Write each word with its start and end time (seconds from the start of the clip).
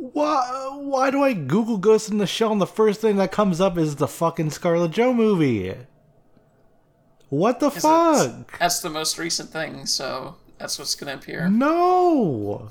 Why, 0.00 0.70
why 0.80 1.10
do 1.10 1.22
I 1.22 1.34
Google 1.34 1.76
Ghost 1.76 2.08
in 2.10 2.16
the 2.16 2.26
Shell 2.26 2.52
and 2.52 2.60
the 2.60 2.66
first 2.66 3.02
thing 3.02 3.16
that 3.16 3.30
comes 3.32 3.60
up 3.60 3.76
is 3.76 3.96
the 3.96 4.08
fucking 4.08 4.50
Scarlet 4.50 4.92
Joe 4.92 5.12
movie? 5.12 5.74
What 7.28 7.60
the 7.60 7.68
'Cause 7.70 7.84
it's- 7.84 8.26
fuck? 8.26 8.58
That's 8.58 8.80
the 8.80 8.88
most 8.90 9.18
recent 9.18 9.50
thing, 9.50 9.84
so 9.86 10.36
that's 10.58 10.78
what's 10.78 10.94
gonna 10.94 11.14
appear. 11.14 11.48
No! 11.50 12.70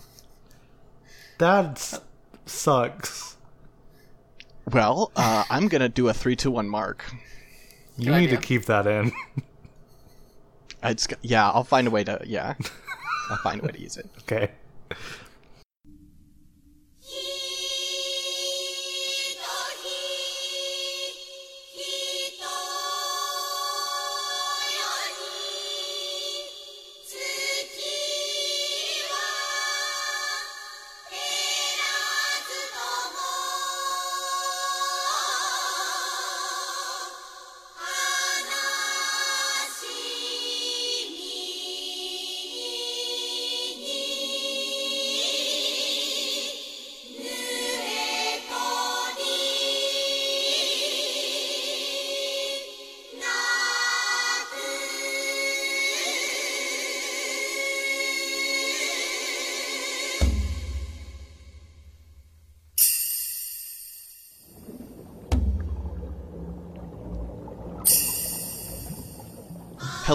That 1.38 2.02
sucks. 2.48 3.38
Well, 4.72 5.12
uh, 5.16 5.44
I'm 5.52 5.68
gonna 5.68 5.88
do 5.90 6.10
a 6.10 6.14
three, 6.14 6.36
two, 6.36 6.52
one 6.52 6.68
mark. 6.68 7.06
You 7.98 8.06
Good 8.06 8.12
need 8.12 8.24
idea. 8.30 8.38
to 8.38 8.42
keep 8.44 8.66
that 8.66 8.88
in. 8.88 9.12
It's 10.82 11.08
yeah, 11.22 11.50
I'll 11.52 11.64
find 11.64 11.88
a 11.88 11.92
way 11.92 12.04
to 12.06 12.22
yeah, 12.26 12.56
I'll 13.30 13.38
find 13.38 13.62
a 13.62 13.66
way 13.66 13.72
to 13.74 13.80
use 13.82 13.98
it. 13.98 14.10
okay. 14.20 14.52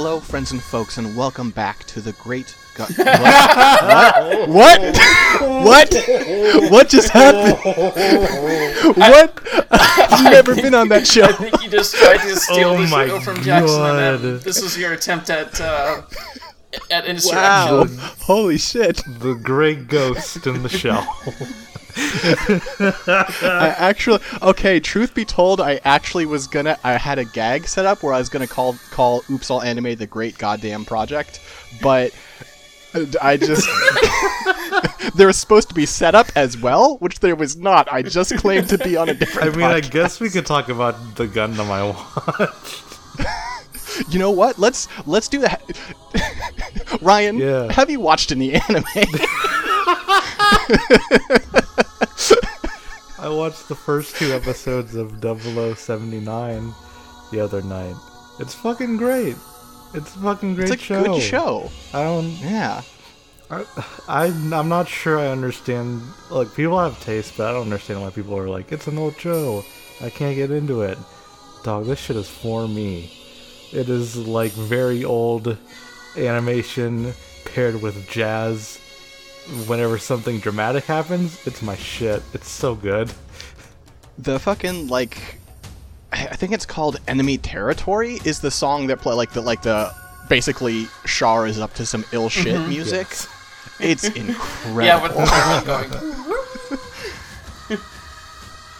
Hello, 0.04 0.20
friends 0.20 0.52
and 0.52 0.62
folks, 0.62 0.98
and 0.98 1.16
welcome 1.16 1.48
back 1.50 1.84
to 1.84 1.98
the 1.98 2.12
Great. 2.12 2.54
Gu- 2.74 2.82
what? 3.04 4.48
what? 4.50 4.80
What? 5.40 5.94
What? 5.94 6.70
What 6.70 6.88
just 6.90 7.08
happened? 7.08 7.56
what? 8.98 9.40
I've 9.70 10.24
never 10.24 10.54
been 10.56 10.74
on 10.74 10.90
that 10.90 11.06
show. 11.06 11.24
I 11.24 11.32
think 11.32 11.62
you 11.62 11.70
just 11.70 11.94
tried 11.94 12.18
to 12.18 12.36
steal 12.36 12.72
Oh 12.72 12.82
the 12.82 12.88
my 12.88 13.06
show 13.06 13.20
from 13.20 13.42
Jackson, 13.42 13.80
and 13.80 14.40
this 14.42 14.62
was 14.62 14.76
your 14.76 14.92
attempt 14.92 15.30
at 15.30 15.58
uh, 15.58 16.02
at 16.90 17.06
insurrection. 17.06 17.96
Wow! 17.96 18.12
Holy 18.20 18.58
shit! 18.58 19.00
The 19.06 19.32
Great 19.42 19.88
Ghost 19.88 20.46
in 20.46 20.62
the 20.62 20.68
Shell. 20.68 21.08
I 23.06 23.74
actually 23.78 24.20
okay. 24.42 24.80
Truth 24.80 25.14
be 25.14 25.24
told, 25.24 25.60
I 25.60 25.80
actually 25.84 26.26
was 26.26 26.46
gonna. 26.46 26.78
I 26.84 26.92
had 26.92 27.18
a 27.18 27.24
gag 27.24 27.66
set 27.66 27.86
up 27.86 28.02
where 28.02 28.12
I 28.14 28.18
was 28.18 28.28
gonna 28.28 28.46
call 28.46 28.76
call 28.90 29.24
Oops 29.30 29.50
All 29.50 29.62
Anime 29.62 29.94
the 29.96 30.06
Great 30.06 30.36
Gundam 30.38 30.86
Project, 30.86 31.40
but 31.82 32.12
uh, 32.94 33.04
I 33.22 33.36
just 33.36 33.68
there 35.16 35.26
was 35.26 35.36
supposed 35.36 35.68
to 35.68 35.74
be 35.74 35.86
set 35.86 36.14
up 36.14 36.26
as 36.36 36.56
well, 36.58 36.96
which 36.98 37.20
there 37.20 37.36
was 37.36 37.56
not. 37.56 37.92
I 37.92 38.02
just 38.02 38.36
claimed 38.36 38.68
to 38.70 38.78
be 38.78 38.96
on 38.96 39.08
a 39.08 39.14
different. 39.20 39.54
I 39.54 39.56
mean, 39.56 39.66
I 39.66 39.80
guess 39.80 40.20
we 40.20 40.30
could 40.30 40.46
talk 40.46 40.68
about 40.68 41.16
the 41.16 41.26
Gundam 41.26 41.70
I 41.70 41.84
watched. 41.90 42.82
You 44.08 44.18
know 44.18 44.32
what? 44.32 44.58
Let's 44.58 44.88
let's 45.06 45.28
do 45.28 45.38
that. 45.42 45.62
Ryan, 47.00 47.38
Yeah. 47.38 47.70
have 47.70 47.88
you 47.88 48.00
watched 48.00 48.32
any 48.32 48.54
anime? 48.54 48.84
I 53.24 53.30
watched 53.30 53.70
the 53.70 53.74
first 53.74 54.16
two 54.16 54.34
episodes 54.34 54.94
of 54.94 55.18
0079 55.22 56.74
the 57.32 57.40
other 57.40 57.62
night. 57.62 57.96
It's 58.38 58.52
fucking 58.52 58.98
great. 58.98 59.34
It's 59.94 60.14
a 60.14 60.18
fucking 60.18 60.56
great 60.56 60.68
show. 60.68 60.74
it's 60.74 60.82
a 60.82 60.84
show. 60.84 61.04
good 61.04 61.22
show. 61.22 61.70
I 61.94 62.02
don't. 62.02 62.28
Yeah. 62.32 62.82
I, 63.50 63.64
I 64.08 64.26
I'm 64.26 64.68
not 64.68 64.88
sure 64.88 65.18
I 65.18 65.28
understand. 65.28 66.02
Like 66.30 66.54
people 66.54 66.78
have 66.78 67.02
taste, 67.02 67.38
but 67.38 67.48
I 67.48 67.52
don't 67.52 67.62
understand 67.62 68.02
why 68.02 68.10
people 68.10 68.36
are 68.36 68.50
like, 68.50 68.72
it's 68.72 68.88
an 68.88 68.98
old 68.98 69.18
show. 69.18 69.64
I 70.02 70.10
can't 70.10 70.36
get 70.36 70.50
into 70.50 70.82
it. 70.82 70.98
Dog, 71.62 71.86
this 71.86 72.00
shit 72.00 72.16
is 72.16 72.28
for 72.28 72.68
me. 72.68 73.10
It 73.72 73.88
is 73.88 74.18
like 74.18 74.52
very 74.52 75.02
old 75.02 75.56
animation 76.14 77.14
paired 77.46 77.80
with 77.80 78.06
jazz. 78.06 78.78
Whenever 79.66 79.98
something 79.98 80.38
dramatic 80.40 80.84
happens, 80.84 81.46
it's 81.46 81.60
my 81.62 81.76
shit. 81.76 82.22
It's 82.32 82.48
so 82.48 82.74
good. 82.74 83.12
the 84.18 84.38
fucking 84.38 84.88
like 84.88 85.38
I 86.12 86.28
I 86.28 86.36
think 86.36 86.52
it's 86.52 86.66
called 86.66 87.00
Enemy 87.08 87.38
Territory 87.38 88.20
is 88.24 88.40
the 88.40 88.50
song 88.50 88.86
that 88.88 89.00
play 89.00 89.14
like 89.14 89.32
the 89.32 89.40
like 89.40 89.62
the 89.62 89.92
basically 90.28 90.86
Char 91.06 91.46
is 91.46 91.58
up 91.58 91.74
to 91.74 91.86
some 91.86 92.04
ill 92.12 92.28
shit 92.28 92.54
mm-hmm. 92.54 92.68
music. 92.68 93.08
Yes. 93.10 93.28
It's 93.80 94.04
incredible. 94.16 94.84
Yeah, 94.84 95.02
with 95.02 95.12
the 95.14 95.26
thing 95.26 95.64
going. 97.68 97.80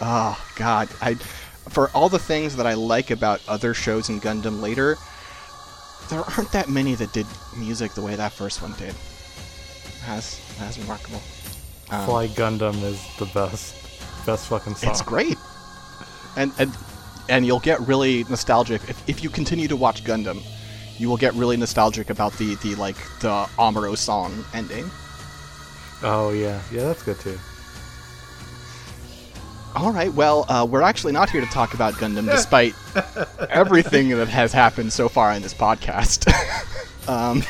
Oh 0.00 0.50
god, 0.56 0.88
I 1.00 1.14
for 1.14 1.90
all 1.90 2.08
the 2.08 2.18
things 2.18 2.56
that 2.56 2.66
I 2.66 2.74
like 2.74 3.10
about 3.10 3.40
other 3.48 3.74
shows 3.74 4.08
in 4.08 4.20
Gundam 4.20 4.60
later, 4.60 4.96
there 6.10 6.20
aren't 6.20 6.52
that 6.52 6.68
many 6.68 6.94
that 6.94 7.12
did 7.12 7.26
music 7.56 7.92
the 7.92 8.02
way 8.02 8.14
that 8.14 8.32
first 8.32 8.62
one 8.62 8.72
did. 8.74 8.94
That's 10.06 10.78
remarkable. 10.78 11.20
Um, 11.90 12.06
Fly 12.06 12.28
Gundam 12.28 12.82
is 12.82 13.00
the 13.18 13.26
best, 13.26 13.74
best 14.26 14.48
fucking 14.48 14.74
song. 14.74 14.90
It's 14.90 15.02
great. 15.02 15.36
And 16.36 16.52
and 16.58 16.72
and 17.28 17.46
you'll 17.46 17.60
get 17.60 17.80
really 17.80 18.24
nostalgic 18.24 18.82
if, 18.88 19.08
if 19.08 19.22
you 19.22 19.30
continue 19.30 19.68
to 19.68 19.76
watch 19.76 20.04
Gundam. 20.04 20.42
You 20.98 21.08
will 21.08 21.16
get 21.16 21.34
really 21.34 21.56
nostalgic 21.56 22.10
about 22.10 22.32
the 22.34 22.54
the 22.56 22.74
like 22.76 22.96
the 23.20 23.46
Amuro 23.58 23.96
song 23.96 24.44
ending. 24.54 24.90
Oh 26.02 26.30
yeah, 26.30 26.60
yeah, 26.72 26.84
that's 26.84 27.02
good 27.02 27.18
too. 27.18 27.38
All 29.76 29.90
right, 29.90 30.12
well, 30.12 30.46
uh, 30.48 30.64
we're 30.64 30.82
actually 30.82 31.12
not 31.12 31.28
here 31.30 31.40
to 31.40 31.48
talk 31.48 31.74
about 31.74 31.94
Gundam, 31.94 32.26
despite 32.26 32.74
everything 33.50 34.10
that 34.10 34.28
has 34.28 34.52
happened 34.52 34.92
so 34.92 35.08
far 35.08 35.32
in 35.32 35.42
this 35.42 35.52
podcast. 35.52 36.32
um, 37.08 37.42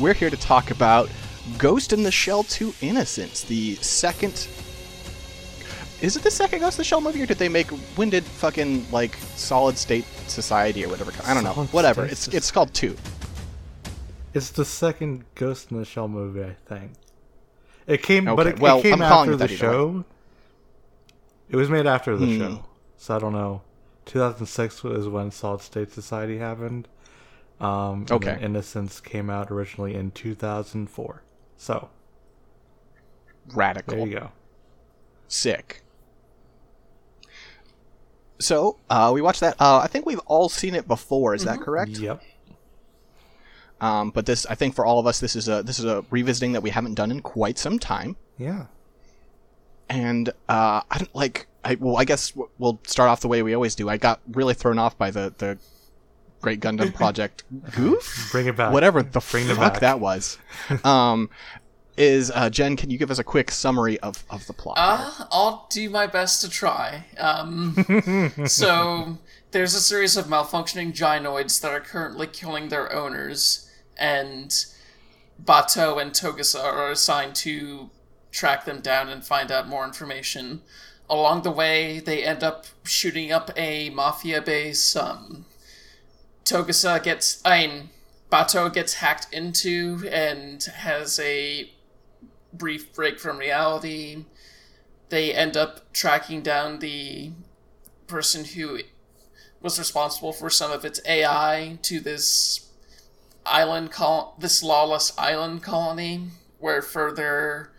we're 0.00 0.14
here 0.14 0.30
to 0.30 0.36
talk 0.36 0.72
about 0.72 1.08
Ghost 1.58 1.92
in 1.92 2.02
the 2.02 2.10
Shell 2.10 2.44
2 2.44 2.74
Innocence, 2.80 3.42
the 3.44 3.74
second. 3.76 4.48
Is 6.00 6.16
it 6.16 6.22
the 6.22 6.30
second 6.30 6.60
Ghost 6.60 6.78
in 6.78 6.80
the 6.82 6.84
Shell 6.84 7.00
movie, 7.02 7.22
or 7.22 7.26
did 7.26 7.38
they 7.38 7.48
make. 7.48 7.68
When 7.96 8.08
did 8.10 8.24
fucking, 8.24 8.90
like, 8.90 9.14
Solid 9.36 9.76
State 9.76 10.04
Society 10.26 10.84
or 10.84 10.88
whatever? 10.88 11.12
I 11.24 11.34
don't 11.34 11.44
know. 11.44 11.52
Solid 11.54 11.72
Whatever. 11.72 12.02
State 12.06 12.12
It's, 12.12 12.28
it's 12.28 12.50
called 12.50 12.72
2. 12.74 12.96
It's 14.32 14.50
the 14.50 14.64
second 14.64 15.24
Ghost 15.34 15.70
in 15.70 15.78
the 15.78 15.84
Shell 15.84 16.08
movie, 16.08 16.42
I 16.44 16.56
think. 16.66 16.92
It 17.86 18.02
came, 18.02 18.24
but 18.24 18.46
it, 18.46 18.60
well, 18.60 18.78
it 18.78 18.82
came 18.82 18.94
I'm 18.94 19.02
after 19.02 19.34
the 19.36 19.48
show. 19.48 20.04
It 21.48 21.56
was 21.56 21.68
made 21.68 21.86
after 21.86 22.16
the 22.16 22.26
Hmm. 22.26 22.38
show, 22.38 22.64
so 22.96 23.16
I 23.16 23.18
don't 23.18 23.32
know. 23.32 23.62
2006 24.06 24.84
was 24.84 25.08
when 25.08 25.30
Solid 25.32 25.60
State 25.62 25.90
Society 25.92 26.38
happened. 26.38 26.86
Um, 27.60 28.06
Okay. 28.10 28.38
Innocence 28.40 29.00
came 29.00 29.28
out 29.28 29.50
originally 29.50 29.94
in 29.94 30.12
2004. 30.12 31.22
So 31.60 31.90
Radical. 33.52 33.96
there 33.98 34.06
you 34.06 34.14
go. 34.14 34.32
Sick. 35.28 35.82
So, 38.38 38.78
uh, 38.88 39.10
we 39.12 39.20
watched 39.20 39.40
that. 39.40 39.56
Uh, 39.60 39.80
I 39.80 39.86
think 39.86 40.06
we've 40.06 40.20
all 40.20 40.48
seen 40.48 40.74
it 40.74 40.88
before. 40.88 41.34
Is 41.34 41.44
that 41.44 41.60
correct? 41.60 41.90
Yep. 41.90 42.22
Um, 43.82 44.10
but 44.10 44.24
this, 44.24 44.46
I 44.46 44.54
think, 44.54 44.74
for 44.74 44.86
all 44.86 44.98
of 44.98 45.06
us, 45.06 45.20
this 45.20 45.36
is 45.36 45.48
a 45.48 45.62
this 45.62 45.78
is 45.78 45.84
a 45.84 46.02
revisiting 46.10 46.52
that 46.52 46.62
we 46.62 46.70
haven't 46.70 46.94
done 46.94 47.10
in 47.10 47.20
quite 47.20 47.58
some 47.58 47.78
time. 47.78 48.16
Yeah. 48.38 48.66
And 49.90 50.30
uh, 50.48 50.80
I 50.90 50.98
don't 50.98 51.14
like. 51.14 51.46
I 51.62 51.74
well, 51.74 51.98
I 51.98 52.04
guess 52.04 52.32
we'll 52.58 52.80
start 52.86 53.10
off 53.10 53.20
the 53.20 53.28
way 53.28 53.42
we 53.42 53.52
always 53.52 53.74
do. 53.74 53.90
I 53.90 53.98
got 53.98 54.20
really 54.32 54.54
thrown 54.54 54.78
off 54.78 54.96
by 54.96 55.10
the 55.10 55.34
the 55.36 55.58
Great 56.40 56.60
Gundam 56.60 56.94
Project 56.94 57.44
goof, 57.72 58.28
Bring 58.32 58.46
it 58.46 58.56
back. 58.56 58.72
whatever 58.72 59.02
the 59.02 59.20
Bring 59.30 59.48
it 59.48 59.56
fuck 59.56 59.74
back. 59.74 59.80
that 59.80 60.00
was. 60.00 60.38
um, 60.84 61.28
is 61.96 62.30
uh, 62.34 62.48
Jen? 62.48 62.76
Can 62.76 62.88
you 62.90 62.96
give 62.96 63.10
us 63.10 63.18
a 63.18 63.24
quick 63.24 63.50
summary 63.50 63.98
of 64.00 64.24
of 64.30 64.46
the 64.46 64.52
plot? 64.54 64.76
Uh, 64.78 65.26
I'll 65.30 65.66
do 65.70 65.90
my 65.90 66.06
best 66.06 66.40
to 66.42 66.48
try. 66.48 67.04
Um, 67.18 68.32
so 68.46 69.18
there's 69.50 69.74
a 69.74 69.80
series 69.80 70.16
of 70.16 70.26
malfunctioning 70.26 70.92
gynoids 70.94 71.60
that 71.60 71.70
are 71.72 71.80
currently 71.80 72.26
killing 72.26 72.68
their 72.68 72.90
owners, 72.92 73.68
and 73.98 74.50
Batou 75.44 76.00
and 76.00 76.12
Togusa 76.12 76.62
are 76.62 76.90
assigned 76.90 77.34
to 77.36 77.90
track 78.30 78.64
them 78.64 78.80
down 78.80 79.08
and 79.10 79.24
find 79.24 79.50
out 79.52 79.68
more 79.68 79.84
information. 79.84 80.62
Along 81.10 81.42
the 81.42 81.50
way, 81.50 81.98
they 81.98 82.24
end 82.24 82.42
up 82.44 82.66
shooting 82.84 83.30
up 83.32 83.50
a 83.56 83.90
mafia 83.90 84.40
base. 84.40 84.94
Um, 84.96 85.44
Togusa 86.44 87.02
gets, 87.02 87.40
I 87.44 87.66
mean, 87.66 87.90
Batou 88.30 88.72
gets 88.72 88.94
hacked 88.94 89.32
into 89.32 90.08
and 90.10 90.62
has 90.62 91.18
a 91.18 91.70
brief 92.52 92.92
break 92.94 93.18
from 93.18 93.38
reality. 93.38 94.24
They 95.08 95.34
end 95.34 95.56
up 95.56 95.92
tracking 95.92 96.42
down 96.42 96.78
the 96.78 97.32
person 98.06 98.44
who 98.44 98.80
was 99.60 99.78
responsible 99.78 100.32
for 100.32 100.50
some 100.50 100.70
of 100.70 100.84
its 100.84 101.00
AI 101.06 101.78
to 101.82 102.00
this 102.00 102.68
island 103.44 103.90
col- 103.90 104.36
this 104.38 104.62
lawless 104.62 105.12
island 105.18 105.62
colony 105.62 106.28
where 106.58 106.82
further 106.82 107.70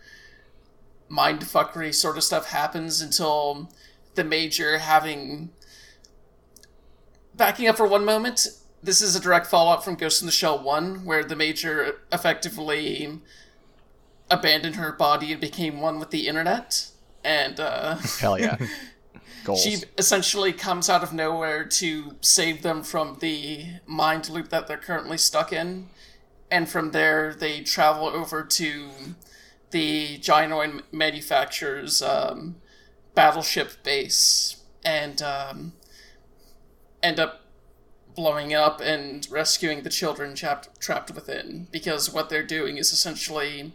mindfuckery 1.10 1.94
sort 1.94 2.16
of 2.16 2.24
stuff 2.24 2.50
happens 2.50 3.00
until 3.00 3.70
the 4.14 4.24
major 4.24 4.78
having 4.78 5.50
backing 7.36 7.68
up 7.68 7.76
for 7.76 7.86
one 7.86 8.04
moment 8.04 8.48
this 8.82 9.00
is 9.00 9.14
a 9.14 9.20
direct 9.20 9.46
follow-up 9.46 9.84
from 9.84 9.94
ghost 9.94 10.20
in 10.20 10.26
the 10.26 10.32
shell 10.32 10.62
1 10.62 11.04
where 11.04 11.24
the 11.24 11.36
major 11.36 12.00
effectively 12.12 13.20
abandoned 14.30 14.76
her 14.76 14.92
body 14.92 15.32
and 15.32 15.40
became 15.40 15.80
one 15.80 15.98
with 15.98 16.10
the 16.10 16.26
internet 16.26 16.90
and 17.24 17.60
uh 17.60 17.96
Hell 18.20 18.38
yeah. 18.38 18.56
Goals. 19.44 19.62
she 19.62 19.78
essentially 19.98 20.52
comes 20.52 20.88
out 20.88 21.02
of 21.02 21.12
nowhere 21.12 21.64
to 21.64 22.14
save 22.20 22.62
them 22.62 22.82
from 22.82 23.18
the 23.20 23.66
mind 23.86 24.28
loop 24.28 24.50
that 24.50 24.68
they're 24.68 24.76
currently 24.76 25.18
stuck 25.18 25.52
in. 25.52 25.88
And 26.50 26.68
from 26.68 26.92
there, 26.92 27.34
they 27.34 27.62
travel 27.62 28.06
over 28.06 28.44
to 28.44 28.90
the 29.70 30.18
Gynoid 30.18 30.82
manufacturer's 30.92 32.02
um, 32.02 32.56
battleship 33.14 33.82
base 33.82 34.62
and 34.84 35.20
um, 35.22 35.72
end 37.02 37.18
up 37.18 37.40
blowing 38.14 38.52
up 38.54 38.80
and 38.80 39.26
rescuing 39.30 39.82
the 39.82 39.90
children 39.90 40.34
trapped, 40.34 40.80
trapped 40.80 41.10
within. 41.12 41.66
Because 41.70 42.12
what 42.12 42.28
they're 42.28 42.42
doing 42.42 42.76
is 42.76 42.92
essentially 42.92 43.72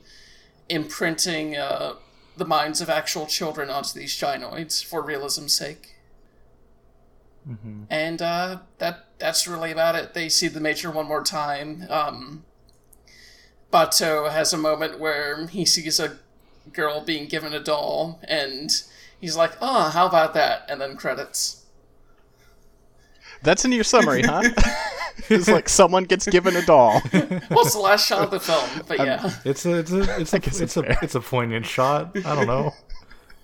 imprinting 0.69 1.55
uh, 1.57 1.93
the 2.35 2.45
minds 2.45 2.81
of 2.81 2.89
actual 2.89 3.25
children 3.25 3.69
onto 3.69 3.97
these 3.97 4.13
gynoids 4.15 4.83
for 4.83 5.01
realism's 5.01 5.53
sake. 5.53 5.95
And 7.89 8.21
uh, 8.21 8.59
that 8.79 9.05
that's 9.19 9.47
really 9.47 9.71
about 9.71 9.95
it. 9.95 10.13
They 10.13 10.29
see 10.29 10.47
the 10.47 10.59
Major 10.59 10.91
one 10.91 11.07
more 11.07 11.23
time. 11.23 11.85
Um, 11.89 12.43
Batou 13.71 14.29
has 14.31 14.53
a 14.53 14.57
moment 14.57 14.99
where 14.99 15.47
he 15.47 15.65
sees 15.65 15.99
a 15.99 16.17
girl 16.73 17.01
being 17.01 17.27
given 17.27 17.53
a 17.53 17.59
doll, 17.59 18.19
and 18.27 18.69
he's 19.19 19.37
like, 19.37 19.53
"Oh, 19.61 19.89
how 19.89 20.07
about 20.07 20.33
that?" 20.33 20.65
And 20.69 20.81
then 20.81 20.97
credits. 20.97 21.56
That's 23.43 23.65
in 23.65 23.71
your 23.71 23.83
summary, 23.83 24.23
huh? 24.23 24.43
it's 25.29 25.47
like 25.47 25.69
someone 25.69 26.03
gets 26.05 26.27
given 26.27 26.55
a 26.55 26.65
doll. 26.65 27.01
Well, 27.49 27.65
it's 27.65 27.73
the 27.73 27.79
last 27.79 28.07
shot 28.07 28.23
of 28.23 28.31
the 28.31 28.39
film, 28.39 28.69
but 28.87 28.99
yeah. 28.99 29.31
It's 29.45 29.65
a 29.65 29.77
it's 29.77 29.91
a 29.91 30.19
it's 30.19 30.33
a 30.33 30.37
it's, 30.37 30.59
it's 30.59 30.77
a 30.77 30.97
it's 31.03 31.15
a 31.15 31.21
poignant 31.21 31.65
shot. 31.65 32.15
I 32.25 32.35
don't 32.35 32.47
know. 32.47 32.73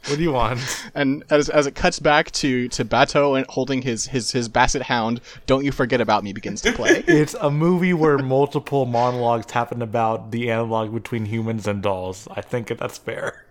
What 0.08 0.18
do 0.18 0.24
you 0.24 0.34
want? 0.34 0.60
And 0.94 1.24
as, 1.30 1.48
as 1.48 1.66
it 1.66 1.76
cuts 1.76 2.00
back 2.00 2.30
to, 2.32 2.68
to 2.70 2.84
Batou 2.84 3.38
and 3.38 3.46
holding 3.48 3.82
his, 3.84 4.08
his, 4.08 4.34
his 4.34 4.50
basset 4.50 4.82
hound, 4.82 5.22
Don't 5.46 5.64
You 5.64 5.72
Forget 5.72 6.02
About 6.02 6.26
Me 6.26 6.34
begins 6.34 6.62
to 6.64 6.74
play. 6.74 7.06
It's 7.08 7.36
a 7.36 7.50
movie 7.50 7.94
where 7.94 8.18
multiple 8.18 8.86
monologues 8.86 9.50
happen 9.50 9.82
about 9.82 10.32
the 10.32 10.52
analog 10.52 10.94
between 10.94 11.26
humans 11.26 11.68
and 11.68 11.82
dolls. 11.82 12.28
I 12.32 12.42
think 12.42 12.68
that's 12.68 12.98
fair. 12.98 13.43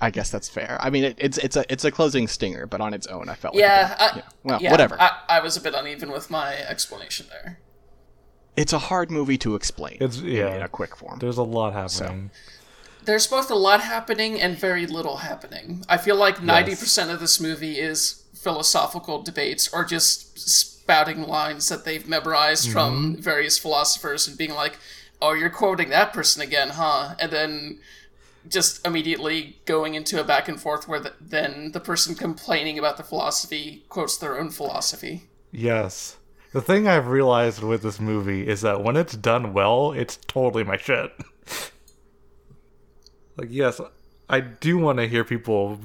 I 0.00 0.10
guess 0.10 0.30
that's 0.30 0.48
fair. 0.48 0.78
I 0.80 0.90
mean, 0.90 1.04
it, 1.04 1.16
it's 1.18 1.38
it's 1.38 1.56
a 1.56 1.70
it's 1.72 1.84
a 1.84 1.90
closing 1.90 2.28
stinger, 2.28 2.66
but 2.66 2.80
on 2.80 2.94
its 2.94 3.06
own, 3.06 3.28
I 3.28 3.34
felt 3.34 3.54
like 3.54 3.62
Yeah, 3.62 3.96
I, 3.98 4.16
yeah. 4.16 4.22
Well, 4.44 4.62
yeah, 4.62 4.70
whatever. 4.70 5.00
I, 5.00 5.18
I 5.28 5.40
was 5.40 5.56
a 5.56 5.60
bit 5.60 5.74
uneven 5.74 6.12
with 6.12 6.30
my 6.30 6.54
explanation 6.54 7.26
there. 7.30 7.58
it's 8.56 8.72
a 8.72 8.78
hard 8.78 9.10
movie 9.10 9.38
to 9.38 9.54
explain. 9.54 9.98
It's 10.00 10.20
yeah. 10.20 10.56
in 10.56 10.62
a 10.62 10.68
quick 10.68 10.96
form. 10.96 11.18
There's 11.18 11.38
a 11.38 11.42
lot 11.42 11.72
happening. 11.72 12.30
There's 13.04 13.26
both 13.26 13.50
a 13.50 13.54
lot 13.54 13.80
happening 13.80 14.40
and 14.40 14.58
very 14.58 14.86
little 14.86 15.18
happening. 15.18 15.84
I 15.88 15.96
feel 15.96 16.16
like 16.16 16.38
90% 16.38 17.12
of 17.12 17.20
this 17.20 17.40
movie 17.40 17.78
is 17.78 18.24
philosophical 18.34 19.22
debates 19.22 19.72
or 19.72 19.84
just 19.84 20.38
spouting 20.38 21.22
lines 21.22 21.68
that 21.68 21.84
they've 21.84 22.06
memorized 22.06 22.64
mm-hmm. 22.64 22.72
from 22.72 23.16
various 23.16 23.58
philosophers 23.58 24.28
and 24.28 24.36
being 24.36 24.54
like, 24.54 24.78
oh, 25.22 25.32
you're 25.32 25.50
quoting 25.50 25.88
that 25.90 26.12
person 26.12 26.42
again, 26.42 26.70
huh? 26.70 27.14
And 27.18 27.32
then 27.32 27.80
just 28.48 28.86
immediately 28.86 29.58
going 29.64 29.94
into 29.94 30.20
a 30.20 30.24
back 30.24 30.48
and 30.48 30.60
forth 30.60 30.86
where 30.86 31.00
the, 31.00 31.12
then 31.20 31.72
the 31.72 31.80
person 31.80 32.14
complaining 32.14 32.78
about 32.78 32.96
the 32.96 33.02
philosophy 33.02 33.84
quotes 33.88 34.16
their 34.16 34.38
own 34.38 34.50
philosophy. 34.50 35.24
Yes. 35.50 36.16
The 36.52 36.62
thing 36.62 36.88
I've 36.88 37.08
realized 37.08 37.62
with 37.62 37.82
this 37.82 38.00
movie 38.00 38.46
is 38.46 38.62
that 38.62 38.82
when 38.82 38.96
it's 38.96 39.16
done 39.16 39.52
well, 39.52 39.92
it's 39.92 40.16
totally 40.16 40.64
my 40.64 40.76
shit. 40.76 41.12
like, 43.36 43.48
yes, 43.50 43.80
I 44.30 44.40
do 44.40 44.78
want 44.78 44.98
to 44.98 45.08
hear 45.08 45.24
people, 45.24 45.78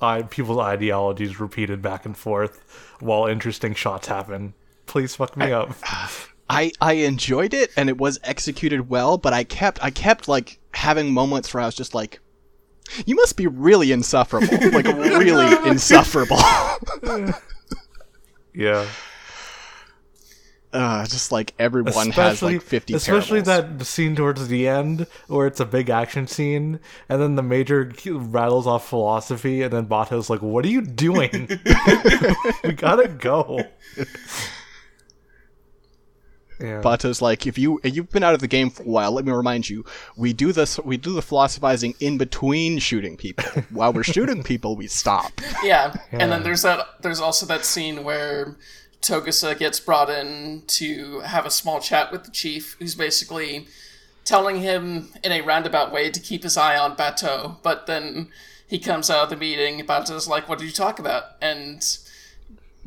I, 0.00 0.22
people's 0.22 0.58
ideologies 0.58 1.40
repeated 1.40 1.82
back 1.82 2.06
and 2.06 2.16
forth 2.16 2.96
while 3.00 3.26
interesting 3.26 3.74
shots 3.74 4.08
happen. 4.08 4.54
Please 4.86 5.16
fuck 5.16 5.36
me 5.36 5.52
up. 5.52 5.74
I 6.48 6.72
I 6.78 6.92
enjoyed 6.94 7.54
it 7.54 7.70
and 7.74 7.88
it 7.88 7.96
was 7.96 8.18
executed 8.22 8.90
well, 8.90 9.16
but 9.16 9.32
I 9.32 9.44
kept 9.44 9.82
I 9.82 9.90
kept 9.90 10.28
like 10.28 10.58
having 10.74 11.12
moments 11.12 11.52
where 11.54 11.62
I 11.62 11.66
was 11.66 11.74
just 11.74 11.94
like, 11.94 12.20
you 13.06 13.14
must 13.14 13.36
be 13.36 13.46
really 13.46 13.92
insufferable, 13.92 14.48
like 14.72 14.86
really 14.86 15.56
insufferable. 15.68 16.38
Yeah. 18.56 18.86
uh, 20.72 21.04
just 21.06 21.32
like 21.32 21.54
everyone 21.58 22.10
has 22.10 22.40
like 22.40 22.62
fifty. 22.62 22.94
especially 22.94 23.42
parables. 23.42 23.78
that 23.78 23.84
scene 23.84 24.14
towards 24.14 24.46
the 24.46 24.68
end 24.68 25.08
where 25.26 25.48
it's 25.48 25.58
a 25.58 25.64
big 25.64 25.90
action 25.90 26.28
scene 26.28 26.78
and 27.08 27.20
then 27.20 27.34
the 27.34 27.42
major 27.42 27.90
rattles 28.06 28.68
off 28.68 28.88
philosophy 28.88 29.62
and 29.62 29.72
then 29.72 29.86
Batou's 29.86 30.30
like 30.30 30.40
what 30.40 30.64
are 30.64 30.68
you 30.68 30.82
doing 30.82 31.48
we 32.62 32.72
gotta 32.74 33.08
go 33.08 33.58
yeah 36.60 36.80
Batou's 36.80 37.20
like, 37.22 37.46
if 37.46 37.58
you 37.58 37.80
if 37.82 37.94
you've 37.94 38.10
been 38.10 38.22
out 38.22 38.34
of 38.34 38.40
the 38.40 38.48
game 38.48 38.70
for 38.70 38.82
a 38.82 38.86
while, 38.86 39.12
let 39.12 39.24
me 39.24 39.32
remind 39.32 39.68
you, 39.68 39.84
we 40.16 40.32
do 40.32 40.52
this 40.52 40.78
we 40.80 40.96
do 40.96 41.12
the 41.12 41.22
philosophizing 41.22 41.94
in 42.00 42.18
between 42.18 42.78
shooting 42.78 43.16
people. 43.16 43.44
While 43.70 43.92
we're 43.92 44.02
shooting 44.02 44.42
people, 44.42 44.76
we 44.76 44.86
stop. 44.86 45.32
Yeah. 45.64 45.94
and 46.12 46.30
then 46.30 46.42
there's 46.42 46.62
that. 46.62 47.02
There's 47.02 47.20
also 47.20 47.46
that 47.46 47.64
scene 47.64 48.04
where 48.04 48.56
Togusa 49.00 49.56
gets 49.58 49.80
brought 49.80 50.10
in 50.10 50.62
to 50.66 51.20
have 51.20 51.46
a 51.46 51.50
small 51.50 51.80
chat 51.80 52.12
with 52.12 52.24
the 52.24 52.30
chief, 52.30 52.76
who's 52.78 52.94
basically 52.94 53.66
telling 54.24 54.60
him 54.60 55.08
in 55.22 55.32
a 55.32 55.40
roundabout 55.40 55.92
way 55.92 56.10
to 56.10 56.20
keep 56.20 56.42
his 56.42 56.56
eye 56.56 56.76
on 56.78 56.96
Batou. 56.96 57.56
But 57.62 57.86
then 57.86 58.28
he 58.66 58.78
comes 58.78 59.10
out 59.10 59.24
of 59.24 59.30
the 59.30 59.36
meeting. 59.36 59.84
Batou's 59.86 60.28
like, 60.28 60.48
"What 60.48 60.58
did 60.58 60.66
you 60.66 60.72
talk 60.72 60.98
about?" 60.98 61.24
And 61.40 61.80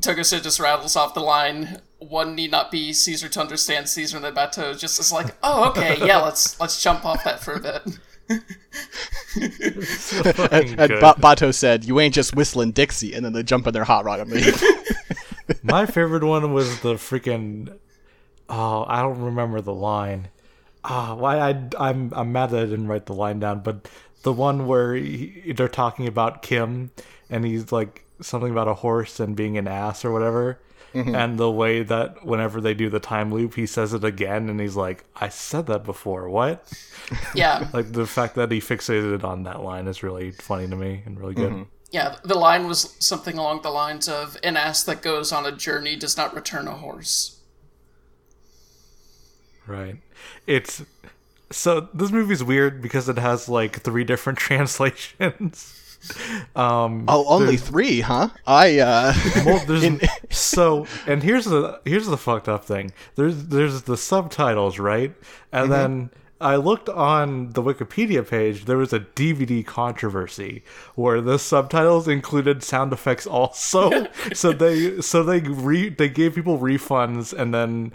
Togusa 0.01 0.41
just 0.41 0.59
rattles 0.59 0.95
off 0.95 1.13
the 1.13 1.21
line. 1.21 1.81
One 1.99 2.35
need 2.35 2.51
not 2.51 2.69
be 2.71 2.93
Caesar 2.93 3.27
to 3.29 3.39
understand 3.41 3.89
Caesar. 3.89 4.17
And 4.17 4.25
then 4.25 4.35
Batou 4.35 4.77
just 4.77 4.99
is 4.99 5.11
like, 5.11 5.35
"Oh, 5.41 5.69
okay, 5.69 5.97
yeah, 6.05 6.17
let's 6.17 6.59
let's 6.59 6.81
jump 6.81 7.05
off 7.05 7.23
that 7.23 7.39
for 7.39 7.53
a 7.53 7.59
bit." 7.59 7.81
fucking 10.35 10.79
And 10.79 10.89
good. 10.89 10.99
ba- 10.99 11.15
Batou 11.17 11.53
said, 11.53 11.85
"You 11.85 11.99
ain't 11.99 12.13
just 12.13 12.35
whistling 12.35 12.71
Dixie," 12.71 13.13
and 13.13 13.25
then 13.25 13.33
they 13.33 13.43
jump 13.43 13.65
in 13.67 13.73
their 13.73 13.83
hot 13.85 14.05
rod 14.05 14.19
and 14.19 14.29
leave. 14.29 14.63
my 15.63 15.85
favorite 15.85 16.23
one 16.23 16.53
was 16.53 16.81
the 16.81 16.95
freaking 16.95 17.77
oh 18.49 18.85
I 18.87 19.01
don't 19.01 19.21
remember 19.21 19.61
the 19.61 19.73
line 19.73 20.27
ah 20.83 21.15
why 21.15 21.39
I 21.39 21.63
I'm 21.79 22.11
I'm 22.15 22.31
mad 22.31 22.49
that 22.51 22.63
I 22.63 22.65
didn't 22.65 22.87
write 22.87 23.05
the 23.05 23.13
line 23.13 23.39
down 23.39 23.61
but 23.61 23.87
the 24.23 24.33
one 24.33 24.67
where 24.67 24.93
he, 24.95 25.53
they're 25.55 25.67
talking 25.67 26.07
about 26.07 26.41
Kim 26.41 26.91
and 27.29 27.45
he's 27.45 27.71
like 27.71 28.05
something 28.21 28.51
about 28.51 28.67
a 28.67 28.73
horse 28.73 29.19
and 29.19 29.35
being 29.35 29.57
an 29.57 29.67
ass 29.67 30.03
or 30.03 30.11
whatever 30.11 30.59
Mm-hmm. 30.93 31.15
and 31.15 31.37
the 31.37 31.51
way 31.51 31.83
that 31.83 32.25
whenever 32.25 32.61
they 32.61 32.73
do 32.73 32.89
the 32.89 32.99
time 32.99 33.31
loop 33.31 33.55
he 33.55 33.65
says 33.65 33.93
it 33.93 34.05
again 34.05 34.49
and 34.49 34.59
he's 34.59 34.77
like 34.77 35.03
I 35.17 35.27
said 35.29 35.67
that 35.67 35.83
before 35.83 36.29
what 36.29 36.71
Yeah. 37.35 37.67
like 37.73 37.91
the 37.91 38.07
fact 38.07 38.35
that 38.35 38.51
he 38.51 38.59
fixated 38.59 39.23
on 39.23 39.43
that 39.43 39.61
line 39.61 39.87
is 39.87 40.01
really 40.01 40.31
funny 40.31 40.67
to 40.67 40.75
me 40.75 41.03
and 41.05 41.19
really 41.19 41.33
good 41.33 41.51
mm-hmm. 41.51 41.63
Yeah, 41.89 42.17
the 42.23 42.37
line 42.37 42.67
was 42.67 42.95
something 42.99 43.37
along 43.37 43.61
the 43.61 43.69
lines 43.69 44.09
of 44.09 44.37
an 44.43 44.57
ass 44.57 44.83
that 44.83 45.01
goes 45.01 45.31
on 45.31 45.45
a 45.45 45.51
journey 45.51 45.95
does 45.95 46.17
not 46.17 46.35
return 46.35 46.67
a 46.67 46.73
horse. 46.73 47.39
Right. 49.65 49.95
It's 50.45 50.83
so 51.51 51.87
this 51.93 52.11
movie's 52.11 52.43
weird 52.43 52.81
because 52.81 53.07
it 53.07 53.17
has 53.17 53.47
like 53.47 53.81
three 53.81 54.03
different 54.03 54.37
translations. 54.39 55.86
um 56.55 57.05
oh, 57.07 57.25
only 57.27 57.57
three, 57.57 58.01
huh? 58.01 58.29
I 58.45 58.79
uh, 58.79 59.13
well, 59.45 59.65
there's 59.65 59.85
so 60.29 60.85
and 61.05 61.23
here's 61.23 61.45
the 61.45 61.79
here's 61.85 62.07
the 62.07 62.17
fucked 62.17 62.47
up 62.49 62.65
thing. 62.65 62.91
There's 63.15 63.47
there's 63.47 63.83
the 63.83 63.97
subtitles, 63.97 64.79
right? 64.79 65.13
And 65.51 65.71
then 65.71 66.09
I 66.39 66.55
looked 66.57 66.87
on 66.87 67.53
the 67.53 67.63
Wikipedia 67.63 68.27
page. 68.27 68.65
There 68.65 68.77
was 68.77 68.93
a 68.93 68.99
DVD 68.99 69.65
controversy 69.65 70.63
where 70.95 71.19
the 71.19 71.39
subtitles 71.39 72.07
included 72.07 72.63
sound 72.63 72.93
effects 72.93 73.25
also. 73.25 74.07
so 74.33 74.51
they 74.51 75.01
so 75.01 75.23
they 75.23 75.39
re, 75.39 75.89
they 75.89 76.09
gave 76.09 76.35
people 76.35 76.59
refunds 76.59 77.33
and 77.33 77.53
then 77.53 77.93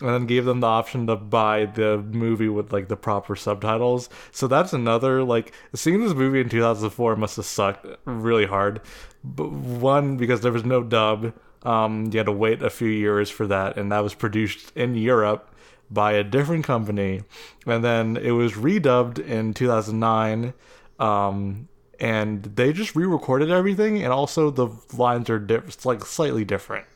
and 0.00 0.10
then 0.10 0.26
gave 0.26 0.44
them 0.44 0.60
the 0.60 0.66
option 0.66 1.06
to 1.06 1.16
buy 1.16 1.66
the 1.66 1.98
movie 1.98 2.48
with 2.48 2.72
like 2.72 2.88
the 2.88 2.96
proper 2.96 3.34
subtitles. 3.34 4.08
So 4.30 4.46
that's 4.46 4.72
another 4.72 5.24
like 5.24 5.52
seeing 5.74 6.00
this 6.02 6.14
movie 6.14 6.40
in 6.40 6.48
2004 6.48 7.16
must 7.16 7.36
have 7.36 7.44
sucked 7.46 7.86
really 8.04 8.46
hard. 8.46 8.80
But 9.24 9.50
one 9.50 10.16
because 10.16 10.40
there 10.40 10.52
was 10.52 10.64
no 10.64 10.82
dub. 10.82 11.32
Um, 11.64 12.10
you 12.12 12.18
had 12.18 12.26
to 12.26 12.32
wait 12.32 12.62
a 12.62 12.70
few 12.70 12.88
years 12.88 13.30
for 13.30 13.46
that, 13.48 13.76
and 13.76 13.90
that 13.90 14.04
was 14.04 14.14
produced 14.14 14.72
in 14.76 14.94
Europe 14.94 15.52
by 15.90 16.12
a 16.12 16.22
different 16.22 16.64
company, 16.64 17.22
and 17.66 17.82
then 17.82 18.16
it 18.16 18.30
was 18.30 18.52
redubbed 18.52 19.18
in 19.18 19.54
2009. 19.54 20.54
Um, 21.00 21.68
and 22.00 22.44
they 22.44 22.72
just 22.72 22.94
re-recorded 22.94 23.50
everything, 23.50 24.02
and 24.04 24.12
also 24.12 24.50
the 24.50 24.68
lines 24.96 25.28
are 25.28 25.40
diff- 25.40 25.84
like 25.84 26.04
slightly 26.04 26.44
different. 26.44 26.86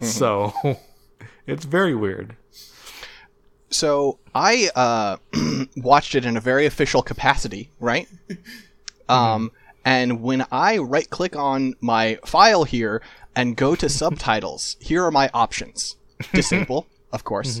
So 0.00 0.52
it's 1.46 1.64
very 1.64 1.94
weird. 1.94 2.36
So 3.70 4.18
I 4.34 4.70
uh, 4.74 5.16
watched 5.76 6.14
it 6.14 6.24
in 6.24 6.36
a 6.36 6.40
very 6.40 6.66
official 6.66 7.02
capacity, 7.02 7.70
right? 7.80 8.08
Um, 9.06 9.52
and 9.84 10.22
when 10.22 10.46
I 10.50 10.78
right 10.78 11.08
click 11.08 11.36
on 11.36 11.74
my 11.80 12.18
file 12.24 12.64
here 12.64 13.02
and 13.36 13.56
go 13.56 13.74
to 13.74 13.88
subtitles, 14.00 14.76
here 14.80 15.04
are 15.04 15.10
my 15.10 15.30
options 15.34 15.96
disable, 16.32 16.86
of 17.12 17.22
course, 17.30 17.60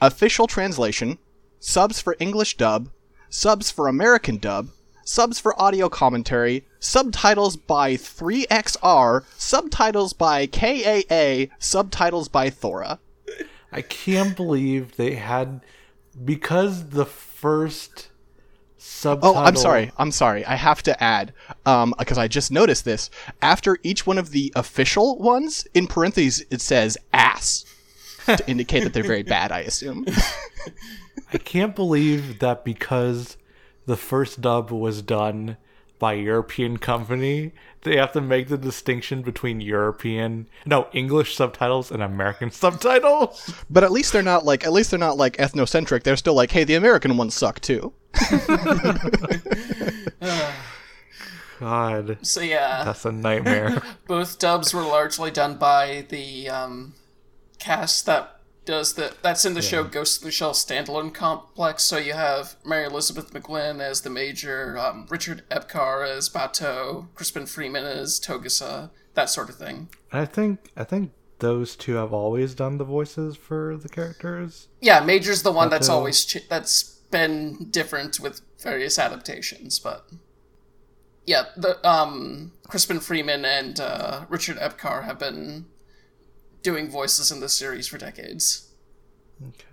official 0.00 0.46
translation, 0.46 1.18
subs 1.60 2.00
for 2.00 2.16
English 2.18 2.56
dub, 2.56 2.88
subs 3.28 3.70
for 3.70 3.86
American 3.86 4.38
dub, 4.38 4.68
subs 5.12 5.38
for 5.38 5.60
audio 5.60 5.90
commentary, 5.90 6.64
subtitles 6.80 7.56
by 7.56 7.94
3XR, 7.94 9.24
subtitles 9.36 10.14
by 10.14 10.46
KAA, 10.46 11.54
subtitles 11.58 12.28
by 12.28 12.48
Thora. 12.48 12.98
I 13.70 13.82
can't 13.82 14.34
believe 14.34 14.96
they 14.96 15.16
had 15.16 15.60
because 16.24 16.88
the 16.88 17.04
first 17.04 18.08
subtitle. 18.78 19.36
Oh, 19.36 19.38
I'm 19.38 19.56
sorry. 19.56 19.92
I'm 19.98 20.12
sorry. 20.12 20.46
I 20.46 20.54
have 20.54 20.82
to 20.84 21.02
add, 21.02 21.34
um, 21.66 21.94
because 21.98 22.18
I 22.18 22.26
just 22.26 22.50
noticed 22.50 22.86
this. 22.86 23.10
After 23.42 23.78
each 23.82 24.06
one 24.06 24.16
of 24.16 24.30
the 24.30 24.50
official 24.56 25.18
ones, 25.18 25.66
in 25.74 25.88
parentheses, 25.88 26.46
it 26.50 26.62
says 26.62 26.96
ass 27.12 27.66
to 28.26 28.42
indicate 28.48 28.84
that 28.84 28.94
they're 28.94 29.02
very 29.02 29.22
bad. 29.36 29.52
I 29.52 29.60
assume. 29.60 30.06
I 31.34 31.38
can't 31.38 31.76
believe 31.76 32.38
that 32.38 32.64
because 32.64 33.36
the 33.86 33.96
first 33.96 34.40
dub 34.40 34.70
was 34.70 35.02
done 35.02 35.56
by 35.98 36.14
a 36.14 36.22
European 36.22 36.78
company, 36.78 37.52
they 37.82 37.96
have 37.96 38.10
to 38.12 38.20
make 38.20 38.48
the 38.48 38.58
distinction 38.58 39.22
between 39.22 39.60
European, 39.60 40.48
no, 40.66 40.88
English 40.92 41.36
subtitles 41.36 41.92
and 41.92 42.02
American 42.02 42.50
subtitles. 42.62 43.54
But 43.70 43.84
at 43.84 43.92
least 43.92 44.12
they're 44.12 44.22
not 44.22 44.44
like. 44.44 44.64
At 44.64 44.72
least 44.72 44.90
they're 44.90 44.98
not 44.98 45.16
like 45.16 45.36
ethnocentric. 45.36 46.02
They're 46.02 46.16
still 46.16 46.34
like, 46.34 46.50
hey, 46.50 46.64
the 46.64 46.74
American 46.74 47.16
ones 47.16 47.34
suck 47.34 47.60
too. 47.60 47.92
God, 51.60 52.18
So 52.22 52.40
yeah, 52.40 52.82
that's 52.82 53.04
a 53.04 53.12
nightmare. 53.12 53.80
both 54.08 54.40
dubs 54.40 54.74
were 54.74 54.82
largely 54.82 55.30
done 55.30 55.56
by 55.56 56.06
the 56.08 56.48
um, 56.48 56.94
cast 57.60 58.06
that 58.06 58.40
does 58.64 58.94
the 58.94 59.14
that's 59.22 59.44
in 59.44 59.54
the 59.54 59.62
show 59.62 59.84
Ghost 59.84 60.22
in 60.22 60.28
the 60.28 60.32
Shell 60.32 60.52
standalone 60.52 61.12
complex. 61.12 61.82
So 61.82 61.96
you 61.96 62.12
have 62.12 62.56
Mary 62.64 62.84
Elizabeth 62.84 63.32
McGlynn 63.32 63.80
as 63.80 64.02
the 64.02 64.10
Major, 64.10 64.78
um, 64.78 65.06
Richard 65.08 65.42
Epcar 65.50 66.08
as 66.08 66.28
Batou, 66.28 67.08
Crispin 67.14 67.46
Freeman 67.46 67.84
as 67.84 68.20
Togusa, 68.20 68.90
that 69.14 69.30
sort 69.30 69.48
of 69.48 69.56
thing. 69.56 69.88
I 70.12 70.24
think 70.24 70.70
I 70.76 70.84
think 70.84 71.12
those 71.38 71.74
two 71.74 71.94
have 71.94 72.12
always 72.12 72.54
done 72.54 72.78
the 72.78 72.84
voices 72.84 73.36
for 73.36 73.76
the 73.76 73.88
characters. 73.88 74.68
Yeah, 74.80 75.00
Major's 75.00 75.42
the 75.42 75.52
one 75.52 75.70
that's 75.70 75.88
always 75.88 76.24
ch- 76.24 76.48
that's 76.48 76.84
been 77.10 77.68
different 77.70 78.20
with 78.20 78.40
various 78.60 78.98
adaptations, 78.98 79.78
but 79.78 80.08
yeah, 81.26 81.46
the 81.56 81.84
um, 81.88 82.52
Crispin 82.68 83.00
Freeman 83.00 83.44
and 83.44 83.78
uh, 83.80 84.24
Richard 84.28 84.56
Epcar 84.56 85.04
have 85.04 85.18
been 85.18 85.66
doing 86.62 86.88
voices 86.90 87.30
in 87.30 87.40
this 87.40 87.52
series 87.54 87.86
for 87.88 87.98
decades. 87.98 88.68
Okay. 89.46 89.64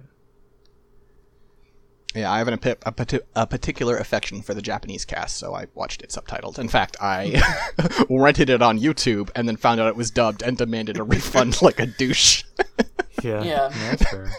Yeah, 2.15 2.31
I 2.31 2.39
have 2.39 2.47
an, 2.47 2.59
a, 2.63 2.75
a, 2.87 2.93
a 3.35 3.45
particular 3.47 3.95
affection 3.97 4.41
for 4.41 4.55
the 4.55 4.63
Japanese 4.63 5.05
cast, 5.05 5.37
so 5.37 5.53
I 5.53 5.67
watched 5.75 6.01
it 6.01 6.09
subtitled. 6.09 6.57
In 6.57 6.67
fact, 6.67 6.97
I 6.99 7.39
rented 8.09 8.49
it 8.49 8.63
on 8.63 8.79
YouTube 8.79 9.29
and 9.35 9.47
then 9.47 9.57
found 9.57 9.79
out 9.79 9.87
it 9.89 9.95
was 9.95 10.09
dubbed 10.09 10.41
and 10.41 10.57
demanded 10.57 10.97
a 10.97 11.03
refund 11.03 11.61
like 11.61 11.79
a 11.79 11.85
douche. 11.85 12.43
Yeah, 13.21 13.43
Yeah. 13.43 13.69
that's 13.73 14.09
fair. 14.09 14.31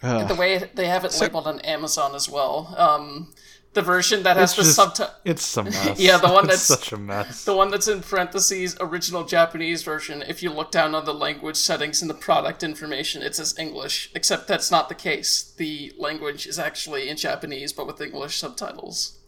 the 0.00 0.36
way 0.38 0.70
they 0.74 0.86
have 0.86 1.04
it 1.04 1.18
labeled 1.20 1.48
on 1.48 1.58
Amazon 1.62 2.14
as 2.14 2.28
well. 2.30 2.72
Um, 2.78 3.34
the 3.76 3.82
version 3.82 4.24
that 4.24 4.36
has 4.36 4.50
It's 4.50 4.56
the 4.56 4.62
just- 4.64 4.76
subtitle. 4.76 5.14
It's 5.24 5.56
a 5.56 5.62
mess. 5.76 6.00
Yeah, 6.00 6.16
the 6.18 6.28
one 6.32 6.44
It's 6.50 6.66
that's- 6.66 6.80
such 6.82 6.92
a 6.92 6.96
mess. 6.96 7.44
The 7.44 7.54
one 7.54 7.70
that's 7.70 7.86
in 7.86 8.00
parentheses, 8.00 8.76
original 8.80 9.24
Japanese 9.24 9.84
version, 9.84 10.22
if 10.26 10.42
you 10.42 10.50
look 10.50 10.72
down 10.72 10.94
on 10.94 11.04
the 11.04 11.14
language 11.14 11.56
settings 11.56 12.02
in 12.02 12.08
the 12.08 12.14
product 12.14 12.64
information, 12.64 13.22
it 13.22 13.36
says 13.36 13.54
English, 13.58 14.10
except 14.14 14.48
that's 14.48 14.70
not 14.70 14.88
the 14.88 14.94
case. 14.96 15.54
The 15.56 15.92
language 15.98 16.46
is 16.46 16.58
actually 16.58 17.08
in 17.08 17.16
Japanese, 17.16 17.72
but 17.72 17.86
with 17.86 18.00
English 18.00 18.36
subtitles. 18.38 19.18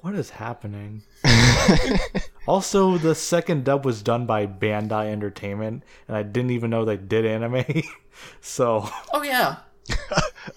What 0.00 0.14
is 0.14 0.30
happening? 0.30 1.02
also, 2.46 2.96
the 2.96 3.14
second 3.14 3.64
dub 3.64 3.84
was 3.84 4.00
done 4.02 4.24
by 4.24 4.46
Bandai 4.46 5.06
Entertainment, 5.12 5.82
and 6.08 6.16
I 6.16 6.22
didn't 6.22 6.52
even 6.52 6.70
know 6.70 6.84
they 6.86 6.96
did 6.96 7.26
anime. 7.26 7.64
so, 8.40 8.88
Oh, 9.12 9.22
yeah. 9.22 9.56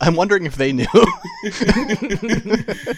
I'm 0.02 0.16
wondering 0.16 0.46
if 0.46 0.56
they 0.56 0.72
knew. 0.72 0.86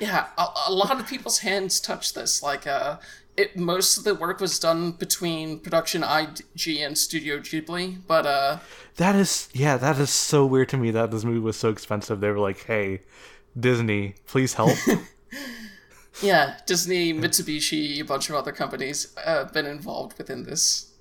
Yeah, 0.00 0.26
a, 0.36 0.46
a 0.68 0.72
lot 0.72 1.00
of 1.00 1.06
people's 1.06 1.38
hands 1.38 1.80
touched 1.80 2.14
this. 2.14 2.42
Like, 2.42 2.66
uh, 2.66 2.98
it 3.36 3.56
most 3.56 3.96
of 3.96 4.04
the 4.04 4.14
work 4.14 4.40
was 4.40 4.58
done 4.58 4.92
between 4.92 5.58
production 5.60 6.02
IG 6.04 6.76
and 6.78 6.96
Studio 6.96 7.38
Ghibli, 7.38 7.98
but 8.06 8.26
uh, 8.26 8.58
that 8.96 9.14
is, 9.14 9.48
yeah, 9.52 9.76
that 9.76 9.98
is 9.98 10.10
so 10.10 10.44
weird 10.44 10.68
to 10.70 10.76
me 10.76 10.90
that 10.90 11.10
this 11.10 11.24
movie 11.24 11.38
was 11.38 11.56
so 11.56 11.70
expensive. 11.70 12.20
They 12.20 12.30
were 12.30 12.38
like, 12.38 12.64
hey, 12.64 13.02
Disney, 13.58 14.14
please 14.26 14.54
help. 14.54 14.76
yeah, 16.22 16.58
Disney, 16.66 17.12
Mitsubishi, 17.14 18.00
a 18.00 18.04
bunch 18.04 18.28
of 18.28 18.36
other 18.36 18.52
companies 18.52 19.14
uh, 19.24 19.44
have 19.44 19.52
been 19.52 19.66
involved 19.66 20.18
within 20.18 20.44
this. 20.44 20.92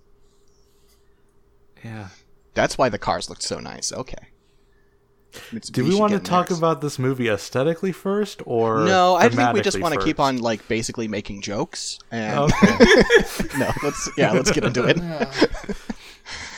yeah. 1.84 2.10
That's 2.54 2.78
why 2.78 2.90
the 2.90 2.98
cars 3.00 3.30
looked 3.30 3.44
so 3.44 3.60
nice. 3.60 3.94
Okay. 3.94 4.28
Do 5.72 5.86
we 5.86 5.96
want 5.96 6.14
to 6.14 6.20
talk 6.20 6.52
about 6.52 6.82
this 6.82 7.00
movie 7.00 7.30
aesthetically 7.30 7.92
first, 7.92 8.42
or 8.46 8.86
No, 8.86 9.16
I 9.16 9.30
think 9.30 9.54
we 9.54 9.62
just 9.62 9.80
want 9.80 9.94
to 9.94 10.04
keep 10.04 10.20
on 10.20 10.38
like 10.40 10.68
basically 10.68 11.08
making 11.08 11.42
jokes. 11.42 12.00
And 12.12 12.40
Okay. 12.40 12.54
Oh. 12.62 13.48
no, 13.58 13.72
let's 13.84 14.10
yeah, 14.18 14.32
let's 14.32 14.52
get 14.52 14.64
into 14.64 14.86
it. 14.86 14.98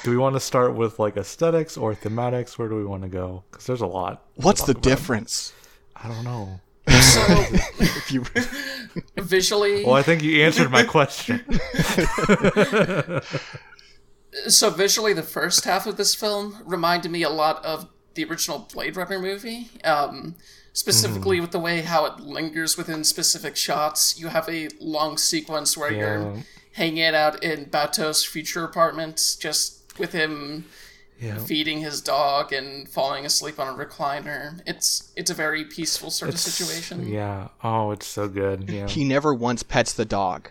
do 0.03 0.11
we 0.11 0.17
want 0.17 0.35
to 0.35 0.39
start 0.39 0.75
with 0.75 0.99
like 0.99 1.17
aesthetics 1.17 1.77
or 1.77 1.93
thematics? 1.93 2.57
Where 2.57 2.67
do 2.67 2.75
we 2.75 2.85
want 2.85 3.03
to 3.03 3.09
go? 3.09 3.43
Because 3.51 3.65
there's 3.67 3.81
a 3.81 3.87
lot. 3.87 4.25
What's 4.35 4.63
the 4.63 4.71
about. 4.71 4.83
difference? 4.83 5.53
I 5.95 6.07
don't 6.07 6.23
know. 6.23 6.59
So, 6.87 7.21
If 7.79 8.11
you 8.11 8.25
visually, 9.17 9.85
Well, 9.85 9.93
I 9.93 10.03
think 10.03 10.21
you 10.21 10.43
answered 10.43 10.69
my 10.69 10.83
question. 10.83 11.43
so 14.47 14.69
visually, 14.69 15.13
the 15.13 15.23
first 15.23 15.63
half 15.65 15.87
of 15.87 15.97
this 15.97 16.13
film 16.13 16.57
reminded 16.65 17.11
me 17.11 17.23
a 17.23 17.29
lot 17.29 17.63
of 17.63 17.87
the 18.15 18.25
original 18.25 18.67
Blade 18.73 18.95
Runner 18.95 19.19
movie. 19.19 19.69
Um, 19.83 20.35
specifically 20.75 21.39
with 21.39 21.51
the 21.51 21.59
way 21.59 21.81
how 21.81 22.03
it 22.05 22.19
lingers 22.19 22.77
within 22.77 23.03
specific 23.03 23.55
shots. 23.55 24.19
You 24.19 24.29
have 24.29 24.49
a 24.49 24.69
long 24.79 25.17
sequence 25.19 25.77
where 25.77 25.91
Yeah. 25.91 25.99
you're 25.99 26.43
hanging 26.71 27.13
out 27.15 27.43
in 27.43 27.65
Batou's 27.67 28.25
future 28.25 28.63
apartment, 28.63 29.35
just 29.39 29.81
with 29.99 30.13
him 30.13 30.65
Yeah. 31.21 31.37
feeding 31.37 31.81
his 31.81 32.01
dog 32.01 32.51
and 32.51 32.89
falling 32.89 33.23
asleep 33.23 33.59
on 33.59 33.67
a 33.79 33.85
recliner. 33.85 34.61
It's 34.65 35.11
it's 35.15 35.29
a 35.29 35.35
very 35.35 35.63
peaceful 35.63 36.09
sort 36.09 36.33
of 36.33 36.39
situation. 36.39 37.07
Yeah. 37.07 37.49
Oh, 37.63 37.91
it's 37.91 38.07
so 38.07 38.27
good. 38.27 38.67
Yeah. 38.69 38.87
he 38.87 39.03
never 39.03 39.31
once 39.31 39.61
pets 39.61 39.93
the 39.93 40.05
dog. 40.05 40.49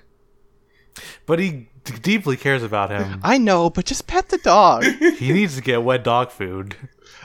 But 1.27 1.41
he 1.41 1.69
d- 1.83 1.95
deeply 2.01 2.37
cares 2.37 2.63
about 2.63 2.91
him. 2.91 3.19
I 3.25 3.39
know, 3.39 3.71
but 3.71 3.87
just 3.87 4.07
pet 4.07 4.29
the 4.29 4.39
dog. 4.39 4.85
he 5.19 5.33
needs 5.33 5.57
to 5.57 5.63
get 5.63 5.83
wet 5.83 6.05
dog 6.05 6.31
food. 6.31 6.77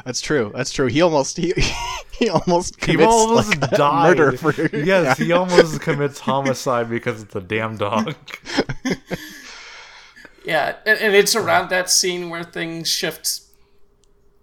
That's 0.07 0.21
true. 0.21 0.53
That's 0.55 0.71
true. 0.71 0.87
He 0.87 1.01
almost 1.01 1.35
he 1.35 1.53
he 2.11 2.29
almost 2.29 2.75
He 2.85 2.93
commits 2.93 3.11
almost 3.11 3.49
like, 3.61 3.73
a 3.73 3.75
died. 3.75 4.17
murder 4.17 4.37
for 4.37 4.53
yes, 4.73 5.17
he 5.17 5.33
almost 5.33 5.81
commits 5.81 6.19
homicide 6.21 6.89
because 6.89 7.23
of 7.23 7.31
the 7.31 7.41
damn 7.41 7.75
dog. 7.75 8.15
Yeah, 10.45 10.77
and, 10.85 10.97
and 10.99 11.13
it's 11.13 11.35
around 11.35 11.69
that 11.71 11.89
scene 11.89 12.29
where 12.29 12.43
things 12.45 12.87
shift 12.87 13.41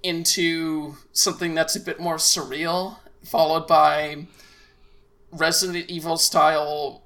into 0.02 0.96
something 1.12 1.54
that's 1.54 1.76
a 1.76 1.80
bit 1.80 1.98
more 1.98 2.16
surreal, 2.16 2.98
followed 3.24 3.66
by 3.66 4.26
Resident 5.32 5.88
Evil 5.88 6.18
style 6.18 7.04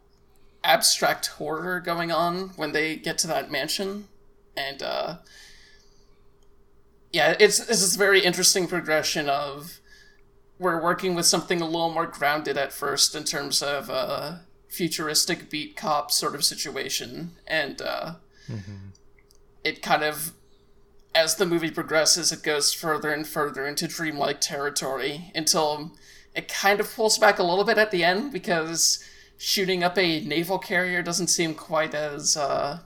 abstract 0.64 1.28
horror 1.28 1.78
going 1.78 2.10
on 2.10 2.48
when 2.56 2.72
they 2.72 2.96
get 2.96 3.18
to 3.18 3.28
that 3.28 3.52
mansion. 3.52 4.08
And 4.56 4.82
uh 4.82 5.18
yeah, 7.12 7.36
it's 7.38 7.58
it's 7.58 7.80
this 7.80 7.96
very 7.96 8.24
interesting 8.24 8.66
progression 8.66 9.28
of 9.28 9.80
we're 10.58 10.82
working 10.82 11.14
with 11.14 11.26
something 11.26 11.60
a 11.60 11.66
little 11.66 11.90
more 11.90 12.06
grounded 12.06 12.56
at 12.56 12.72
first 12.72 13.14
in 13.14 13.24
terms 13.24 13.62
of 13.62 13.90
uh 13.90 14.36
futuristic 14.68 15.48
beat 15.50 15.76
cop 15.76 16.10
sort 16.10 16.34
of 16.34 16.44
situation. 16.44 17.32
And 17.46 17.80
uh 17.80 18.14
it 19.64 19.82
kind 19.82 20.02
of 20.02 20.32
as 21.14 21.36
the 21.36 21.46
movie 21.46 21.70
progresses 21.70 22.30
it 22.32 22.42
goes 22.42 22.72
further 22.72 23.10
and 23.12 23.26
further 23.26 23.66
into 23.66 23.88
dreamlike 23.88 24.40
territory 24.40 25.32
until 25.34 25.92
it 26.34 26.48
kind 26.48 26.80
of 26.80 26.94
pulls 26.94 27.18
back 27.18 27.38
a 27.38 27.42
little 27.42 27.64
bit 27.64 27.78
at 27.78 27.90
the 27.90 28.04
end 28.04 28.32
because 28.32 29.02
shooting 29.36 29.82
up 29.82 29.96
a 29.96 30.20
naval 30.20 30.58
carrier 30.58 31.02
doesn't 31.02 31.28
seem 31.28 31.54
quite 31.54 31.94
as 31.94 32.36
uh, 32.36 32.80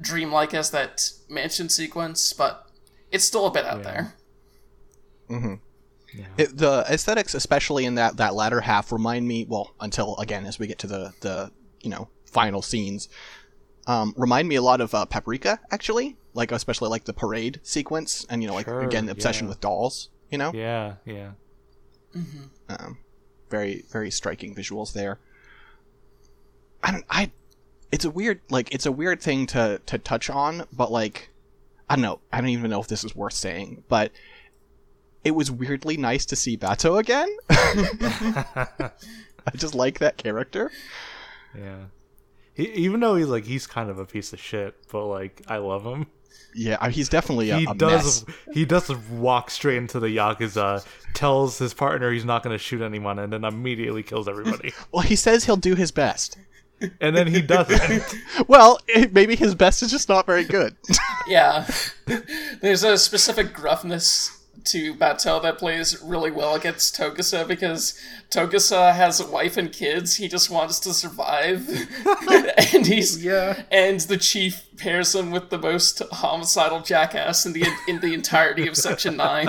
dreamlike 0.00 0.52
as 0.54 0.70
that 0.70 1.10
mansion 1.28 1.68
sequence, 1.68 2.32
but 2.32 2.67
it's 3.10 3.24
still 3.24 3.46
a 3.46 3.50
bit 3.50 3.64
out 3.64 3.82
there. 3.82 4.14
It, 6.38 6.56
the 6.56 6.84
aesthetics, 6.88 7.34
especially 7.34 7.84
in 7.84 7.96
that 7.96 8.16
that 8.16 8.34
latter 8.34 8.60
half, 8.60 8.92
remind 8.92 9.28
me. 9.28 9.44
Well, 9.48 9.74
until 9.80 10.16
again, 10.16 10.46
as 10.46 10.58
we 10.58 10.66
get 10.66 10.78
to 10.80 10.86
the 10.86 11.12
the 11.20 11.52
you 11.80 11.90
know 11.90 12.08
final 12.24 12.62
scenes, 12.62 13.08
um, 13.86 14.14
remind 14.16 14.48
me 14.48 14.56
a 14.56 14.62
lot 14.62 14.80
of 14.80 14.94
uh, 14.94 15.04
Paprika, 15.04 15.60
actually. 15.70 16.16
Like 16.34 16.52
especially 16.52 16.88
like 16.88 17.04
the 17.04 17.12
parade 17.12 17.60
sequence, 17.62 18.24
and 18.30 18.42
you 18.42 18.48
know, 18.48 18.54
like 18.54 18.66
Sure, 18.66 18.80
again, 18.80 19.06
the 19.06 19.12
obsession 19.12 19.46
yeah. 19.46 19.50
with 19.50 19.60
dolls. 19.60 20.08
You 20.30 20.38
know, 20.38 20.52
Yeah, 20.54 20.94
yeah. 21.04 21.30
um, 22.68 22.98
very 23.50 23.84
very 23.90 24.10
striking 24.10 24.54
visuals 24.54 24.92
there. 24.92 25.18
I 26.82 26.92
don't. 26.92 27.04
I. 27.10 27.32
It's 27.90 28.04
a 28.04 28.10
weird 28.10 28.40
like 28.50 28.72
it's 28.72 28.86
a 28.86 28.92
weird 28.92 29.20
thing 29.20 29.46
to 29.48 29.80
to 29.86 29.98
touch 29.98 30.30
on, 30.30 30.64
but 30.72 30.92
like 30.92 31.30
I 31.88 31.96
don't 31.96 32.02
know. 32.02 32.20
I 32.32 32.40
don't 32.40 32.50
even 32.50 32.70
know 32.70 32.80
if 32.80 32.88
this 32.88 33.04
is 33.04 33.16
worth 33.16 33.32
saying, 33.32 33.84
but 33.88 34.12
it 35.24 35.32
was 35.32 35.50
weirdly 35.50 35.96
nice 35.96 36.26
to 36.26 36.36
see 36.36 36.56
Batou 36.56 36.98
again. 36.98 37.28
I 37.50 38.90
just 39.56 39.74
like 39.74 39.98
that 40.00 40.16
character. 40.16 40.70
Yeah. 41.56 41.84
He, 42.54 42.70
even 42.72 43.00
though 43.00 43.16
he's 43.16 43.28
like 43.28 43.44
he's 43.44 43.66
kind 43.66 43.88
of 43.88 43.98
a 43.98 44.04
piece 44.04 44.32
of 44.32 44.40
shit, 44.40 44.74
but 44.90 45.06
like 45.06 45.42
I 45.48 45.58
love 45.58 45.84
him. 45.84 46.06
Yeah, 46.54 46.88
he's 46.90 47.08
definitely 47.08 47.50
a, 47.50 47.58
he 47.58 47.66
a 47.68 47.74
does 47.74 48.26
mess. 48.26 48.36
he 48.52 48.64
does 48.64 48.90
walk 49.10 49.50
straight 49.50 49.76
into 49.76 50.00
the 50.00 50.08
yakuza, 50.08 50.84
tells 51.14 51.58
his 51.58 51.74
partner 51.74 52.10
he's 52.10 52.24
not 52.24 52.42
going 52.42 52.54
to 52.54 52.62
shoot 52.62 52.82
anyone, 52.82 53.18
and 53.18 53.32
then 53.32 53.44
immediately 53.44 54.02
kills 54.02 54.28
everybody. 54.28 54.72
Well, 54.92 55.02
he 55.02 55.16
says 55.16 55.44
he'll 55.44 55.56
do 55.56 55.74
his 55.74 55.90
best. 55.90 56.38
And 57.00 57.16
then 57.16 57.26
he 57.26 57.42
doesn't. 57.42 58.04
Well, 58.48 58.78
it, 58.86 59.12
maybe 59.12 59.34
his 59.36 59.54
best 59.54 59.82
is 59.82 59.90
just 59.90 60.08
not 60.08 60.26
very 60.26 60.44
good. 60.44 60.76
Yeah. 61.26 61.68
There's 62.62 62.82
a 62.82 62.96
specific 62.96 63.52
gruffness 63.52 64.34
to 64.64 64.94
Batou 64.94 65.42
that 65.42 65.58
plays 65.58 66.00
really 66.02 66.30
well 66.30 66.54
against 66.54 66.96
Togusa 66.96 67.46
because 67.46 68.00
Togusa 68.30 68.94
has 68.94 69.20
a 69.20 69.26
wife 69.26 69.56
and 69.58 69.70
kids. 69.70 70.14
He 70.16 70.26
just 70.26 70.48
wants 70.50 70.80
to 70.80 70.94
survive. 70.94 71.68
and 72.72 72.86
he's 72.86 73.22
Yeah. 73.22 73.62
and 73.70 74.00
the 74.00 74.16
chief 74.16 74.64
pairs 74.78 75.14
him 75.14 75.30
with 75.30 75.50
the 75.50 75.58
most 75.58 76.00
homicidal 76.12 76.80
jackass 76.80 77.44
in 77.44 77.52
the 77.52 77.64
in 77.86 78.00
the 78.00 78.14
entirety 78.14 78.66
of 78.66 78.74
section 78.76 79.16
9. 79.18 79.48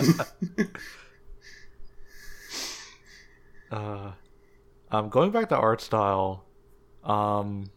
Uh, 3.72 4.12
um, 4.92 5.10
going 5.10 5.32
back 5.32 5.50
to 5.50 5.56
art 5.58 5.82
style, 5.82 6.44
um, 7.04 7.70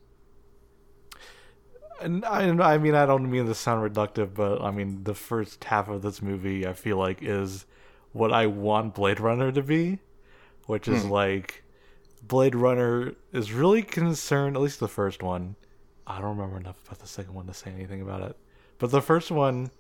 and 2.00 2.24
I, 2.24 2.74
I 2.74 2.78
mean, 2.78 2.94
I 2.94 3.06
don't 3.06 3.30
mean 3.30 3.46
to 3.46 3.54
sound 3.54 3.88
reductive, 3.88 4.34
but 4.34 4.60
I 4.60 4.70
mean, 4.70 5.04
the 5.04 5.14
first 5.14 5.64
half 5.64 5.88
of 5.88 6.02
this 6.02 6.20
movie, 6.20 6.66
I 6.66 6.72
feel 6.72 6.96
like, 6.96 7.22
is 7.22 7.66
what 8.12 8.32
I 8.32 8.46
want 8.46 8.94
Blade 8.94 9.20
Runner 9.20 9.52
to 9.52 9.62
be, 9.62 9.98
which 10.66 10.88
is 10.88 11.04
like 11.04 11.64
Blade 12.22 12.54
Runner 12.54 13.14
is 13.32 13.52
really 13.52 13.82
concerned, 13.82 14.56
at 14.56 14.62
least 14.62 14.80
the 14.80 14.88
first 14.88 15.22
one. 15.22 15.56
I 16.06 16.20
don't 16.20 16.36
remember 16.36 16.58
enough 16.58 16.82
about 16.84 16.98
the 16.98 17.06
second 17.06 17.34
one 17.34 17.46
to 17.46 17.54
say 17.54 17.70
anything 17.70 18.02
about 18.02 18.22
it, 18.22 18.36
but 18.78 18.90
the 18.90 19.00
first 19.02 19.30
one 19.30 19.70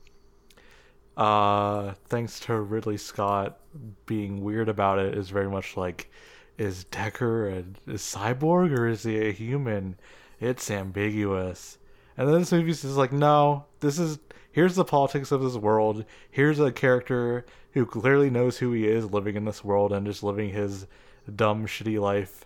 uh 1.14 1.92
thanks 2.06 2.40
to 2.40 2.58
Ridley 2.58 2.96
Scott 2.96 3.58
being 4.06 4.42
weird 4.42 4.70
about 4.70 4.98
it 4.98 5.14
is 5.16 5.28
very 5.28 5.50
much 5.50 5.76
like 5.76 6.10
is 6.58 6.84
Deckard 6.90 7.76
a, 7.86 7.90
a 7.90 7.94
cyborg 7.94 8.76
or 8.76 8.88
is 8.88 9.02
he 9.02 9.18
a 9.18 9.32
human? 9.32 9.96
It's 10.40 10.70
ambiguous. 10.70 11.78
And 12.16 12.28
then 12.28 12.40
this 12.40 12.52
movie's 12.52 12.82
just 12.82 12.96
like, 12.96 13.12
no, 13.12 13.66
this 13.80 13.98
is 13.98 14.18
here's 14.52 14.74
the 14.74 14.84
politics 14.84 15.32
of 15.32 15.42
this 15.42 15.56
world. 15.56 16.04
Here's 16.30 16.60
a 16.60 16.72
character 16.72 17.46
who 17.72 17.86
clearly 17.86 18.30
knows 18.30 18.58
who 18.58 18.72
he 18.72 18.86
is 18.86 19.10
living 19.10 19.36
in 19.36 19.44
this 19.44 19.64
world 19.64 19.92
and 19.92 20.06
just 20.06 20.22
living 20.22 20.50
his 20.50 20.86
dumb, 21.34 21.66
shitty 21.66 22.00
life 22.00 22.44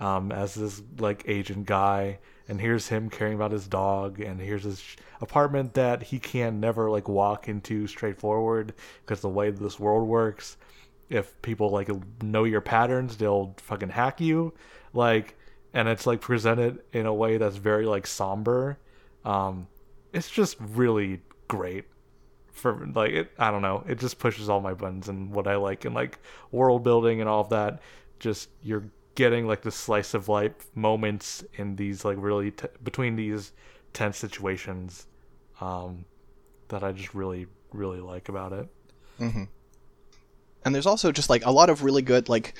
um, 0.00 0.30
as 0.32 0.54
this 0.54 0.82
like 0.98 1.24
agent 1.26 1.66
guy. 1.66 2.18
And 2.48 2.60
here's 2.60 2.88
him 2.88 3.10
caring 3.10 3.34
about 3.34 3.52
his 3.52 3.66
dog, 3.66 4.20
and 4.20 4.40
here's 4.40 4.64
his 4.64 4.82
apartment 5.20 5.74
that 5.74 6.04
he 6.04 6.18
can 6.18 6.60
never 6.60 6.90
like 6.90 7.06
walk 7.06 7.46
into 7.46 7.86
straightforward 7.86 8.72
because 9.04 9.20
the 9.20 9.28
way 9.28 9.50
this 9.50 9.78
world 9.78 10.08
works 10.08 10.56
if 11.10 11.40
people 11.42 11.70
like 11.70 11.90
know 12.22 12.44
your 12.44 12.60
patterns, 12.60 13.16
they'll 13.16 13.54
fucking 13.58 13.90
hack 13.90 14.20
you. 14.20 14.54
Like, 14.92 15.36
and 15.72 15.88
it's 15.88 16.06
like 16.06 16.20
presented 16.20 16.80
in 16.92 17.06
a 17.06 17.14
way 17.14 17.38
that's 17.38 17.56
very 17.56 17.86
like 17.86 18.06
somber. 18.06 18.78
Um, 19.24 19.68
it's 20.12 20.30
just 20.30 20.56
really 20.60 21.20
great 21.46 21.84
for 22.50 22.86
like 22.94 23.12
it. 23.12 23.30
I 23.38 23.50
don't 23.50 23.62
know. 23.62 23.84
It 23.88 23.98
just 23.98 24.18
pushes 24.18 24.48
all 24.48 24.60
my 24.60 24.74
buttons 24.74 25.08
and 25.08 25.32
what 25.32 25.46
I 25.46 25.56
like 25.56 25.84
and 25.84 25.94
like 25.94 26.18
world 26.50 26.82
building 26.84 27.20
and 27.20 27.28
all 27.28 27.40
of 27.40 27.50
that. 27.50 27.80
Just 28.18 28.50
you're 28.62 28.84
getting 29.14 29.46
like 29.46 29.62
the 29.62 29.70
slice 29.70 30.14
of 30.14 30.28
life 30.28 30.52
moments 30.74 31.44
in 31.54 31.76
these 31.76 32.04
like 32.04 32.16
really 32.20 32.52
t- 32.52 32.68
between 32.84 33.16
these 33.16 33.52
tense 33.92 34.16
situations 34.16 35.06
um, 35.60 36.04
that 36.68 36.82
I 36.84 36.92
just 36.92 37.14
really 37.14 37.46
really 37.72 38.00
like 38.00 38.28
about 38.28 38.52
it. 38.52 38.68
And 40.64 40.74
there's 40.74 40.86
also 40.86 41.12
just 41.12 41.30
like 41.30 41.44
a 41.44 41.50
lot 41.50 41.70
of 41.70 41.82
really 41.82 42.02
good 42.02 42.28
like 42.28 42.54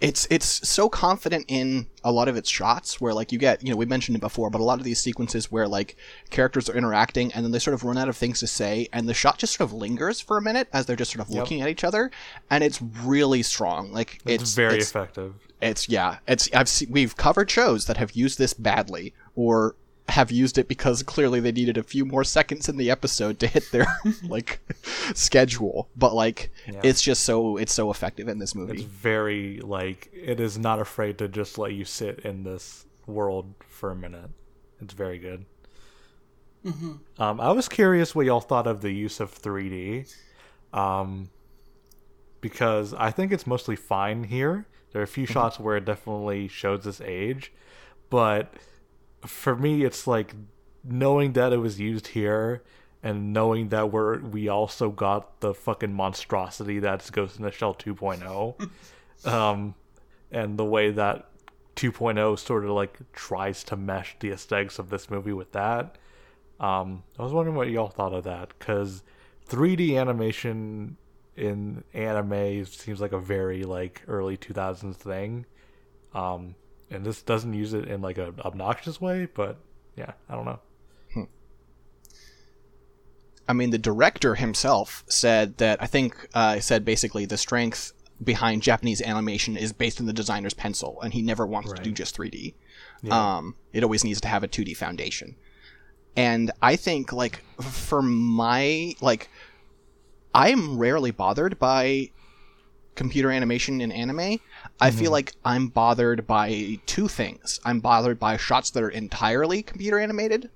it's 0.00 0.26
it's 0.28 0.68
so 0.68 0.88
confident 0.88 1.44
in 1.48 1.86
a 2.02 2.10
lot 2.12 2.28
of 2.28 2.36
its 2.36 2.50
shots 2.50 3.00
where 3.00 3.14
like 3.14 3.32
you 3.32 3.38
get 3.38 3.62
you 3.62 3.70
know 3.70 3.76
we 3.76 3.86
mentioned 3.86 4.16
it 4.16 4.20
before 4.20 4.50
but 4.50 4.60
a 4.60 4.64
lot 4.64 4.78
of 4.78 4.84
these 4.84 5.00
sequences 5.00 5.50
where 5.50 5.68
like 5.68 5.96
characters 6.30 6.68
are 6.68 6.76
interacting 6.76 7.32
and 7.32 7.44
then 7.44 7.52
they 7.52 7.58
sort 7.58 7.72
of 7.74 7.84
run 7.84 7.96
out 7.96 8.08
of 8.08 8.16
things 8.16 8.40
to 8.40 8.46
say 8.46 8.88
and 8.92 9.08
the 9.08 9.14
shot 9.14 9.38
just 9.38 9.54
sort 9.56 9.70
of 9.70 9.72
lingers 9.72 10.20
for 10.20 10.36
a 10.36 10.42
minute 10.42 10.68
as 10.72 10.84
they're 10.84 10.96
just 10.96 11.12
sort 11.12 11.26
of 11.26 11.32
looking 11.32 11.62
at 11.62 11.68
each 11.68 11.84
other 11.84 12.10
and 12.50 12.62
it's 12.62 12.82
really 12.82 13.42
strong. 13.42 13.92
Like 13.92 14.20
It's, 14.26 14.42
it's 14.42 14.54
very 14.54 14.78
it's, 14.78 14.90
effective. 14.90 15.34
it's 15.62 15.88
yeah. 15.88 16.18
It's 16.26 16.52
i've 16.52 16.68
seen 16.68 16.88
we've 16.90 17.16
covered 17.16 17.50
shows 17.50 17.86
that 17.86 17.96
have 17.96 18.12
used 18.12 18.38
this 18.38 18.52
badly 18.52 19.14
or 19.36 19.76
have 20.08 20.30
used 20.30 20.58
it 20.58 20.68
because 20.68 21.02
clearly 21.02 21.40
they 21.40 21.50
needed 21.52 21.78
a 21.78 21.82
few 21.82 22.04
more 22.04 22.24
seconds 22.24 22.68
in 22.68 22.76
the 22.76 22.90
episode 22.90 23.38
to 23.40 23.46
hit 23.46 23.64
their 23.72 23.86
like 24.28 24.60
schedule 25.14 25.88
but 25.96 26.14
like 26.14 26.50
Yeah. 26.66 26.80
it's 26.84 27.00
just 27.00 27.24
so 27.24 27.56
it's 27.56 27.72
so 27.72 27.90
effective 27.90 28.28
in 28.28 28.38
this 28.38 28.54
movie 28.54 28.74
It's 28.74 28.82
very 28.82 29.60
like 29.60 30.10
it 30.12 30.40
is 30.40 30.58
not 30.58 30.78
afraid 30.78 31.16
to 31.18 31.28
just 31.28 31.56
let 31.58 31.72
you 31.72 31.84
sit 31.86 32.20
in 32.20 32.44
this 32.44 32.84
world 33.06 33.54
for 33.66 33.90
a 33.90 33.96
minute. 33.96 34.30
It's 34.80 34.94
very 34.94 35.18
good. 35.18 35.44
Um, 37.18 37.40
I 37.40 37.52
was 37.52 37.68
curious 37.68 38.14
what 38.14 38.24
y'all 38.24 38.40
thought 38.40 38.66
of 38.66 38.80
the 38.80 38.90
use 38.90 39.20
of 39.20 39.30
3D, 39.38 40.10
um, 40.72 41.28
because 42.40 42.94
I 42.94 43.10
think 43.10 43.32
it's 43.32 43.46
mostly 43.46 43.76
fine 43.76 44.24
here. 44.24 44.66
There 44.92 45.00
are 45.02 45.04
a 45.04 45.08
few 45.08 45.26
shots 45.26 45.60
where 45.60 45.76
it 45.76 45.84
definitely 45.84 46.48
shows 46.48 46.84
this 46.84 47.02
age, 47.02 47.52
but 48.08 48.54
for 49.26 49.56
me, 49.56 49.84
it's 49.84 50.06
like 50.06 50.34
knowing 50.82 51.32
that 51.32 51.52
it 51.52 51.58
was 51.58 51.80
used 51.80 52.08
here 52.08 52.62
and 53.02 53.32
knowing 53.32 53.68
that 53.68 53.92
we're 53.92 54.18
we 54.20 54.48
also 54.48 54.90
got 54.90 55.40
the 55.40 55.54
fucking 55.54 55.92
monstrosity 55.92 56.78
that's 56.78 57.10
Ghost 57.10 57.36
in 57.36 57.42
the 57.42 57.50
Shell 57.50 57.74
2.0, 57.74 58.68
um, 59.26 59.74
and 60.32 60.58
the 60.58 60.64
way 60.64 60.90
that 60.90 61.28
2.0 61.76 62.38
sort 62.38 62.64
of 62.64 62.70
like 62.70 62.98
tries 63.12 63.62
to 63.64 63.76
mesh 63.76 64.16
the 64.20 64.30
aesthetics 64.30 64.78
of 64.78 64.90
this 64.90 65.10
movie 65.10 65.32
with 65.32 65.52
that. 65.52 65.98
Um, 66.60 67.02
I 67.18 67.22
was 67.22 67.32
wondering 67.32 67.56
what 67.56 67.68
y'all 67.68 67.88
thought 67.88 68.14
of 68.14 68.24
that 68.24 68.52
because 68.58 69.02
3D 69.48 70.00
animation 70.00 70.96
in 71.36 71.84
anime 71.92 72.64
seems 72.64 73.00
like 73.00 73.12
a 73.12 73.18
very 73.18 73.64
like 73.64 74.02
early 74.08 74.36
2000s 74.36 74.94
thing. 74.94 75.46
Um, 76.14 76.54
and 76.94 77.04
this 77.04 77.22
doesn't 77.22 77.52
use 77.52 77.74
it 77.74 77.86
in 77.86 78.00
like 78.00 78.18
an 78.18 78.34
obnoxious 78.44 79.00
way, 79.00 79.26
but 79.26 79.58
yeah, 79.96 80.12
I 80.28 80.34
don't 80.34 80.44
know. 80.44 80.60
I 83.46 83.52
mean, 83.52 83.70
the 83.70 83.78
director 83.78 84.36
himself 84.36 85.04
said 85.08 85.58
that 85.58 85.82
I 85.82 85.86
think 85.86 86.28
uh, 86.32 86.60
said 86.60 86.84
basically 86.84 87.26
the 87.26 87.36
strength 87.36 87.92
behind 88.22 88.62
Japanese 88.62 89.02
animation 89.02 89.56
is 89.56 89.72
based 89.72 90.00
on 90.00 90.06
the 90.06 90.12
designer's 90.12 90.54
pencil, 90.54 91.00
and 91.02 91.12
he 91.12 91.20
never 91.20 91.46
wants 91.46 91.72
to 91.72 91.82
do 91.82 91.92
just 91.92 92.16
3D. 92.16 92.54
Um, 93.10 93.56
it 93.72 93.82
always 93.82 94.02
needs 94.02 94.20
to 94.22 94.28
have 94.28 94.42
a 94.42 94.48
2D 94.48 94.76
foundation. 94.76 95.36
And 96.16 96.52
I 96.62 96.76
think, 96.76 97.12
like, 97.12 97.42
for 97.60 98.00
my 98.00 98.94
like, 99.00 99.28
I 100.32 100.50
am 100.50 100.78
rarely 100.78 101.10
bothered 101.10 101.58
by 101.58 102.10
computer 102.94 103.30
animation 103.30 103.80
in 103.80 103.92
anime. 103.92 104.38
I 104.80 104.90
feel 104.90 105.04
mm-hmm. 105.04 105.12
like 105.12 105.32
I'm 105.44 105.68
bothered 105.68 106.26
by 106.26 106.78
two 106.86 107.08
things. 107.08 107.60
I'm 107.64 107.80
bothered 107.80 108.18
by 108.18 108.36
shots 108.36 108.70
that 108.70 108.82
are 108.82 108.88
entirely 108.88 109.62
computer 109.62 109.98
animated, 109.98 110.50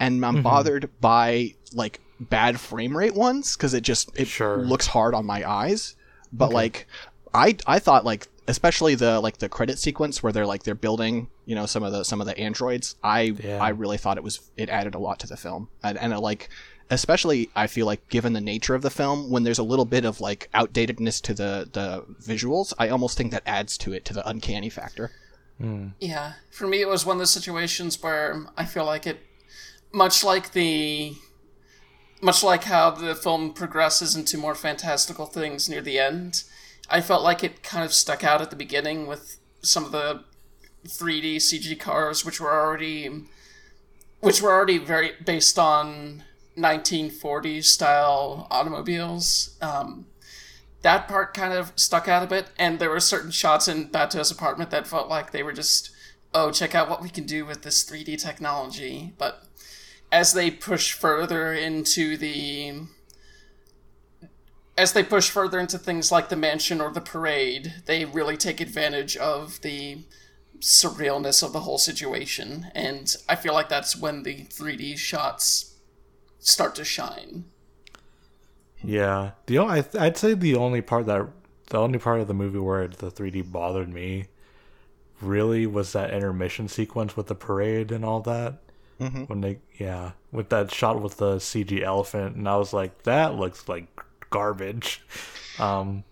and 0.00 0.24
I'm 0.24 0.34
mm-hmm. 0.34 0.42
bothered 0.42 0.90
by 1.00 1.54
like 1.72 2.00
bad 2.20 2.58
frame 2.58 2.96
rate 2.96 3.14
ones 3.14 3.56
because 3.56 3.74
it 3.74 3.82
just 3.82 4.10
it 4.18 4.26
Sure. 4.26 4.58
looks 4.58 4.86
hard 4.86 5.14
on 5.14 5.24
my 5.24 5.48
eyes. 5.48 5.94
But 6.32 6.52
like, 6.52 6.86
I 7.32 7.56
I 7.66 7.78
thought 7.78 8.04
like 8.04 8.28
especially 8.48 8.94
the 8.94 9.20
like 9.20 9.38
the 9.38 9.48
credit 9.48 9.78
sequence 9.78 10.22
where 10.22 10.32
they're 10.32 10.46
like 10.46 10.62
they're 10.62 10.74
building 10.74 11.28
you 11.44 11.54
know 11.54 11.66
some 11.66 11.82
of 11.82 11.92
the 11.92 12.02
some 12.02 12.20
of 12.20 12.26
the 12.26 12.36
androids. 12.38 12.96
I 13.04 13.34
Yeah. 13.42 13.62
I 13.62 13.68
really 13.68 13.98
thought 13.98 14.16
it 14.16 14.24
was 14.24 14.50
it 14.56 14.68
added 14.68 14.94
a 14.94 14.98
lot 14.98 15.20
to 15.20 15.26
the 15.26 15.36
film 15.36 15.68
and 15.82 15.96
and 15.98 16.12
it, 16.12 16.18
like 16.18 16.48
especially 16.90 17.50
I 17.54 17.66
feel 17.66 17.86
like 17.86 18.08
given 18.08 18.32
the 18.32 18.40
nature 18.40 18.74
of 18.74 18.82
the 18.82 18.90
film 18.90 19.30
when 19.30 19.42
there's 19.42 19.58
a 19.58 19.62
little 19.62 19.84
bit 19.84 20.04
of 20.04 20.20
like 20.20 20.48
outdatedness 20.54 21.22
to 21.22 21.34
the 21.34 21.68
the 21.72 22.04
visuals, 22.22 22.72
I 22.78 22.88
almost 22.88 23.16
think 23.16 23.30
that 23.32 23.42
adds 23.46 23.76
to 23.78 23.92
it 23.92 24.04
to 24.06 24.14
the 24.14 24.28
uncanny 24.28 24.70
factor. 24.70 25.12
Hmm. 25.58 25.88
Yeah, 25.98 26.34
for 26.50 26.66
me, 26.66 26.80
it 26.80 26.88
was 26.88 27.04
one 27.04 27.16
of 27.16 27.18
those 27.18 27.32
situations 27.32 28.00
where 28.02 28.46
I 28.56 28.64
feel 28.64 28.84
like 28.84 29.06
it, 29.06 29.18
much 29.92 30.22
like 30.22 30.52
the, 30.52 31.14
much 32.22 32.44
like 32.44 32.64
how 32.64 32.90
the 32.90 33.14
film 33.14 33.52
progresses 33.52 34.14
into 34.14 34.38
more 34.38 34.54
fantastical 34.54 35.26
things 35.26 35.68
near 35.68 35.80
the 35.80 35.98
end, 35.98 36.44
I 36.88 37.00
felt 37.00 37.24
like 37.24 37.42
it 37.42 37.62
kind 37.62 37.84
of 37.84 37.92
stuck 37.92 38.22
out 38.22 38.40
at 38.40 38.50
the 38.50 38.56
beginning 38.56 39.06
with 39.06 39.38
some 39.60 39.84
of 39.84 39.90
the 39.90 40.24
3D 40.86 41.36
CG 41.36 41.78
cars, 41.78 42.24
which 42.24 42.40
were 42.40 42.52
already, 42.52 43.24
which 44.20 44.40
were 44.40 44.52
already 44.52 44.78
very 44.78 45.12
based 45.24 45.58
on 45.58 46.22
1940s 46.58 47.64
style 47.64 48.46
automobiles. 48.50 49.56
Um, 49.60 50.06
that 50.82 51.08
part 51.08 51.34
kind 51.34 51.52
of 51.52 51.72
stuck 51.76 52.08
out 52.08 52.22
a 52.22 52.26
bit, 52.26 52.50
and 52.58 52.78
there 52.78 52.90
were 52.90 53.00
certain 53.00 53.30
shots 53.30 53.68
in 53.68 53.88
Batou's 53.88 54.30
apartment 54.30 54.70
that 54.70 54.86
felt 54.86 55.08
like 55.08 55.30
they 55.30 55.42
were 55.42 55.52
just, 55.52 55.90
oh, 56.34 56.50
check 56.50 56.74
out 56.74 56.88
what 56.88 57.02
we 57.02 57.08
can 57.08 57.24
do 57.24 57.44
with 57.44 57.62
this 57.62 57.84
3D 57.84 58.20
technology. 58.20 59.12
But 59.18 59.44
as 60.10 60.32
they 60.32 60.50
push 60.50 60.92
further 60.92 61.52
into 61.52 62.16
the. 62.16 62.82
As 64.76 64.92
they 64.92 65.02
push 65.02 65.28
further 65.28 65.58
into 65.58 65.76
things 65.76 66.12
like 66.12 66.28
the 66.28 66.36
mansion 66.36 66.80
or 66.80 66.92
the 66.92 67.00
parade, 67.00 67.82
they 67.86 68.04
really 68.04 68.36
take 68.36 68.60
advantage 68.60 69.16
of 69.16 69.60
the 69.62 70.04
surrealness 70.60 71.42
of 71.42 71.52
the 71.52 71.60
whole 71.60 71.78
situation. 71.78 72.70
And 72.76 73.16
I 73.28 73.34
feel 73.34 73.54
like 73.54 73.68
that's 73.68 73.96
when 73.96 74.22
the 74.22 74.44
3D 74.44 74.96
shots 74.96 75.67
start 76.38 76.74
to 76.76 76.84
shine. 76.84 77.44
Yeah, 78.82 79.32
the 79.46 79.58
only, 79.58 79.78
I 79.78 79.82
th- 79.82 80.00
I'd 80.02 80.16
say 80.16 80.34
the 80.34 80.54
only 80.54 80.80
part 80.82 81.06
that 81.06 81.28
the 81.70 81.78
only 81.78 81.98
part 81.98 82.20
of 82.20 82.28
the 82.28 82.34
movie 82.34 82.58
where 82.58 82.86
the 82.86 83.10
3D 83.10 83.50
bothered 83.50 83.88
me 83.88 84.26
really 85.20 85.66
was 85.66 85.92
that 85.92 86.12
intermission 86.14 86.68
sequence 86.68 87.16
with 87.16 87.26
the 87.26 87.34
parade 87.34 87.90
and 87.92 88.04
all 88.04 88.20
that. 88.20 88.58
Mm-hmm. 89.00 89.24
When 89.24 89.40
they 89.40 89.58
yeah, 89.78 90.12
with 90.32 90.48
that 90.50 90.72
shot 90.72 91.00
with 91.02 91.16
the 91.18 91.36
CG 91.36 91.82
elephant, 91.82 92.36
and 92.36 92.48
I 92.48 92.56
was 92.56 92.72
like, 92.72 93.02
that 93.02 93.34
looks 93.34 93.68
like 93.68 93.86
garbage. 94.30 95.02
Um, 95.60 96.04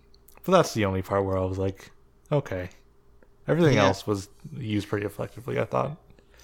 but 0.43 0.51
that's 0.51 0.73
the 0.73 0.83
only 0.83 1.01
part 1.01 1.23
where 1.23 1.37
I 1.37 1.45
was 1.45 1.57
like, 1.57 1.91
okay. 2.29 2.67
Everything 3.47 3.75
Yeah. 3.75 3.85
else 3.85 4.05
was 4.05 4.27
used 4.57 4.89
pretty 4.89 5.05
effectively, 5.05 5.57
I 5.57 5.63
thought. 5.63 5.95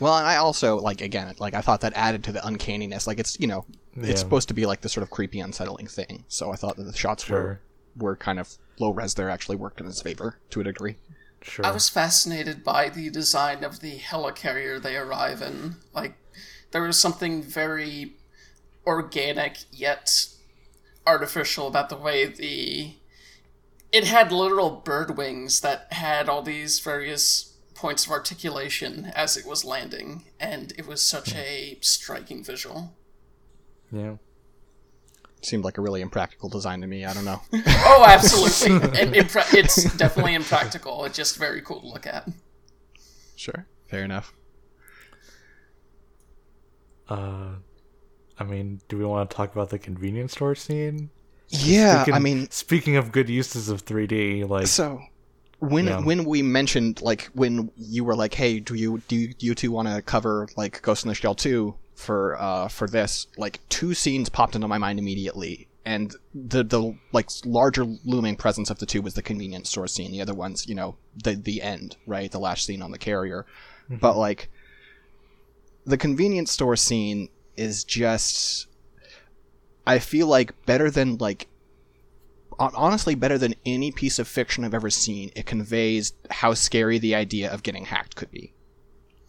Well, 0.04 0.18
and 0.18 0.28
I 0.28 0.36
also 0.36 0.78
like 0.78 1.02
again, 1.02 1.34
like 1.40 1.54
I 1.54 1.62
thought 1.62 1.82
that 1.82 1.94
added 1.96 2.24
to 2.26 2.32
the 2.32 2.46
uncanniness. 2.46 3.08
Like 3.08 3.20
it's 3.20 3.40
you 3.40 3.48
know, 3.48 3.66
Yeah. 3.96 4.10
it's 4.12 4.20
supposed 4.20 4.50
to 4.50 4.54
be 4.54 4.66
like 4.66 4.82
the 4.82 4.90
sort 4.90 5.04
of 5.04 5.10
creepy, 5.10 5.40
unsettling 5.40 5.88
thing. 5.88 6.26
So 6.28 6.52
I 6.52 6.56
thought 6.58 6.76
that 6.78 6.84
the 6.84 6.94
shots 6.98 7.28
were 7.30 7.36
Sure. 7.38 7.62
were 7.96 8.16
kind 8.18 8.40
of 8.40 8.58
low 8.80 8.92
res. 8.92 9.14
There 9.14 9.30
actually 9.30 9.56
worked 9.56 9.80
in 9.80 9.86
his 9.86 10.02
favor 10.02 10.40
to 10.50 10.62
a 10.62 10.64
degree. 10.64 10.98
Sure. 11.42 11.66
I 11.66 11.72
was 11.72 11.90
fascinated 11.90 12.64
by 12.64 12.90
the 12.90 13.10
design 13.10 13.64
of 13.64 13.80
the 13.82 13.98
helicarrier 14.00 14.82
they 14.82 14.96
arrive 14.96 15.42
in. 15.42 15.76
Like, 15.94 16.16
there 16.72 16.82
was 16.82 16.98
something 17.00 17.44
very 17.44 18.14
organic 18.86 19.58
yet 19.72 20.28
artificial 21.06 21.68
about 21.68 21.90
the 21.90 21.98
way 21.98 22.26
the. 22.26 22.96
It 23.92 24.06
had 24.06 24.32
literal 24.32 24.72
bird 24.72 25.18
wings 25.18 25.60
that 25.62 25.92
had 25.94 26.28
all 26.28 26.42
these 26.42 26.80
various 26.80 27.53
points 27.84 28.06
of 28.06 28.12
articulation 28.14 29.12
as 29.14 29.36
it 29.36 29.46
was 29.46 29.66
landing, 29.66 30.24
and 30.40 30.72
it 30.78 30.88
was 30.88 31.02
such 31.02 31.36
a 31.36 31.78
striking 31.82 32.42
visual. 32.42 32.96
yeah. 33.92 34.16
Seemed 35.42 35.66
like 35.66 35.78
a 35.78 35.82
really 35.82 36.00
impractical 36.00 36.48
design 36.48 36.80
to 36.80 36.88
me. 36.88 37.04
I 37.04 37.14
don't 37.14 37.26
know. 37.26 37.42
Oh, 37.86 38.06
absolutely. 38.08 38.78
and 39.02 39.14
impra- 39.14 39.54
it's 39.54 39.94
definitely 39.98 40.34
impractical. 40.36 41.04
It's 41.04 41.18
just 41.18 41.36
very 41.36 41.62
cool 41.62 41.82
to 41.82 41.88
look 41.88 42.08
at. 42.08 42.30
sure, 43.36 43.68
fair 43.90 44.06
enough. 44.06 44.32
Uh, 47.10 47.56
I 48.40 48.44
mean, 48.46 48.80
do 48.88 48.98
we 48.98 49.04
want 49.04 49.30
to 49.30 49.36
talk 49.36 49.52
about 49.52 49.70
the 49.70 49.78
convenience 49.80 50.32
store 50.32 50.56
scene? 50.56 51.10
Yeah, 51.50 52.04
Speaking- 52.04 52.14
I 52.14 52.20
mean, 52.20 52.50
speaking 52.50 52.96
of 52.96 53.12
good 53.12 53.30
uses 53.30 53.68
of 53.68 53.84
3D, 53.86 54.48
like 54.48 54.68
So 54.68 55.02
when 55.64 55.86
Yeah. 55.88 56.00
when 56.02 56.26
we 56.26 56.42
mentioned 56.42 57.02
like 57.02 57.30
when 57.34 57.72
you 57.78 58.04
were 58.04 58.16
like, 58.16 58.34
"Hey, 58.34 58.60
do 58.60 58.76
you 58.76 59.02
do 59.08 59.16
you, 59.16 59.34
you 59.40 59.56
two 59.56 59.72
want 59.72 59.88
to 59.88 60.02
cover 60.02 60.48
like 60.58 60.82
Ghost 60.82 61.04
in 61.06 61.10
the 61.10 61.16
Shell 61.16 61.36
2 61.36 61.76
for 61.96 62.40
uh 62.40 62.68
for 62.68 62.88
this?" 62.88 63.28
Like 63.38 63.60
two 63.70 63.94
scenes 63.94 64.30
popped 64.30 64.56
into 64.56 64.68
my 64.68 64.78
mind 64.78 65.00
immediately. 65.00 65.68
And 65.86 66.16
the 66.34 66.64
the 66.64 66.96
like 67.12 67.30
larger 67.46 67.86
looming 68.06 68.36
presence 68.38 68.70
of 68.70 68.80
the 68.80 68.86
two 68.86 69.02
was 69.02 69.16
the 69.16 69.22
convenience 69.22 69.70
store 69.70 69.88
scene. 69.88 70.12
The 70.12 70.22
other 70.22 70.34
ones, 70.34 70.68
you 70.68 70.76
know, 70.76 70.96
the 71.24 71.36
the 71.36 71.62
end, 71.62 71.98
right? 72.08 72.32
The 72.32 72.40
last 72.40 72.66
scene 72.66 72.82
on 72.82 72.92
the 72.92 72.98
carrier. 72.98 73.46
But 73.90 74.16
like 74.18 74.50
the 75.86 75.98
convenience 75.98 76.52
store 76.52 76.76
scene 76.78 77.30
is 77.58 77.84
just 77.84 78.68
I 79.86 80.00
feel 80.00 80.28
like 80.28 80.66
better 80.66 80.90
than 80.90 81.18
like 81.18 81.48
honestly 82.60 83.16
better 83.16 83.38
than 83.38 83.56
any 83.66 83.92
piece 83.92 84.20
of 84.20 84.28
fiction 84.28 84.64
I've 84.64 84.74
ever 84.74 84.90
seen. 84.90 85.32
It 85.36 85.46
conveys 85.46 86.14
how 86.30 86.54
scary 86.54 87.00
the 87.00 87.16
idea 87.16 87.52
of 87.52 87.64
getting 87.64 87.86
hacked 87.86 88.16
could 88.16 88.32
be. 88.32 88.54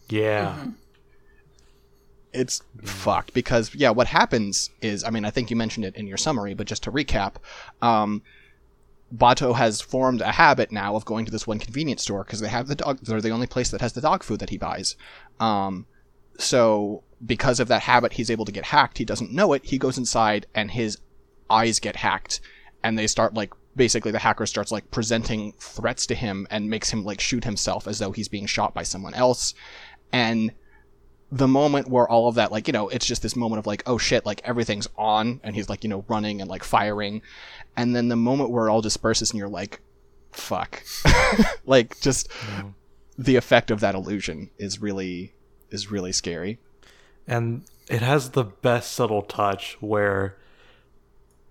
yeah, 0.09 0.67
It's 2.33 2.61
fucked 2.83 3.33
because 3.33 3.73
yeah, 3.75 3.91
what 3.91 4.07
happens 4.07 4.69
is 4.81 5.03
I 5.03 5.09
mean 5.09 5.25
I 5.25 5.31
think 5.31 5.49
you 5.49 5.55
mentioned 5.55 5.85
it 5.85 5.95
in 5.95 6.07
your 6.07 6.17
summary, 6.17 6.53
but 6.53 6.67
just 6.67 6.83
to 6.83 6.91
recap, 6.91 7.35
um, 7.81 8.21
Batou 9.15 9.55
has 9.55 9.81
formed 9.81 10.21
a 10.21 10.31
habit 10.33 10.71
now 10.71 10.95
of 10.95 11.05
going 11.05 11.25
to 11.25 11.31
this 11.31 11.47
one 11.47 11.59
convenience 11.59 12.01
store 12.03 12.23
because 12.23 12.41
they 12.41 12.49
have 12.49 12.67
the 12.67 12.75
dog. 12.75 12.99
They're 13.01 13.21
the 13.21 13.29
only 13.29 13.47
place 13.47 13.69
that 13.71 13.81
has 13.81 13.93
the 13.93 14.01
dog 14.01 14.23
food 14.23 14.39
that 14.39 14.49
he 14.49 14.57
buys. 14.57 14.95
Um, 15.39 15.85
so 16.37 17.03
because 17.25 17.59
of 17.59 17.69
that 17.69 17.83
habit, 17.83 18.13
he's 18.13 18.29
able 18.29 18.45
to 18.45 18.51
get 18.51 18.65
hacked. 18.65 18.97
He 18.97 19.05
doesn't 19.05 19.31
know 19.31 19.53
it. 19.53 19.65
He 19.65 19.77
goes 19.77 19.97
inside 19.97 20.47
and 20.53 20.71
his 20.71 20.97
eyes 21.49 21.79
get 21.79 21.97
hacked, 21.97 22.41
and 22.85 22.99
they 22.99 23.07
start 23.07 23.33
like 23.33 23.51
basically 23.75 24.11
the 24.11 24.19
hacker 24.19 24.45
starts 24.45 24.71
like 24.71 24.89
presenting 24.91 25.53
threats 25.59 26.05
to 26.05 26.13
him 26.13 26.45
and 26.51 26.69
makes 26.69 26.91
him 26.91 27.03
like 27.03 27.19
shoot 27.19 27.43
himself 27.43 27.87
as 27.87 27.97
though 27.97 28.11
he's 28.11 28.27
being 28.27 28.45
shot 28.45 28.75
by 28.75 28.83
someone 28.83 29.15
else, 29.15 29.55
and 30.13 30.51
the 31.31 31.47
moment 31.47 31.89
where 31.89 32.07
all 32.07 32.27
of 32.27 32.35
that 32.35 32.51
like 32.51 32.67
you 32.67 32.71
know 32.71 32.87
it's 32.89 33.07
just 33.07 33.23
this 33.23 33.35
moment 33.35 33.57
of 33.57 33.65
like 33.65 33.81
oh 33.87 33.97
shit 33.97 34.23
like 34.27 34.39
everything's 34.45 34.87
on 34.95 35.41
and 35.43 35.55
he's 35.55 35.67
like 35.67 35.83
you 35.83 35.89
know 35.89 36.05
running 36.07 36.41
and 36.41 36.49
like 36.49 36.63
firing. 36.63 37.23
And 37.75 37.95
then 37.95 38.07
the 38.07 38.15
moment 38.15 38.51
where 38.51 38.67
it 38.67 38.71
all 38.71 38.81
disperses 38.81 39.31
and 39.31 39.39
you're 39.39 39.49
like 39.49 39.81
fuck. 40.31 40.83
Like 41.65 41.99
just 41.99 42.29
mm-hmm. 42.29 42.69
the 43.17 43.35
effect 43.35 43.71
of 43.71 43.79
that 43.79 43.95
illusion 43.95 44.51
is 44.59 44.79
really 44.79 45.33
is 45.71 45.89
really 45.89 46.11
scary. 46.11 46.59
And 47.27 47.63
it 47.89 48.03
has 48.03 48.29
the 48.29 48.43
best 48.43 48.93
subtle 48.93 49.23
touch 49.23 49.75
where 49.79 50.37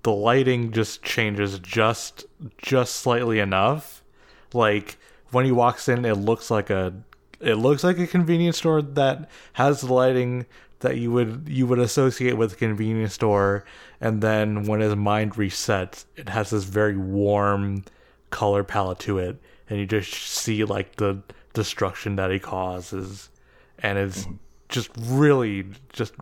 the 0.04 0.12
lighting 0.12 0.70
just 0.70 1.02
changes 1.02 1.58
just 1.58 2.24
just 2.58 2.96
slightly 2.96 3.40
enough. 3.40 4.04
Like 4.52 4.96
when 5.32 5.44
he 5.44 5.52
walks 5.52 5.88
in, 5.88 6.04
it 6.04 6.14
looks 6.14 6.50
like 6.50 6.70
a 6.70 6.94
it 7.40 7.56
looks 7.56 7.82
like 7.82 7.98
a 7.98 8.06
convenience 8.06 8.58
store 8.58 8.80
that 8.80 9.28
has 9.54 9.80
the 9.80 9.92
lighting 9.92 10.46
that 10.80 10.98
you 10.98 11.10
would 11.10 11.48
you 11.48 11.66
would 11.66 11.78
associate 11.78 12.36
with 12.36 12.52
a 12.52 12.56
convenience 12.56 13.14
store, 13.14 13.64
and 14.00 14.20
then 14.20 14.64
when 14.64 14.80
his 14.80 14.94
mind 14.94 15.34
resets, 15.34 16.04
it 16.16 16.28
has 16.28 16.50
this 16.50 16.64
very 16.64 16.96
warm 16.96 17.84
color 18.30 18.62
palette 18.62 18.98
to 19.00 19.18
it, 19.18 19.38
and 19.68 19.80
you 19.80 19.86
just 19.86 20.12
see 20.12 20.64
like 20.64 20.96
the 20.96 21.22
destruction 21.54 22.16
that 22.16 22.30
he 22.30 22.38
causes, 22.38 23.30
and 23.78 23.98
it's 23.98 24.26
just 24.68 24.90
really 24.98 25.64
just 25.92 26.14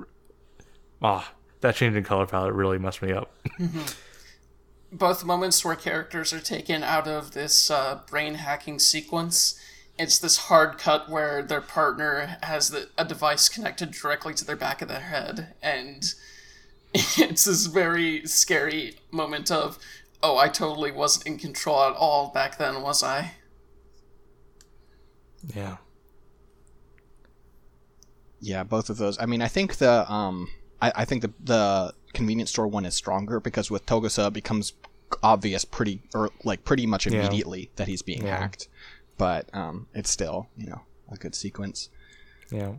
ah 1.02 1.32
that 1.62 1.74
change 1.76 1.96
in 1.96 2.04
color 2.04 2.26
palette 2.26 2.52
really 2.52 2.78
messed 2.78 3.02
me 3.02 3.12
up. 3.12 3.32
both 4.92 5.24
moments 5.24 5.64
where 5.64 5.74
characters 5.74 6.32
are 6.32 6.40
taken 6.40 6.82
out 6.82 7.08
of 7.08 7.32
this 7.32 7.70
uh, 7.70 8.00
brain 8.08 8.34
hacking 8.34 8.78
sequence. 8.78 9.58
It's 9.98 10.18
this 10.18 10.36
hard 10.36 10.78
cut 10.78 11.08
where 11.08 11.42
their 11.42 11.60
partner 11.60 12.36
has 12.42 12.70
the, 12.70 12.88
a 12.98 13.04
device 13.04 13.48
connected 13.48 13.92
directly 13.92 14.34
to 14.34 14.44
their 14.44 14.56
back 14.56 14.82
of 14.82 14.88
their 14.88 15.00
head, 15.00 15.54
and 15.62 16.04
it's 16.94 17.44
this 17.44 17.66
very 17.66 18.26
scary 18.26 18.96
moment 19.10 19.50
of, 19.50 19.78
oh, 20.22 20.36
I 20.36 20.48
totally 20.48 20.92
wasn't 20.92 21.26
in 21.26 21.38
control 21.38 21.82
at 21.82 21.94
all 21.94 22.30
back 22.30 22.58
then, 22.58 22.82
was 22.82 23.02
I? 23.02 23.32
Yeah. 25.54 25.78
Yeah, 28.40 28.64
both 28.64 28.90
of 28.90 28.98
those. 28.98 29.18
I 29.20 29.26
mean, 29.26 29.40
I 29.40 29.48
think 29.48 29.76
the 29.76 30.10
um, 30.12 30.48
I, 30.82 30.92
I 30.96 31.04
think 31.06 31.22
the 31.22 31.32
the 31.42 31.94
convenience 32.12 32.50
store 32.50 32.66
one 32.68 32.84
is 32.84 32.94
stronger 32.94 33.40
because 33.40 33.70
with 33.70 33.86
Togusa 33.86 34.28
it 34.28 34.34
becomes 34.34 34.74
obvious 35.22 35.64
pretty 35.64 36.02
or 36.14 36.30
like 36.44 36.64
pretty 36.64 36.86
much 36.86 37.06
Yeah. 37.06 37.20
immediately 37.20 37.70
that 37.76 37.88
he's 37.88 38.02
being 38.02 38.26
Yeah. 38.26 38.38
hacked, 38.38 38.68
but 39.16 39.48
um, 39.54 39.86
it's 39.94 40.10
still 40.10 40.48
you 40.56 40.66
know 40.66 40.82
a 41.10 41.16
good 41.16 41.34
sequence. 41.34 41.88
Yeah. 42.50 42.74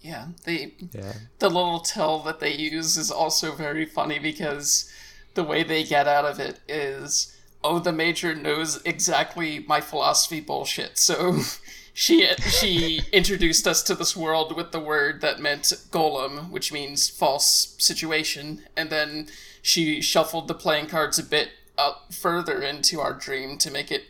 Yeah, 0.00 0.28
the 0.44 0.74
Yeah. 0.92 1.12
the 1.38 1.48
little 1.48 1.80
tell 1.80 2.18
that 2.24 2.40
they 2.40 2.52
use 2.54 2.96
is 2.96 3.10
also 3.10 3.54
very 3.54 3.86
funny 3.86 4.18
because 4.18 4.90
the 5.34 5.44
way 5.44 5.62
they 5.62 5.84
get 5.84 6.08
out 6.08 6.24
of 6.24 6.40
it 6.40 6.60
is 6.68 7.34
oh 7.64 7.78
the 7.78 7.92
major 7.92 8.34
knows 8.34 8.82
exactly 8.84 9.60
my 9.68 9.80
philosophy 9.80 10.40
bullshit 10.40 10.98
so 10.98 11.40
she 11.92 12.26
she 12.36 13.02
introduced 13.12 13.66
us 13.66 13.82
to 13.82 13.94
this 13.94 14.16
world 14.16 14.56
with 14.56 14.72
the 14.72 14.80
word 14.80 15.20
that 15.20 15.40
meant 15.40 15.64
golem 15.90 16.50
which 16.50 16.72
means 16.72 17.08
false 17.08 17.74
situation 17.78 18.62
and 18.76 18.90
then 18.90 19.28
she 19.60 20.00
shuffled 20.00 20.48
the 20.48 20.54
playing 20.54 20.86
cards 20.86 21.18
a 21.18 21.22
bit 21.22 21.50
up 21.76 22.12
further 22.12 22.62
into 22.62 23.00
our 23.00 23.12
dream 23.12 23.58
to 23.58 23.70
make 23.70 23.90
it 23.90 24.04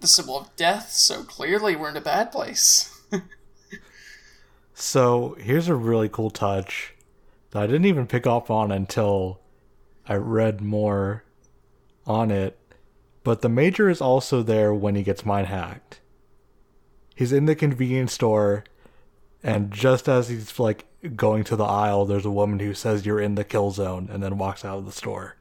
the 0.00 0.06
symbol 0.06 0.38
of 0.38 0.54
death 0.56 0.90
so 0.90 1.22
clearly 1.22 1.76
we're 1.76 1.90
in 1.90 1.96
a 1.96 2.00
bad 2.00 2.32
place 2.32 2.92
So 4.78 5.36
here's 5.40 5.68
a 5.68 5.74
really 5.74 6.10
cool 6.10 6.28
touch 6.28 6.94
that 7.50 7.62
I 7.62 7.66
didn't 7.66 7.86
even 7.86 8.06
pick 8.06 8.26
up 8.26 8.50
on 8.50 8.70
until 8.70 9.40
I 10.06 10.16
read 10.16 10.60
more 10.60 11.24
on 12.06 12.30
it. 12.30 12.58
But 13.24 13.40
the 13.40 13.48
major 13.48 13.88
is 13.88 14.02
also 14.02 14.42
there 14.42 14.74
when 14.74 14.94
he 14.94 15.02
gets 15.02 15.24
mind 15.24 15.46
hacked. 15.46 16.00
He's 17.16 17.32
in 17.32 17.46
the 17.46 17.56
convenience 17.56 18.12
store, 18.12 18.62
and 19.42 19.72
just 19.72 20.08
as 20.08 20.28
he's 20.28 20.60
like 20.60 20.84
going 21.16 21.42
to 21.44 21.56
the 21.56 21.64
aisle, 21.64 22.04
there's 22.04 22.26
a 22.26 22.30
woman 22.30 22.60
who 22.60 22.74
says 22.74 23.04
you're 23.06 23.20
in 23.20 23.34
the 23.34 23.42
kill 23.44 23.70
zone, 23.72 24.08
and 24.12 24.22
then 24.22 24.38
walks 24.38 24.64
out 24.64 24.78
of 24.78 24.86
the 24.86 24.92
store. 24.92 25.36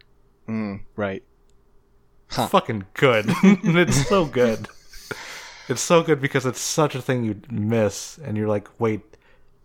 Mm, 0.49 0.81
right. 0.95 1.21
It's 2.29 2.37
fucking 2.49 2.85
good. 2.93 3.25
it's 3.43 4.07
so 4.07 4.25
good. 4.25 4.67
It's 5.67 5.81
so 5.81 6.01
good 6.01 6.21
because 6.21 6.45
it's 6.45 6.59
such 6.61 6.95
a 6.95 7.01
thing 7.01 7.23
you 7.25 7.41
miss, 7.51 8.17
and 8.23 8.37
you're 8.37 8.47
like, 8.47 8.67
wait, 8.79 9.01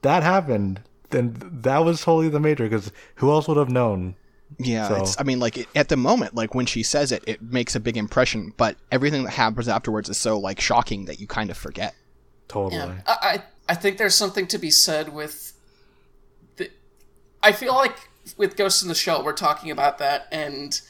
that 0.03 0.23
happened. 0.23 0.83
Then 1.11 1.37
that 1.63 1.79
was 1.85 2.03
totally 2.03 2.29
the 2.29 2.41
major 2.41 2.65
because 2.65 2.91
who 3.17 3.31
else 3.31 3.49
would 3.49 3.57
have 3.57 3.71
known? 3.71 4.17
Yeah, 4.59 4.89
So- 4.89 4.97
it's, 4.97 5.21
I 5.21 5.23
mean, 5.25 5.39
like 5.39 5.59
it, 5.59 5.69
at 5.77 5.89
the 5.89 5.97
moment, 5.97 6.35
like 6.35 6.55
when 6.55 6.67
she 6.67 6.83
says 6.83 7.13
it, 7.13 7.23
it 7.27 7.41
makes 7.43 7.77
a 7.77 7.81
big 7.81 7.97
impression. 7.97 8.53
But 8.57 8.77
everything 8.91 9.25
that 9.25 9.31
happens 9.31 9.69
afterwards 9.69 10.09
is 10.09 10.17
so 10.19 10.39
like 10.39 10.61
shocking 10.61 11.05
that 11.07 11.21
you 11.21 11.27
kind 11.27 11.51
of 11.51 11.57
forget. 11.57 11.95
Totally. 12.51 12.77
Yeah, 12.77 13.01
I, 13.07 13.17
I 13.23 13.43
I 13.71 13.75
think 13.77 13.99
there's 13.99 14.17
something 14.17 14.49
to 14.49 14.59
be 14.59 14.71
said 14.73 15.15
with 15.15 15.53
the. 16.57 16.71
I 17.41 17.53
feel 17.53 17.73
like 17.73 18.09
with 18.37 18.57
Ghost 18.57 18.83
in 18.83 18.89
the 18.89 18.95
Shell, 18.97 19.25
we're 19.25 19.33
talking 19.33 19.71
about 19.71 19.99
that, 19.99 20.27
and 20.33 20.81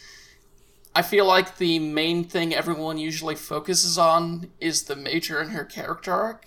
I 0.95 1.03
feel 1.03 1.27
like 1.27 1.59
the 1.59 1.79
main 1.79 2.25
thing 2.25 2.55
everyone 2.55 2.97
usually 2.97 3.35
focuses 3.35 3.99
on 3.99 4.51
is 4.61 4.85
the 4.85 4.97
major 4.97 5.41
and 5.41 5.51
her 5.51 5.65
character 5.65 6.11
arc. 6.11 6.47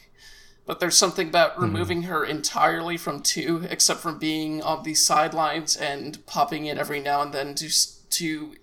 But 0.66 0.80
there's 0.80 0.98
something 0.98 1.28
about 1.28 1.52
mm-hmm. 1.52 1.62
removing 1.62 2.04
her 2.04 2.26
entirely 2.26 2.98
from 2.98 3.22
two, 3.22 3.68
except 3.70 4.00
from 4.00 4.18
being 4.18 4.64
on 4.64 4.82
the 4.82 4.96
sidelines 4.96 5.78
and 5.78 6.26
popping 6.26 6.66
in 6.66 6.80
every 6.80 7.00
now 7.00 7.22
and 7.22 7.32
then 7.32 7.54
to 7.56 7.70
to 8.10 8.56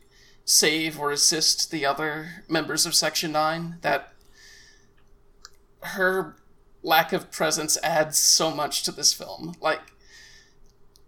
save 0.44 0.98
or 0.98 1.12
assist 1.12 1.70
the 1.70 1.86
other 1.86 2.42
members 2.48 2.84
of 2.84 2.96
Section 2.96 3.30
Nine. 3.30 3.76
That 3.82 4.12
her 5.82 6.34
lack 6.82 7.12
of 7.12 7.30
presence 7.30 7.78
adds 7.82 8.18
so 8.18 8.50
much 8.50 8.82
to 8.84 8.92
this 8.92 9.12
film. 9.12 9.54
Like, 9.60 9.80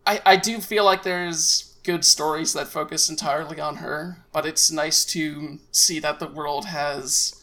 I 0.06 0.20
I 0.24 0.37
do 0.37 0.61
feel 0.61 0.85
like 0.85 1.02
there's 1.02 1.76
good 1.85 2.04
stories 2.04 2.52
that 2.52 2.68
focus 2.68 3.08
entirely 3.08 3.61
on 3.61 3.76
her, 3.76 4.24
but 4.32 4.46
it's 4.46 4.70
nice 4.70 5.04
to 5.04 5.58
see 5.72 5.98
that 5.98 6.20
the 6.20 6.28
world 6.28 6.66
has 6.66 7.42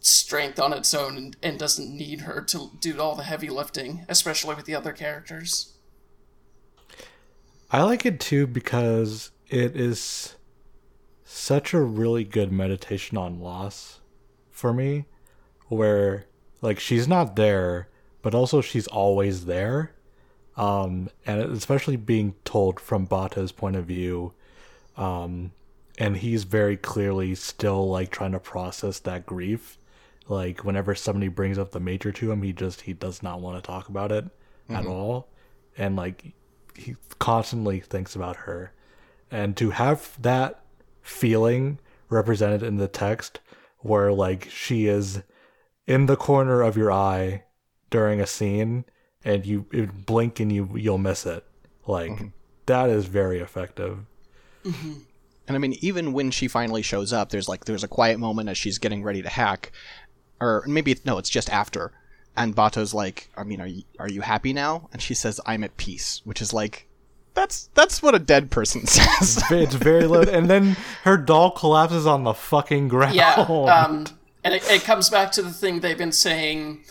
strength 0.00 0.60
on 0.60 0.72
its 0.72 0.94
own 0.94 1.16
and, 1.16 1.36
and 1.42 1.58
doesn't 1.58 1.90
need 1.90 2.20
her 2.20 2.40
to 2.40 2.70
do 2.80 3.00
all 3.00 3.16
the 3.16 3.24
heavy 3.24 3.48
lifting, 3.48 4.06
especially 4.08 4.54
with 4.54 4.64
the 4.64 4.74
other 4.74 4.92
characters. 4.92 5.74
I 7.72 7.82
like 7.82 8.06
it 8.06 8.20
too 8.20 8.46
because 8.46 9.32
it 9.48 9.74
is 9.74 10.36
such 11.24 11.74
a 11.74 11.80
really 11.80 12.22
good 12.22 12.52
meditation 12.52 13.18
on 13.18 13.40
loss 13.40 14.00
for 14.50 14.72
me, 14.72 15.06
where 15.66 16.26
like 16.62 16.80
she's 16.80 17.06
not 17.06 17.36
there, 17.36 17.88
but 18.22 18.34
also 18.34 18.60
she's 18.60 18.86
always 18.86 19.46
there. 19.46 19.92
Um, 20.56 21.10
and 21.26 21.40
especially 21.40 21.96
being 21.96 22.34
told 22.44 22.80
from 22.80 23.06
Batou's 23.06 23.52
point 23.52 23.76
of 23.76 23.84
view, 23.84 24.32
um, 24.96 25.52
and 25.98 26.16
he's 26.16 26.44
very 26.44 26.76
clearly 26.78 27.34
still 27.34 27.88
like 27.90 28.10
trying 28.10 28.32
to 28.32 28.40
process 28.40 28.98
that 29.00 29.26
grief. 29.26 29.78
Like 30.28 30.64
whenever 30.64 30.94
somebody 30.94 31.28
brings 31.28 31.58
up 31.58 31.72
the 31.72 31.80
major 31.80 32.10
to 32.12 32.32
him, 32.32 32.42
he 32.42 32.52
just 32.52 32.82
he 32.82 32.94
does 32.94 33.22
not 33.22 33.40
want 33.40 33.62
to 33.62 33.66
talk 33.66 33.88
about 33.88 34.10
it 34.12 34.24
at 34.70 34.86
all, 34.86 35.28
and 35.76 35.94
like 35.94 36.32
he 36.74 36.96
constantly 37.18 37.80
thinks 37.80 38.16
about 38.16 38.36
her, 38.36 38.72
and 39.30 39.56
to 39.58 39.70
have 39.70 40.20
that 40.20 40.64
feeling 41.02 41.78
represented 42.08 42.62
in 42.62 42.76
the 42.76 42.88
text, 42.88 43.40
where 43.80 44.12
like 44.12 44.48
she 44.50 44.86
is 44.86 45.22
in 45.86 46.06
the 46.06 46.16
corner 46.16 46.62
of 46.62 46.76
your 46.76 46.92
eye 46.92 47.44
during 47.90 48.20
a 48.20 48.26
scene, 48.26 48.84
and 49.24 49.46
you, 49.46 49.66
you 49.72 49.86
blink 49.86 50.40
and 50.40 50.52
you 50.52 50.70
you'll 50.74 50.98
miss 50.98 51.26
it. 51.26 51.44
Like 51.86 52.30
that 52.66 52.90
is 52.90 53.06
very 53.06 53.38
effective. 53.40 53.98
And 55.48 55.56
I 55.56 55.58
mean, 55.58 55.76
even 55.80 56.12
when 56.12 56.30
she 56.30 56.48
finally 56.48 56.82
shows 56.82 57.12
up, 57.12 57.30
there's 57.30 57.48
like 57.48 57.64
there's 57.64 57.84
a 57.84 57.88
quiet 57.88 58.18
moment 58.18 58.48
as 58.48 58.58
she's 58.58 58.78
getting 58.78 59.02
ready 59.02 59.22
to 59.22 59.28
hack, 59.28 59.72
or 60.40 60.64
maybe 60.66 60.96
no, 61.04 61.18
it's 61.18 61.30
just 61.30 61.50
after. 61.50 61.92
And 62.36 62.54
Bato's 62.54 62.92
like, 62.92 63.30
I 63.36 63.44
mean, 63.44 63.60
are 63.60 63.66
you 63.66 63.82
are 63.98 64.08
you 64.08 64.20
happy 64.22 64.52
now? 64.52 64.88
And 64.92 65.00
she 65.00 65.14
says, 65.14 65.40
I'm 65.46 65.64
at 65.64 65.76
peace, 65.76 66.20
which 66.24 66.42
is 66.42 66.52
like, 66.52 66.88
that's 67.34 67.70
that's 67.74 68.02
what 68.02 68.14
a 68.14 68.18
dead 68.18 68.50
person 68.50 68.86
says. 68.86 69.42
It's 69.50 69.74
very 69.74 70.06
low, 70.06 70.22
and 70.22 70.50
then 70.50 70.76
her 71.04 71.16
doll 71.16 71.52
collapses 71.52 72.06
on 72.06 72.24
the 72.24 72.34
fucking 72.34 72.88
ground. 72.88 73.14
Yeah, 73.14 73.34
um, 73.34 74.06
and 74.46 74.54
it, 74.54 74.70
it 74.70 74.84
comes 74.84 75.10
back 75.10 75.32
to 75.32 75.42
the 75.42 75.50
thing 75.50 75.80
they've 75.80 75.98
been 75.98 76.12
saying. 76.12 76.84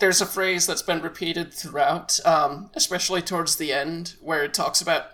There's 0.00 0.20
a 0.20 0.26
phrase 0.26 0.66
that's 0.66 0.82
been 0.82 1.00
repeated 1.00 1.54
throughout, 1.54 2.18
um, 2.26 2.70
especially 2.74 3.22
towards 3.22 3.54
the 3.54 3.72
end, 3.72 4.16
where 4.20 4.42
it 4.42 4.52
talks 4.52 4.80
about 4.80 5.04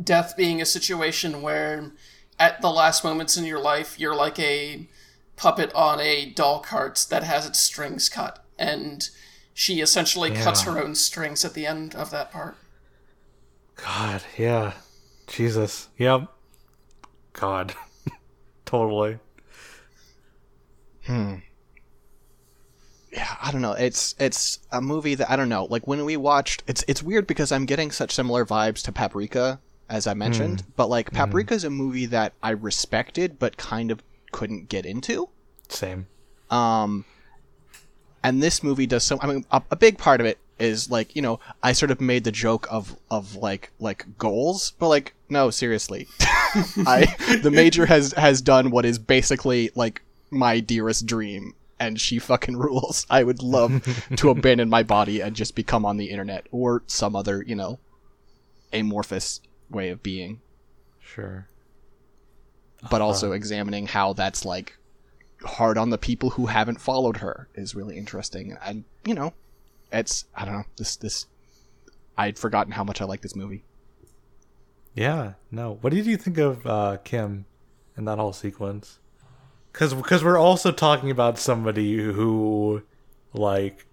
death 0.00 0.36
being 0.36 0.62
a 0.62 0.64
situation 0.64 1.42
where, 1.42 1.90
at 2.38 2.60
the 2.60 2.70
last 2.70 3.02
moments 3.02 3.36
in 3.36 3.44
your 3.44 3.58
life, 3.58 3.98
you're 3.98 4.14
like 4.14 4.38
a 4.38 4.88
puppet 5.34 5.74
on 5.74 5.98
a 6.00 6.30
doll 6.30 6.60
cart 6.60 7.04
that 7.10 7.24
has 7.24 7.46
its 7.46 7.58
strings 7.58 8.08
cut, 8.08 8.44
and 8.56 9.10
she 9.54 9.80
essentially 9.80 10.30
cuts 10.30 10.62
her 10.62 10.78
own 10.80 10.94
strings 10.94 11.44
at 11.44 11.54
the 11.54 11.66
end 11.66 11.96
of 11.96 12.12
that 12.12 12.30
part. 12.30 12.56
God, 13.74 14.22
yeah. 14.38 14.74
Jesus. 15.26 15.88
Yep. 15.98 16.28
God. 17.32 17.74
totally. 18.64 19.18
Hmm. 21.06 21.34
yeah, 23.12 23.36
I 23.40 23.52
don't 23.52 23.62
know. 23.62 23.72
It's 23.72 24.14
it's 24.18 24.58
a 24.72 24.80
movie 24.80 25.14
that 25.14 25.30
I 25.30 25.36
don't 25.36 25.48
know. 25.48 25.64
Like 25.64 25.86
when 25.86 26.04
we 26.04 26.16
watched, 26.16 26.62
it's 26.66 26.84
it's 26.88 27.02
weird 27.02 27.26
because 27.26 27.52
I'm 27.52 27.66
getting 27.66 27.90
such 27.90 28.14
similar 28.14 28.44
vibes 28.44 28.82
to 28.84 28.92
Paprika 28.92 29.60
as 29.88 30.06
I 30.06 30.14
mentioned, 30.14 30.62
hmm. 30.62 30.70
but 30.76 30.88
like 30.88 31.10
hmm. 31.10 31.16
Paprika's 31.16 31.64
a 31.64 31.70
movie 31.70 32.06
that 32.06 32.32
I 32.42 32.50
respected 32.50 33.38
but 33.38 33.56
kind 33.56 33.90
of 33.90 34.02
couldn't 34.32 34.68
get 34.68 34.84
into. 34.84 35.28
Same. 35.68 36.06
Um, 36.50 37.04
and 38.22 38.42
this 38.42 38.62
movie 38.62 38.86
does 38.86 39.04
some. 39.04 39.18
I 39.22 39.26
mean, 39.26 39.44
a, 39.50 39.62
a 39.70 39.76
big 39.76 39.98
part 39.98 40.20
of 40.20 40.26
it 40.26 40.38
is 40.58 40.90
like 40.90 41.14
you 41.14 41.22
know 41.22 41.38
I 41.62 41.72
sort 41.72 41.90
of 41.90 42.00
made 42.00 42.24
the 42.24 42.32
joke 42.32 42.66
of 42.70 42.96
of 43.10 43.36
like 43.36 43.70
like 43.78 44.06
goals, 44.18 44.72
but 44.78 44.88
like 44.88 45.14
no, 45.28 45.50
seriously, 45.50 46.08
I 46.20 47.14
the 47.42 47.50
major 47.50 47.86
has 47.86 48.12
has 48.14 48.40
done 48.40 48.70
what 48.70 48.84
is 48.84 48.98
basically 48.98 49.70
like 49.74 50.02
my 50.30 50.60
dearest 50.60 51.06
dream. 51.06 51.54
And 51.78 52.00
she 52.00 52.18
fucking 52.18 52.56
rules. 52.66 53.06
I 53.10 53.22
would 53.22 53.42
love 53.42 53.82
to 54.16 54.30
abandon 54.30 54.70
my 54.70 54.82
body 54.82 55.20
and 55.20 55.36
just 55.36 55.54
become 55.54 55.84
on 55.84 55.98
the 55.98 56.06
internet 56.06 56.46
or 56.50 56.82
some 56.86 57.14
other, 57.14 57.44
you 57.46 57.54
know, 57.54 57.78
amorphous 58.72 59.40
way 59.70 59.90
of 59.90 60.02
being, 60.02 60.40
Sure. 61.00 61.48
but 62.90 63.00
also 63.02 63.32
examining 63.32 63.86
how 63.88 64.12
that's 64.14 64.44
like 64.44 64.78
hard 65.42 65.76
on 65.76 65.90
the 65.90 65.98
people 65.98 66.30
who 66.30 66.46
haven't 66.46 66.80
followed 66.80 67.18
her 67.18 67.48
is 67.54 67.74
really 67.74 67.96
interesting. 67.98 68.56
And 68.64 68.84
you 69.04 69.14
know, 69.14 69.34
it's 69.92 70.24
I 70.34 70.44
don't 70.46 70.54
know 70.54 70.64
this 70.78 70.96
this 70.96 71.26
I'd 72.16 72.38
forgotten 72.38 72.72
how 72.72 72.84
much 72.84 73.02
I 73.02 73.04
like 73.04 73.20
this 73.20 73.36
movie. 73.36 73.64
Yeah. 74.94 75.34
No. 75.50 75.76
What 75.82 75.92
did 75.92 76.06
you 76.06 76.16
think 76.16 76.38
of 76.38 76.66
uh, 76.66 76.96
Kim 77.04 77.44
in 77.98 78.06
that 78.06 78.18
whole 78.18 78.32
sequence? 78.32 78.98
Because 79.76 79.92
because 79.92 80.24
we're 80.24 80.38
also 80.38 80.72
talking 80.72 81.10
about 81.10 81.38
somebody 81.38 81.98
who 81.98 82.80
like 83.34 83.84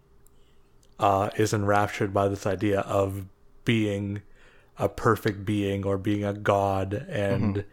uh, 0.97 1.29
is 1.35 1.53
enraptured 1.53 2.13
by 2.13 2.29
this 2.29 2.47
idea 2.47 2.79
of 2.79 3.25
being 3.65 4.21
a 4.79 4.87
perfect 4.87 5.43
being 5.43 5.85
or 5.85 5.97
being 5.97 6.23
a 6.23 6.31
god 6.31 6.93
and 7.09 7.65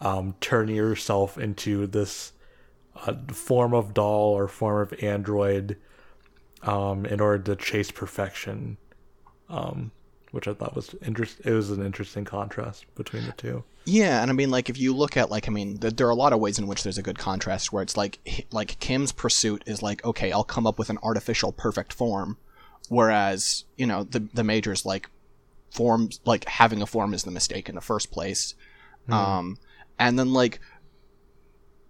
um, 0.00 0.34
turning 0.40 0.76
yourself 0.76 1.36
into 1.36 1.86
this 1.86 2.32
uh, 3.04 3.12
form 3.32 3.74
of 3.74 3.92
doll 3.92 4.30
or 4.30 4.48
form 4.48 4.80
of 4.80 5.04
android 5.04 5.76
um, 6.62 7.04
in 7.04 7.20
order 7.20 7.54
to 7.54 7.54
chase 7.54 7.90
perfection. 7.90 8.78
Um, 9.50 9.92
which 10.30 10.48
I 10.48 10.54
thought 10.54 10.76
was 10.76 10.94
interest. 11.04 11.40
It 11.44 11.52
was 11.52 11.70
an 11.70 11.84
interesting 11.84 12.24
contrast 12.24 12.86
between 12.94 13.26
the 13.26 13.32
two. 13.32 13.64
Yeah, 13.84 14.20
and 14.20 14.30
I 14.30 14.34
mean, 14.34 14.50
like, 14.50 14.68
if 14.68 14.78
you 14.78 14.94
look 14.94 15.16
at, 15.16 15.30
like, 15.30 15.48
I 15.48 15.50
mean, 15.50 15.78
th- 15.78 15.96
there 15.96 16.06
are 16.06 16.10
a 16.10 16.14
lot 16.14 16.34
of 16.34 16.40
ways 16.40 16.58
in 16.58 16.66
which 16.66 16.82
there's 16.82 16.98
a 16.98 17.02
good 17.02 17.18
contrast 17.18 17.72
where 17.72 17.82
it's 17.82 17.96
like, 17.96 18.18
like 18.50 18.78
Kim's 18.80 19.12
pursuit 19.12 19.62
is 19.66 19.82
like, 19.82 20.04
okay, 20.04 20.30
I'll 20.30 20.44
come 20.44 20.66
up 20.66 20.78
with 20.78 20.90
an 20.90 20.98
artificial 21.02 21.52
perfect 21.52 21.94
form, 21.94 22.36
whereas 22.88 23.64
you 23.76 23.86
know 23.86 24.04
the 24.04 24.20
the 24.32 24.44
majors 24.44 24.84
like 24.84 25.08
forms 25.70 26.20
like 26.24 26.44
having 26.46 26.82
a 26.82 26.86
form 26.86 27.14
is 27.14 27.24
the 27.24 27.30
mistake 27.30 27.68
in 27.68 27.74
the 27.74 27.80
first 27.80 28.10
place, 28.10 28.54
um, 29.08 29.56
and 29.98 30.18
then 30.18 30.32
like 30.32 30.60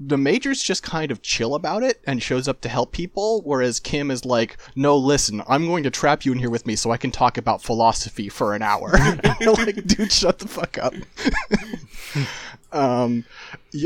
the 0.00 0.16
major's 0.16 0.62
just 0.62 0.82
kind 0.82 1.11
of 1.11 1.22
chill 1.22 1.54
about 1.54 1.82
it 1.82 2.00
and 2.06 2.22
shows 2.22 2.46
up 2.46 2.61
to 2.61 2.68
help 2.68 2.92
people, 2.92 3.42
whereas 3.42 3.80
Kim 3.80 4.11
is 4.11 4.24
like, 4.24 4.56
no, 4.76 4.96
listen, 4.96 5.42
I'm 5.48 5.66
going 5.66 5.82
to 5.82 5.90
trap 5.90 6.24
you 6.24 6.32
in 6.32 6.38
here 6.38 6.50
with 6.50 6.66
me 6.66 6.76
so 6.76 6.90
I 6.90 6.96
can 6.96 7.11
talk 7.11 7.37
about 7.37 7.62
philosophy 7.62 8.28
for 8.28 8.54
an 8.54 8.62
hour. 8.62 8.92
like, 9.40 9.87
dude, 9.87 10.12
shut 10.12 10.38
the 10.38 10.46
fuck 10.46 10.78
up. 10.78 10.94
um, 12.72 13.24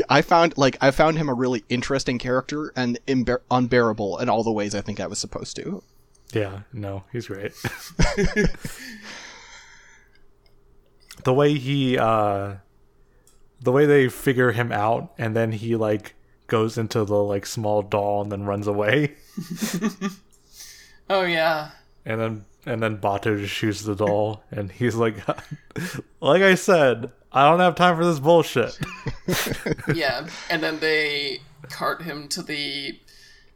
I 0.09 0.21
found 0.21 0.55
like 0.57 0.77
I 0.81 0.91
found 0.91 1.17
him 1.17 1.29
a 1.29 1.33
really 1.33 1.63
interesting 1.67 2.19
character 2.19 2.71
and 2.75 2.99
imbe- 3.07 3.41
unbearable 3.49 4.19
in 4.19 4.29
all 4.29 4.43
the 4.43 4.51
ways 4.51 4.75
I 4.75 4.81
think 4.81 4.99
I 4.99 5.07
was 5.07 5.17
supposed 5.17 5.55
to. 5.55 5.81
Yeah, 6.31 6.61
no, 6.71 7.05
he's 7.11 7.27
great. 7.27 7.53
the 11.23 11.33
way 11.33 11.53
he 11.55 11.97
uh 11.97 12.55
the 13.63 13.71
way 13.71 13.85
they 13.85 14.07
figure 14.09 14.51
him 14.51 14.71
out 14.71 15.13
and 15.17 15.35
then 15.35 15.51
he 15.51 15.75
like 15.75 16.13
goes 16.47 16.77
into 16.77 17.03
the 17.05 17.15
like 17.15 17.45
small 17.45 17.81
doll 17.81 18.21
and 18.21 18.31
then 18.31 18.43
runs 18.43 18.67
away 18.67 19.13
Oh 21.09 21.23
yeah. 21.23 21.71
and 22.05 22.19
then 22.21 22.45
and 22.65 22.81
then 22.81 22.97
Batou 22.97 23.39
just 23.39 23.53
shoots 23.53 23.81
the 23.81 23.95
doll 23.95 24.43
and 24.51 24.71
he's 24.71 24.95
like 24.95 25.15
like 26.21 26.41
I 26.41 26.55
said, 26.55 27.11
I 27.31 27.49
don't 27.49 27.59
have 27.59 27.75
time 27.75 27.97
for 27.97 28.05
this 28.05 28.19
bullshit. 28.19 28.77
yeah, 29.93 30.27
and 30.49 30.61
then 30.63 30.79
they 30.79 31.39
cart 31.69 32.03
him 32.03 32.27
to 32.29 32.41
the 32.41 32.99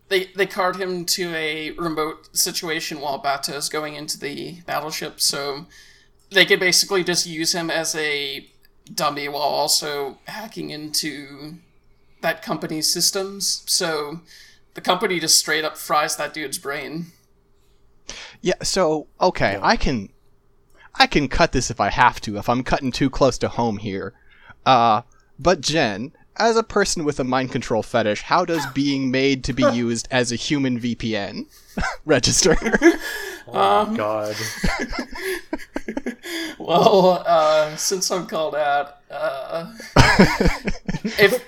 they 0.09 0.25
they 0.35 0.45
cart 0.45 0.75
him 0.77 1.05
to 1.05 1.33
a 1.35 1.71
remote 1.71 2.35
situation 2.35 2.99
while 2.99 3.21
Batou 3.21 3.55
is 3.55 3.69
going 3.69 3.95
into 3.95 4.19
the 4.19 4.61
battleship, 4.65 5.21
so 5.21 5.67
they 6.31 6.45
could 6.45 6.59
basically 6.59 7.03
just 7.03 7.25
use 7.25 7.53
him 7.53 7.69
as 7.69 7.95
a 7.95 8.45
dummy 8.93 9.27
while 9.27 9.41
also 9.41 10.17
hacking 10.25 10.69
into 10.69 11.55
that 12.21 12.41
company's 12.41 12.91
systems. 12.91 13.63
So 13.65 14.21
the 14.73 14.81
company 14.81 15.19
just 15.19 15.37
straight 15.37 15.65
up 15.65 15.77
fries 15.77 16.15
that 16.17 16.33
dude's 16.33 16.57
brain. 16.57 17.07
Yeah, 18.41 18.55
so 18.63 19.07
okay, 19.19 19.59
I 19.61 19.75
can 19.75 20.09
I 20.95 21.07
can 21.07 21.27
cut 21.27 21.51
this 21.51 21.69
if 21.69 21.79
I 21.79 21.89
have 21.89 22.21
to, 22.21 22.37
if 22.37 22.49
I'm 22.49 22.63
cutting 22.63 22.91
too 22.91 23.09
close 23.09 23.37
to 23.39 23.49
home 23.49 23.77
here. 23.77 24.13
Uh 24.65 25.01
but 25.39 25.61
Jen, 25.61 26.13
as 26.37 26.55
a 26.55 26.63
person 26.63 27.03
with 27.03 27.19
a 27.19 27.23
mind 27.23 27.51
control 27.51 27.83
fetish, 27.83 28.21
how 28.23 28.45
does 28.45 28.65
being 28.67 29.11
made 29.11 29.43
to 29.45 29.53
be 29.53 29.63
used 29.73 30.07
as 30.11 30.31
a 30.31 30.35
human 30.35 30.79
VPN 30.79 31.45
register? 32.05 32.55
oh 33.53 33.85
my 33.85 33.97
god. 33.97 34.35
Well, 36.59 37.23
uh, 37.25 37.75
since 37.75 38.11
I'm 38.11 38.27
called 38.27 38.55
out, 38.55 38.97
uh, 39.09 39.73
if 41.17 41.43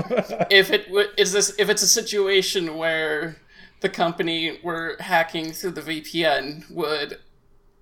if 0.49 0.71
it 0.71 0.85
w- 0.87 1.09
is 1.17 1.33
this 1.33 1.53
if 1.59 1.69
it's 1.69 1.81
a 1.81 1.87
situation 1.87 2.77
where 2.77 3.37
the 3.81 3.89
company 3.89 4.59
were 4.63 4.95
hacking 4.99 5.51
through 5.51 5.71
the 5.71 5.81
VPN 5.81 6.69
would 6.71 7.19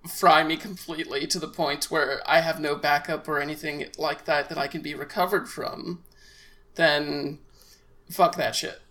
fry 0.07 0.43
me 0.43 0.57
completely 0.57 1.27
to 1.27 1.39
the 1.39 1.47
point 1.47 1.91
where 1.91 2.21
I 2.25 2.39
have 2.39 2.59
no 2.59 2.75
backup 2.75 3.27
or 3.27 3.39
anything 3.39 3.87
like 3.97 4.25
that 4.25 4.49
that 4.49 4.57
I 4.57 4.67
can 4.67 4.81
be 4.81 4.95
recovered 4.95 5.49
from, 5.49 6.03
then 6.75 7.39
fuck 8.09 8.35
that 8.37 8.55
shit. 8.55 8.81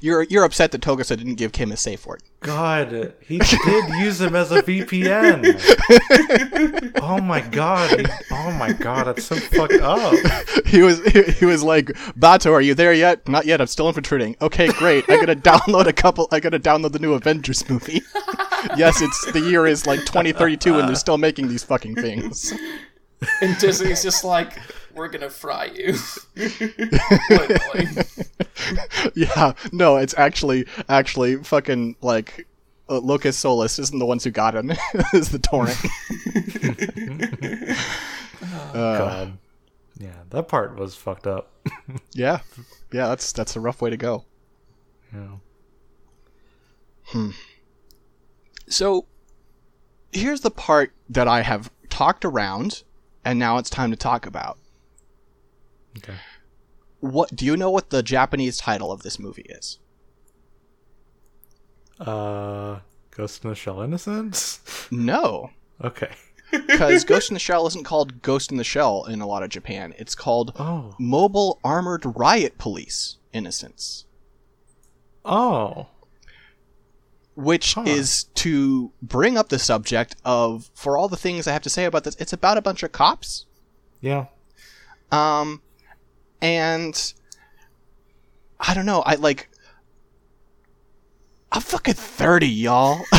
You're 0.00 0.22
you're 0.24 0.44
upset 0.44 0.72
that 0.72 0.80
Togusa 0.80 1.16
didn't 1.16 1.34
give 1.34 1.52
Kim 1.52 1.70
a 1.70 1.76
safe 1.76 2.06
word. 2.06 2.22
God, 2.40 3.14
he 3.20 3.38
did 3.38 3.88
use 4.00 4.20
him 4.20 4.34
as 4.34 4.50
a 4.50 4.62
VPN. 4.62 5.60
oh 7.02 7.20
my 7.20 7.40
god. 7.40 8.00
He, 8.00 8.06
oh 8.30 8.50
my 8.52 8.72
god, 8.72 9.06
that's 9.06 9.24
so 9.24 9.36
fucked 9.36 9.74
up. 9.74 10.14
He 10.66 10.82
was 10.82 11.04
he, 11.04 11.22
he 11.22 11.44
was 11.44 11.62
like, 11.62 11.86
Batou, 12.18 12.52
are 12.52 12.62
you 12.62 12.74
there 12.74 12.94
yet? 12.94 13.28
Not 13.28 13.44
yet. 13.44 13.60
I'm 13.60 13.66
still 13.66 13.88
infiltrating. 13.88 14.36
Okay, 14.40 14.68
great. 14.68 15.04
I 15.10 15.16
gotta 15.16 15.36
download 15.36 15.86
a 15.86 15.92
couple. 15.92 16.26
I 16.32 16.40
gotta 16.40 16.58
download 16.58 16.92
the 16.92 16.98
new 16.98 17.12
Avengers 17.12 17.68
movie. 17.68 18.00
yes, 18.76 19.02
it's 19.02 19.32
the 19.32 19.40
year 19.40 19.66
is 19.66 19.86
like 19.86 20.00
2032, 20.00 20.78
and 20.78 20.88
they're 20.88 20.96
still 20.96 21.18
making 21.18 21.48
these 21.48 21.62
fucking 21.62 21.96
things. 21.96 22.54
And 23.40 23.56
Disney's 23.58 24.02
just 24.02 24.24
like, 24.24 24.58
we're 24.94 25.08
gonna 25.08 25.30
fry 25.30 25.66
you. 25.66 25.94
Yeah, 29.14 29.52
no, 29.72 29.96
it's 29.96 30.14
actually 30.16 30.66
actually 30.88 31.36
fucking 31.36 31.96
like 32.00 32.46
uh, 32.88 32.98
Locus 32.98 33.36
Solus 33.36 33.78
isn't 33.78 33.98
the 33.98 34.06
ones 34.06 34.24
who 34.24 34.30
got 34.30 34.54
him. 34.54 34.70
is 35.12 35.30
the 35.30 35.38
torrent. 35.38 35.78
God. 38.72 39.38
Yeah, 39.98 40.10
that 40.30 40.48
part 40.48 40.76
was 40.76 40.96
fucked 40.96 41.26
up. 41.26 41.50
yeah, 42.12 42.40
yeah, 42.92 43.08
that's 43.08 43.32
that's 43.32 43.56
a 43.56 43.60
rough 43.60 43.80
way 43.80 43.90
to 43.90 43.96
go. 43.96 44.24
Yeah. 45.12 45.28
Hmm. 47.06 47.30
So 48.68 49.06
here's 50.12 50.40
the 50.40 50.50
part 50.50 50.92
that 51.08 51.28
I 51.28 51.42
have 51.42 51.70
talked 51.90 52.24
around, 52.24 52.82
and 53.24 53.38
now 53.38 53.58
it's 53.58 53.70
time 53.70 53.90
to 53.90 53.96
talk 53.96 54.26
about. 54.26 54.58
Okay. 55.98 56.14
What 57.00 57.34
do 57.36 57.44
you 57.44 57.56
know? 57.56 57.70
What 57.70 57.90
the 57.90 58.02
Japanese 58.02 58.56
title 58.58 58.90
of 58.90 59.02
this 59.02 59.18
movie 59.18 59.46
is? 59.48 59.78
Uh, 62.00 62.80
Ghost 63.10 63.44
in 63.44 63.50
the 63.50 63.56
Shell 63.56 63.80
Innocence? 63.82 64.60
No, 64.90 65.50
Okay. 65.82 66.10
because 66.50 67.04
Ghost 67.06 67.30
in 67.30 67.34
the 67.34 67.40
Shell 67.40 67.66
isn't 67.68 67.84
called 67.84 68.20
Ghost 68.22 68.50
in 68.50 68.56
the 68.58 68.64
Shell 68.64 69.04
in 69.04 69.20
a 69.20 69.26
lot 69.26 69.42
of 69.42 69.50
Japan. 69.50 69.94
It's 69.98 70.14
called 70.14 70.52
Oh. 70.58 70.94
Mobile 70.98 71.60
Armored 71.64 72.02
Riot 72.18 72.58
Police 72.58 73.18
Innocence. 73.32 74.06
Oh. 75.24 75.86
which 77.36 77.74
Huh. 77.74 77.82
is 77.86 78.24
to 78.34 78.92
bring 79.02 79.36
up 79.38 79.48
the 79.48 79.58
subject 79.58 80.14
of 80.24 80.70
for 80.74 80.96
all 80.96 81.08
the 81.08 81.16
things 81.16 81.46
I 81.48 81.52
have 81.52 81.62
to 81.62 81.70
say 81.70 81.84
about 81.84 82.04
this, 82.04 82.14
it's 82.16 82.32
about 82.32 82.58
a 82.58 82.62
bunch 82.62 82.82
of 82.84 82.92
cops. 82.92 83.46
Yeah. 84.00 84.26
Um 85.10 85.60
and 86.40 87.14
I 88.60 88.74
don't 88.74 88.86
know, 88.86 89.02
I 89.02 89.14
like 89.16 89.48
I'm 91.54 91.60
fucking 91.60 91.94
30, 91.94 92.48
y'all. 92.48 93.04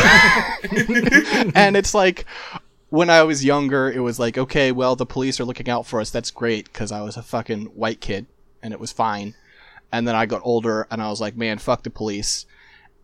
and 1.55 1.77
it's 1.77 1.93
like 1.93 2.25
when 2.89 3.09
I 3.09 3.23
was 3.23 3.45
younger, 3.45 3.89
it 3.89 4.01
was 4.01 4.19
like, 4.19 4.37
okay, 4.37 4.73
well, 4.73 4.97
the 4.97 5.05
police 5.05 5.39
are 5.39 5.45
looking 5.45 5.69
out 5.69 5.85
for 5.85 6.01
us. 6.01 6.09
That's 6.11 6.31
great 6.31 6.65
because 6.65 6.91
I 6.91 7.01
was 7.01 7.15
a 7.15 7.21
fucking 7.21 7.67
white 7.67 8.01
kid 8.01 8.25
and 8.61 8.73
it 8.73 8.79
was 8.79 8.91
fine. 8.91 9.35
And 9.89 10.05
then 10.05 10.15
I 10.15 10.25
got 10.25 10.41
older 10.43 10.85
and 10.91 11.01
I 11.01 11.09
was 11.09 11.21
like, 11.21 11.37
man, 11.37 11.59
fuck 11.59 11.83
the 11.83 11.89
police. 11.89 12.45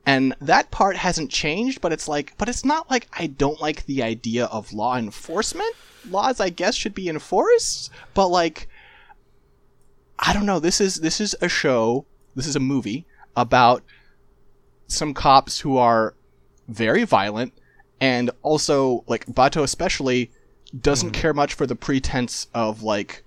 And 0.05 0.35
that 0.41 0.69
part 0.69 0.97
hasn't 0.97 1.31
changed, 1.31 1.79
but 1.79 1.93
it's 1.93 2.09
like, 2.09 2.37
but 2.37 2.49
it's 2.49 2.65
not 2.65 2.89
like 2.89 3.07
I 3.17 3.27
don't 3.27 3.61
like 3.61 3.85
the 3.85 4.03
idea 4.03 4.45
of 4.45 4.73
law 4.73 4.97
enforcement. 4.97 5.75
Laws, 6.09 6.41
I 6.41 6.49
guess, 6.49 6.75
should 6.75 6.95
be 6.95 7.07
enforced, 7.07 7.91
but 8.13 8.27
like, 8.27 8.67
I 10.21 10.33
don't 10.33 10.45
know. 10.45 10.59
This 10.59 10.79
is 10.79 10.97
this 10.97 11.19
is 11.19 11.35
a 11.41 11.49
show. 11.49 12.05
This 12.35 12.47
is 12.47 12.55
a 12.55 12.59
movie 12.59 13.05
about 13.35 13.83
some 14.87 15.13
cops 15.13 15.59
who 15.61 15.77
are 15.77 16.13
very 16.67 17.03
violent 17.03 17.53
and 17.99 18.29
also 18.41 19.03
like 19.07 19.25
Batou 19.25 19.63
especially 19.63 20.31
doesn't 20.79 21.11
mm-hmm. 21.11 21.21
care 21.21 21.33
much 21.33 21.53
for 21.53 21.65
the 21.65 21.75
pretense 21.75 22.47
of 22.53 22.83
like 22.83 23.23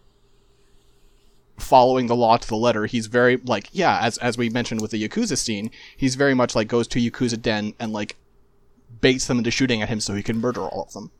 following 1.59 2.07
the 2.07 2.17
law 2.17 2.37
to 2.37 2.49
the 2.49 2.57
letter. 2.57 2.87
He's 2.87 3.07
very 3.07 3.37
like 3.39 3.69
yeah, 3.73 3.99
as 4.01 4.19
as 4.19 4.39
we 4.39 4.49
mentioned 4.49 4.81
with 4.81 4.93
the 4.93 5.09
Yakuza 5.09 5.37
scene, 5.37 5.71
he's 5.97 6.15
very 6.15 6.35
much 6.35 6.55
like 6.55 6.69
goes 6.69 6.87
to 6.89 6.99
Yakuza 6.99 7.41
den 7.41 7.75
and 7.81 7.93
like 7.93 8.17
baits 9.01 9.27
them 9.27 9.39
into 9.39 9.51
shooting 9.51 9.83
at 9.83 9.89
him 9.89 10.01
so 10.01 10.15
he 10.15 10.23
can 10.23 10.41
murder 10.41 10.63
all 10.63 10.85
of 10.85 10.93
them. 10.93 11.11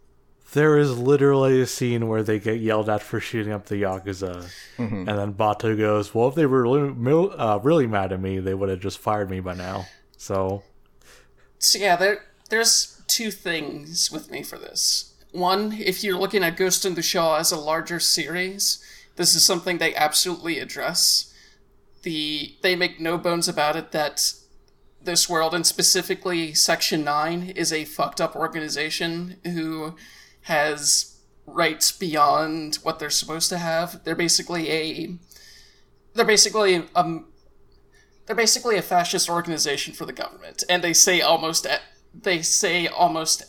There 0.55 0.79
is 0.79 0.97
literally 0.97 1.61
a 1.61 1.67
scene 1.67 2.09
where 2.09 2.23
they 2.23 2.39
get 2.39 2.61
yelled 2.61 2.89
at 2.89 3.03
for 3.03 3.21
shooting 3.21 3.53
up 3.53 3.67
the 3.67 3.75
Yakuza. 3.83 4.49
And 4.79 5.09
then 5.09 5.35
Batou 5.35 5.77
goes, 5.77 6.15
Well, 6.15 6.29
if 6.29 6.35
they 6.37 6.47
were 6.47 6.63
really, 6.63 7.35
uh, 7.37 7.59
really 7.59 7.87
mad 7.87 8.13
at 8.13 8.21
me, 8.21 8.39
they 8.39 8.55
would 8.55 8.69
have 8.69 8.81
just 8.81 8.99
fired 8.99 9.31
me 9.31 9.41
by 9.41 9.55
now. 9.55 9.87
So, 10.17 10.63
So 11.59 11.79
yeah, 11.79 11.97
there 11.97 12.25
there's 12.51 13.03
two 13.09 13.31
things 13.31 14.11
with 14.11 14.31
me 14.31 14.43
for 14.43 14.59
this. 14.59 15.13
One, 15.33 15.73
if 15.73 16.05
you're 16.05 16.19
looking 16.19 16.45
at 16.45 16.57
Ghost 16.57 16.85
in 16.85 16.95
the 16.95 17.03
Shell 17.03 17.35
as 17.35 17.51
a 17.51 17.57
larger 17.59 17.99
series, 17.99 18.83
this 19.17 19.35
is 19.35 19.45
something 19.45 19.79
they 19.79 19.95
absolutely 19.95 20.61
address. 20.61 21.35
The 22.03 22.55
they 22.63 22.77
make 22.77 23.01
no 23.01 23.19
bones 23.19 23.49
about 23.49 23.75
it 23.77 23.91
that 23.91 24.33
this 25.03 25.29
world 25.29 25.55
and 25.55 25.67
specifically 25.67 26.55
Section 26.55 27.05
9 27.05 27.51
is 27.57 27.73
a 27.73 27.85
fucked 27.85 28.21
up 28.21 28.37
organization 28.37 29.37
who 29.45 29.97
has 30.45 31.17
rights 31.47 31.93
beyond 31.93 32.77
what 32.77 32.99
they're 32.99 33.11
supposed 33.11 33.49
to 33.51 33.59
have. 33.59 34.05
They're 34.05 34.15
basically 34.15 34.71
a 34.71 35.17
they're 36.15 36.25
basically 36.25 36.85
um 36.95 37.27
they're 38.27 38.37
basically 38.37 38.77
a 38.77 38.83
fascist 38.83 39.29
organization 39.29 39.95
for 39.95 40.07
the 40.07 40.13
government, 40.13 40.65
and 40.69 40.83
they 40.83 40.93
say 40.93 41.21
almost 41.21 41.67
they 42.15 42.43
say 42.43 42.87
almost 42.87 43.45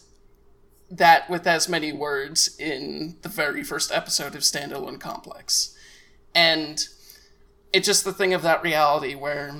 that 0.89 1.29
with 1.29 1.47
as 1.47 1.67
many 1.67 1.91
words 1.91 2.55
in 2.59 3.17
the 3.21 3.29
very 3.29 3.63
first 3.63 3.91
episode 3.91 4.35
of 4.35 4.41
Standalone 4.41 4.99
Complex, 4.99 5.75
and 6.33 6.87
it's 7.73 7.87
just 7.87 8.05
the 8.05 8.13
thing 8.13 8.33
of 8.33 8.41
that 8.41 8.63
reality 8.63 9.15
where 9.15 9.53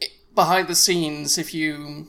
it, 0.00 0.10
behind 0.34 0.68
the 0.68 0.74
scenes, 0.74 1.38
if 1.38 1.52
you 1.52 2.08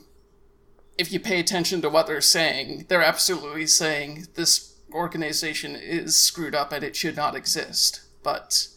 if 1.00 1.10
you 1.10 1.18
pay 1.18 1.40
attention 1.40 1.80
to 1.80 1.88
what 1.88 2.06
they're 2.06 2.20
saying, 2.20 2.84
they're 2.88 3.02
absolutely 3.02 3.66
saying 3.66 4.26
this 4.34 4.74
organization 4.92 5.74
is 5.74 6.22
screwed 6.22 6.54
up 6.54 6.72
and 6.72 6.84
it 6.84 6.94
should 6.94 7.16
not 7.16 7.34
exist, 7.34 8.02
but 8.22 8.68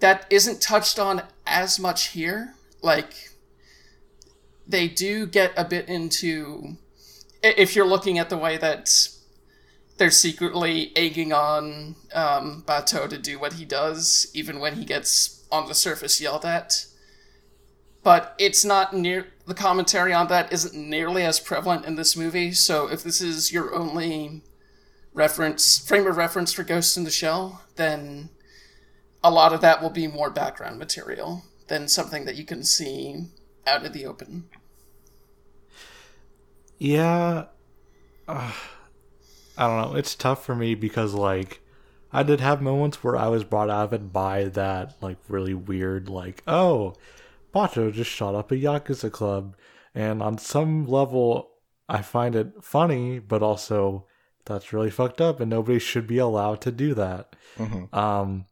that 0.00 0.26
isn't 0.28 0.60
touched 0.60 0.98
on 0.98 1.22
as 1.46 1.78
much 1.78 2.08
here. 2.08 2.52
Like, 2.82 3.30
they 4.68 4.88
do 4.88 5.26
get 5.26 5.54
a 5.56 5.64
bit 5.64 5.88
into. 5.88 6.76
If 7.42 7.74
you're 7.74 7.86
looking 7.86 8.18
at 8.18 8.28
the 8.28 8.36
way 8.36 8.58
that 8.58 9.08
they're 9.96 10.10
secretly 10.10 10.92
egging 10.94 11.32
on 11.32 11.96
um, 12.12 12.62
Batou 12.66 13.08
to 13.08 13.16
do 13.16 13.38
what 13.38 13.54
he 13.54 13.64
does, 13.64 14.26
even 14.34 14.60
when 14.60 14.74
he 14.74 14.84
gets 14.84 15.46
on 15.50 15.66
the 15.66 15.74
surface 15.74 16.20
yelled 16.20 16.44
at. 16.44 16.84
But 18.02 18.34
it's 18.38 18.66
not 18.66 18.92
near. 18.94 19.28
The 19.46 19.54
commentary 19.54 20.12
on 20.12 20.26
that 20.28 20.52
isn't 20.52 20.74
nearly 20.74 21.22
as 21.22 21.38
prevalent 21.38 21.84
in 21.84 21.94
this 21.94 22.16
movie, 22.16 22.52
so 22.52 22.88
if 22.88 23.02
this 23.02 23.20
is 23.20 23.52
your 23.52 23.74
only 23.74 24.42
reference, 25.14 25.78
frame 25.78 26.06
of 26.06 26.16
reference 26.16 26.52
for 26.52 26.64
Ghost 26.64 26.96
in 26.96 27.04
the 27.04 27.10
Shell, 27.10 27.62
then 27.76 28.30
a 29.22 29.30
lot 29.30 29.52
of 29.52 29.60
that 29.60 29.80
will 29.80 29.90
be 29.90 30.08
more 30.08 30.30
background 30.30 30.78
material 30.78 31.44
than 31.68 31.88
something 31.88 32.24
that 32.24 32.36
you 32.36 32.44
can 32.44 32.64
see 32.64 33.26
out 33.66 33.84
in 33.84 33.92
the 33.92 34.06
open. 34.06 34.48
yeah. 36.78 37.44
uh, 38.28 38.52
I 39.58 39.66
don't 39.66 39.92
know. 39.92 39.96
It's 39.96 40.14
tough 40.14 40.44
for 40.44 40.54
me 40.54 40.74
because, 40.74 41.14
like, 41.14 41.60
I 42.12 42.22
did 42.22 42.40
have 42.40 42.60
moments 42.60 43.02
where 43.02 43.16
I 43.16 43.28
was 43.28 43.44
brought 43.44 43.70
out 43.70 43.84
of 43.86 43.92
it 43.94 44.12
by 44.12 44.44
that, 44.44 44.96
like, 45.00 45.18
really 45.28 45.54
weird, 45.54 46.08
like, 46.08 46.42
oh, 46.46 46.94
Batou 47.56 47.90
just 47.92 48.10
shot 48.10 48.34
up 48.34 48.52
a 48.52 48.56
Yakuza 48.56 49.10
club. 49.10 49.56
And 49.94 50.22
on 50.22 50.36
some 50.36 50.84
level, 50.84 51.50
I 51.88 52.02
find 52.02 52.36
it 52.36 52.62
funny, 52.62 53.18
but 53.18 53.42
also 53.42 54.06
that's 54.44 54.72
really 54.72 54.90
fucked 54.90 55.22
up 55.22 55.40
and 55.40 55.48
nobody 55.48 55.78
should 55.78 56.06
be 56.06 56.18
allowed 56.18 56.60
to 56.62 56.70
do 56.70 56.92
that. 56.94 57.34
Um, 57.94 58.44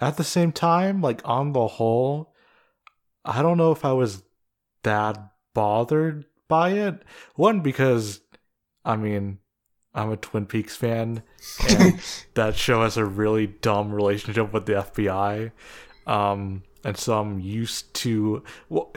at 0.00 0.16
the 0.16 0.24
same 0.24 0.52
time, 0.52 1.00
like, 1.00 1.22
on 1.24 1.52
the 1.52 1.66
whole, 1.66 2.32
I 3.24 3.42
don't 3.42 3.58
know 3.58 3.72
if 3.72 3.84
I 3.84 3.92
was 3.92 4.22
that 4.84 5.18
bothered 5.52 6.24
by 6.48 6.70
it. 6.70 7.02
One, 7.34 7.60
because, 7.60 8.20
I 8.84 8.96
mean, 8.96 9.38
I'm 9.92 10.10
a 10.10 10.16
Twin 10.16 10.46
Peaks 10.46 10.76
fan, 10.76 11.22
and 11.68 12.00
that 12.34 12.56
show 12.56 12.82
has 12.82 12.96
a 12.96 13.04
really 13.04 13.46
dumb 13.46 13.92
relationship 13.92 14.52
with 14.52 14.66
the 14.66 14.74
FBI. 14.74 15.52
Um, 16.06 16.62
and 16.84 16.96
so 16.96 17.18
I'm 17.18 17.40
used 17.40 17.92
to. 17.94 18.42
Well, 18.68 18.92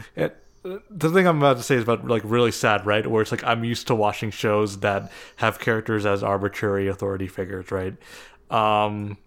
the 0.90 1.10
thing 1.10 1.28
I'm 1.28 1.38
about 1.38 1.58
to 1.58 1.64
say 1.64 1.76
is 1.76 1.84
about 1.84 2.06
like 2.06 2.24
really 2.26 2.52
sad, 2.52 2.86
right? 2.86 3.06
Where 3.06 3.22
it's 3.22 3.32
like 3.32 3.44
I'm 3.44 3.64
used 3.64 3.88
to 3.88 3.96
watching 3.96 4.32
shows 4.32 4.80
that 4.80 5.12
have 5.38 5.60
characters 5.60 6.06
as 6.06 6.24
arbitrary 6.24 6.88
authority 6.88 7.28
figures, 7.28 7.72
right? 7.72 7.96
Um, 8.50 9.18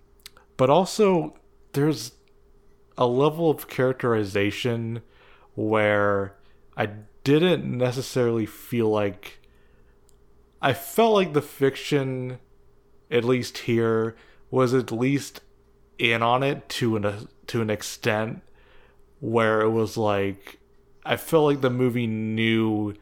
but 0.57 0.71
also 0.71 1.37
there's 1.73 2.13
a 2.99 3.07
level 3.07 3.51
of 3.51 3.69
characterization 3.69 5.03
where 5.55 6.37
I 6.77 6.91
didn't 7.25 7.65
necessarily 7.65 8.47
feel 8.47 8.89
like 8.89 9.39
I 10.61 10.75
felt 10.75 11.15
like 11.15 11.33
the 11.33 11.43
fiction, 11.43 12.39
at 13.11 13.25
least 13.25 13.59
here, 13.59 14.17
was 14.51 14.75
at 14.75 14.93
least 14.93 15.41
in 15.99 16.23
on 16.23 16.43
it 16.43 16.69
to 16.69 16.97
an 16.97 17.29
to 17.47 17.63
an 17.63 17.71
extent 17.71 18.43
where 19.21 19.61
it 19.61 19.71
was 19.71 19.97
like 19.97 20.59
I 21.05 21.17
felt 21.17 21.45
like 21.45 21.61
the 21.61 21.71
movie 21.71 22.07
knew 22.07 22.95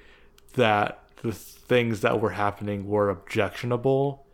that 0.54 1.02
the 1.22 1.32
things 1.32 2.00
that 2.00 2.20
were 2.20 2.30
happening 2.30 2.86
were 2.88 3.10
objectionable. 3.10 4.24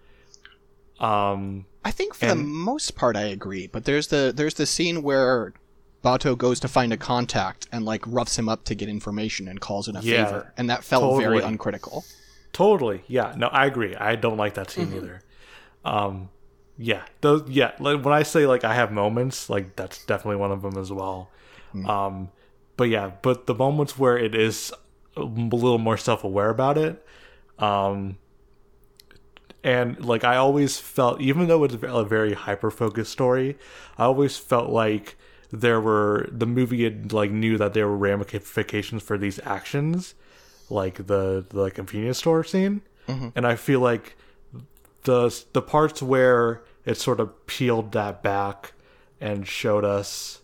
Um, 1.00 1.66
I 1.84 1.90
think 1.90 2.14
for 2.14 2.26
the 2.26 2.34
most 2.34 2.94
part 2.94 3.16
I 3.16 3.22
agree, 3.22 3.66
but 3.66 3.84
there's 3.84 4.08
the 4.08 4.32
there's 4.34 4.54
the 4.54 4.66
scene 4.66 5.02
where 5.02 5.52
Batou 6.04 6.36
goes 6.36 6.60
to 6.60 6.68
find 6.68 6.92
a 6.92 6.96
contact 6.96 7.66
and 7.72 7.84
like 7.84 8.06
roughs 8.06 8.38
him 8.38 8.48
up 8.48 8.64
to 8.64 8.74
get 8.74 8.88
information 8.88 9.48
and 9.48 9.60
calls 9.60 9.88
in 9.88 9.96
a 9.96 10.00
Yeah, 10.00 10.24
favor, 10.26 10.52
and 10.56 10.70
that 10.70 10.84
felt 10.84 11.20
very 11.20 11.40
uncritical. 11.40 12.04
Totally. 12.52 13.02
Yeah. 13.08 13.34
No, 13.36 13.48
I 13.48 13.66
agree. 13.66 13.96
I 13.96 14.14
don't 14.14 14.36
like 14.36 14.54
that 14.54 14.70
scene 14.70 14.94
either. 14.94 15.22
Um, 15.84 16.28
yeah. 16.78 17.02
Those. 17.20 17.48
Yeah. 17.48 17.72
Like, 17.80 18.04
when 18.04 18.14
I 18.14 18.22
say 18.22 18.46
like 18.46 18.62
I 18.64 18.74
have 18.74 18.92
moments, 18.92 19.50
like 19.50 19.74
that's 19.76 20.04
definitely 20.06 20.36
one 20.36 20.52
of 20.52 20.62
them 20.62 20.78
as 20.78 20.92
well. 20.92 21.30
Um, 21.86 22.30
but 22.76 22.84
yeah. 22.84 23.12
But 23.22 23.46
the 23.46 23.54
moments 23.54 23.98
where 23.98 24.16
it 24.16 24.34
is 24.34 24.72
a 25.16 25.22
little 25.22 25.78
more 25.78 25.96
self-aware 25.96 26.50
about 26.50 26.78
it, 26.78 27.04
um, 27.58 28.18
and 29.62 30.04
like 30.04 30.24
I 30.24 30.36
always 30.36 30.78
felt, 30.78 31.20
even 31.20 31.48
though 31.48 31.64
it's 31.64 31.74
a 31.82 32.04
very 32.04 32.34
hyper-focused 32.34 33.10
story, 33.10 33.56
I 33.96 34.04
always 34.04 34.36
felt 34.36 34.70
like 34.70 35.16
there 35.50 35.80
were 35.80 36.28
the 36.32 36.46
movie 36.46 36.84
had 36.84 37.12
like 37.12 37.30
knew 37.30 37.56
that 37.58 37.74
there 37.74 37.86
were 37.86 37.96
ramifications 37.96 39.02
for 39.02 39.16
these 39.16 39.38
actions 39.44 40.14
like 40.68 41.06
the 41.06 41.44
the 41.48 41.70
convenience 41.70 42.18
store 42.18 42.42
scene, 42.44 42.82
and 43.36 43.46
I 43.46 43.54
feel 43.56 43.80
like 43.80 44.16
the 45.04 45.44
the 45.52 45.62
parts 45.62 46.02
where 46.02 46.62
it 46.84 46.96
sort 46.96 47.20
of 47.20 47.46
peeled 47.46 47.92
that 47.92 48.22
back 48.22 48.72
and 49.20 49.46
showed 49.46 49.84
us 49.84 50.40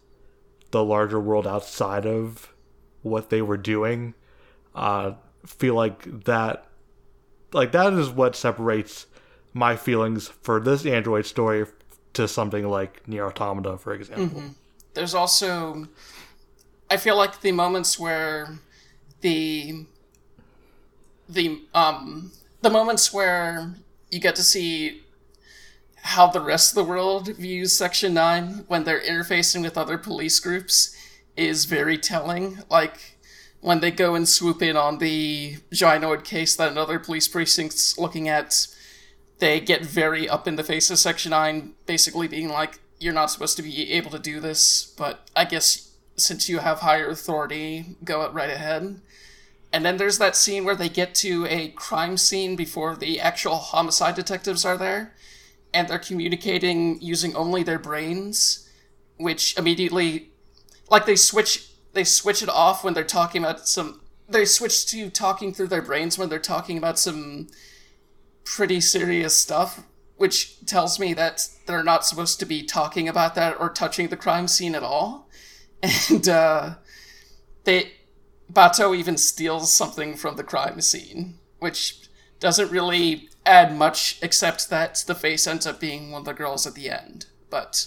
the 0.71 0.85
larger 0.85 1.21
world 1.21 1.47
outside 1.47 2.07
of 2.07 2.53
what 3.03 3.31
they 3.31 3.43
were 3.43 3.57
doing, 3.57 4.15
uh, 4.75 5.13
feel 5.47 5.75
like 5.75 6.25
that 6.25 6.67
like 7.53 7.73
that 7.73 7.93
is 7.95 8.11
what 8.11 8.37
separates 8.37 9.07
my 9.53 9.75
feelings 9.75 10.29
for 10.29 10.61
this 10.61 10.87
android 10.87 11.27
story 11.27 11.67
to 12.13 12.29
something 12.29 12.69
like 12.69 13.07
Nier 13.09 13.27
Automata, 13.27 13.79
for 13.79 13.93
example. 13.93 14.43
There's 14.95 15.15
also, 15.15 15.89
I 16.91 16.97
feel 16.97 17.17
like 17.17 17.41
the 17.41 17.53
moments 17.53 17.99
where 17.99 18.59
the 19.21 19.87
the 21.29 21.63
um 21.75 22.33
the 22.63 22.71
moments 22.71 23.13
where 23.13 23.75
you 24.11 24.19
get 24.19 24.35
to 24.37 24.43
see 24.43 25.03
how 26.03 26.27
the 26.27 26.41
rest 26.41 26.71
of 26.71 26.75
the 26.77 26.91
world 26.91 27.29
views 27.37 27.77
Section 27.77 28.15
9 28.15 28.65
when 28.69 28.85
they're 28.85 29.01
interfacing 29.01 29.63
with 29.63 29.79
other 29.79 29.99
police 29.99 30.41
groups 30.41 30.97
is 31.37 31.65
very 31.65 31.99
telling. 31.99 32.59
Like, 32.69 33.19
when 33.61 33.81
they 33.81 33.91
go 33.91 34.15
and 34.15 34.29
swoop 34.29 34.63
in 34.63 34.77
on 34.77 34.99
the 34.99 35.59
Gynoid 35.73 36.25
case 36.25 36.57
that 36.57 36.71
another 36.71 36.99
police 36.99 37.29
precinct's 37.29 37.99
looking 37.99 38.29
at, 38.29 38.67
they 39.39 39.61
get 39.61 39.85
very 39.85 40.29
up 40.29 40.49
in 40.49 40.57
the 40.57 40.65
face 40.65 40.91
of 40.91 40.99
Section 40.99 41.31
9, 41.31 41.75
basically 41.87 42.29
being 42.29 42.49
like, 42.49 42.81
you're 42.99 43.15
not 43.15 43.31
supposed 43.31 43.57
to 43.57 43.63
be 43.63 43.93
able 43.93 44.11
to 44.11 44.19
do 44.19 44.41
this, 44.41 44.95
but 44.97 45.31
I 45.35 45.45
guess 45.45 45.91
since 46.17 46.49
you 46.49 46.59
have 46.59 46.81
higher 46.81 47.09
authority, 47.09 47.97
go 48.05 48.23
it 48.23 48.33
right 48.33 48.51
ahead. 48.51 49.01
And 49.73 49.85
then 49.85 49.97
there's 49.97 50.19
that 50.19 50.37
scene 50.37 50.65
where 50.65 50.75
they 50.75 50.89
get 50.89 51.15
to 51.17 51.47
a 51.47 51.69
crime 51.69 52.17
scene 52.17 52.57
before 52.57 52.97
the 52.97 53.21
actual 53.21 53.57
homicide 53.57 54.17
detectives 54.17 54.65
are 54.65 54.77
there, 54.77 55.15
and 55.73 55.89
they're 55.89 55.99
communicating 55.99 57.01
using 57.01 57.35
only 57.35 57.63
their 57.63 57.79
brains, 57.79 58.69
which 59.17 59.57
immediately, 59.57 60.31
like 60.91 61.07
they 61.07 61.17
switch, 61.17 61.71
they 61.93 62.05
switch 62.05 62.43
it 62.43 62.49
off 62.49 62.85
when 62.85 62.95
they're 62.95 63.05
talking 63.05 63.43
about 63.43 63.69
some. 63.69 64.01
They 64.29 64.45
switch 64.45 64.87
to 64.87 65.11
talking 65.11 65.53
through 65.53 65.69
their 65.69 65.83
brains 65.83 66.17
when 66.17 66.29
they're 66.29 66.39
talking 66.39 66.79
about 66.79 66.99
some 66.99 67.49
pretty 68.45 68.81
serious 68.81 69.35
stuff, 69.35 69.85
which 70.17 70.65
tells 70.67 70.99
me 70.99 71.15
that 71.15 71.49
they're 71.67 71.83
not 71.83 72.07
supposed 72.07 72.39
to 72.41 72.47
be 72.47 72.63
talking 72.63 73.09
about 73.09 73.35
that 73.35 73.59
or 73.61 73.71
touching 73.71 74.09
the 74.09 74.17
crime 74.17 74.49
scene 74.49 74.75
at 74.75 74.83
all. 74.83 75.29
And 75.83 76.29
uh, 76.29 76.75
they 77.65 77.93
Batou 78.53 78.95
even 78.95 79.17
steals 79.17 79.73
something 79.73 80.15
from 80.15 80.37
the 80.37 80.45
crime 80.45 80.83
scene, 80.83 81.39
which 81.59 82.09
doesn't 82.39 82.71
really 82.71 83.30
add 83.47 83.77
much 83.77 84.19
except 84.23 84.71
that 84.71 85.05
the 85.07 85.15
face 85.15 85.47
ends 85.47 85.67
up 85.67 85.81
being 85.81 86.11
one 86.11 86.21
of 86.21 86.25
the 86.27 86.33
girls 86.33 86.67
at 86.67 86.75
the 86.75 86.91
end. 86.91 87.27
But 87.49 87.87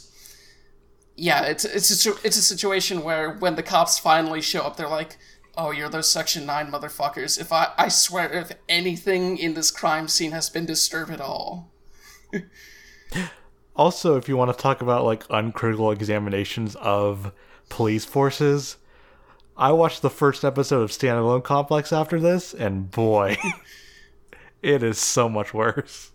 yeah, 1.16 1.44
it's 1.44 1.66
it's 1.66 2.06
a, 2.06 2.14
it's 2.24 2.38
a 2.38 2.42
situation 2.42 3.04
where 3.04 3.34
when 3.34 3.56
the 3.56 3.64
cops 3.64 4.00
finally 4.00 4.42
show 4.42 4.62
up, 4.62 4.78
they're 4.78 4.88
like, 4.88 5.18
"Oh, 5.58 5.72
you're 5.72 5.90
those 5.90 6.12
Section 6.12 6.46
Nine 6.46 6.72
motherfuckers." 6.72 7.40
If 7.40 7.52
I 7.52 7.72
I 7.78 7.88
swear, 7.88 8.32
if 8.32 8.52
anything 8.68 9.38
in 9.38 9.54
this 9.54 9.72
crime 9.72 10.08
scene 10.08 10.32
has 10.32 10.50
been 10.50 10.66
disturbed 10.66 11.12
at 11.12 11.22
all, 11.22 11.72
Also, 13.76 14.18
if 14.18 14.30
you 14.30 14.38
want 14.38 14.56
to 14.56 14.62
talk 14.62 14.82
about 14.82 15.04
like 15.04 15.24
uncritical 15.30 15.90
examinations 15.92 16.76
of 16.76 17.32
police 17.70 18.06
forces, 18.06 18.78
I 19.58 19.72
watched 19.72 20.04
the 20.04 20.12
first 20.12 20.44
episode 20.44 20.82
of 20.82 20.92
Standalone 20.92 21.44
Complex 21.44 21.92
after 21.92 22.20
this, 22.20 22.54
and 22.54 22.92
boy, 22.92 23.36
it 24.64 24.82
is 24.82 24.98
so 24.98 25.30
much 25.30 25.54
worse. 25.54 26.12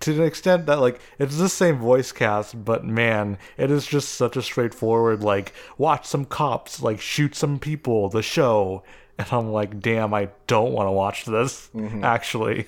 To 0.00 0.12
an 0.12 0.22
extent 0.22 0.66
that 0.66 0.80
like 0.80 1.00
it's 1.18 1.36
the 1.36 1.48
same 1.48 1.78
voice 1.78 2.10
cast, 2.12 2.64
but 2.64 2.84
man, 2.84 3.38
it 3.56 3.70
is 3.70 3.86
just 3.86 4.10
such 4.10 4.36
a 4.36 4.42
straightforward 4.42 5.22
like 5.22 5.52
watch 5.78 6.04
some 6.06 6.24
cops 6.24 6.82
like 6.82 7.00
shoot 7.00 7.34
some 7.34 7.58
people, 7.58 8.08
the 8.08 8.22
show, 8.22 8.82
and 9.18 9.28
I'm 9.30 9.52
like, 9.52 9.80
damn, 9.80 10.14
I 10.14 10.30
don't 10.46 10.72
want 10.72 10.88
to 10.88 10.92
watch 10.92 11.24
this. 11.26 11.70
Mm-hmm. 11.74 12.04
Actually, 12.04 12.66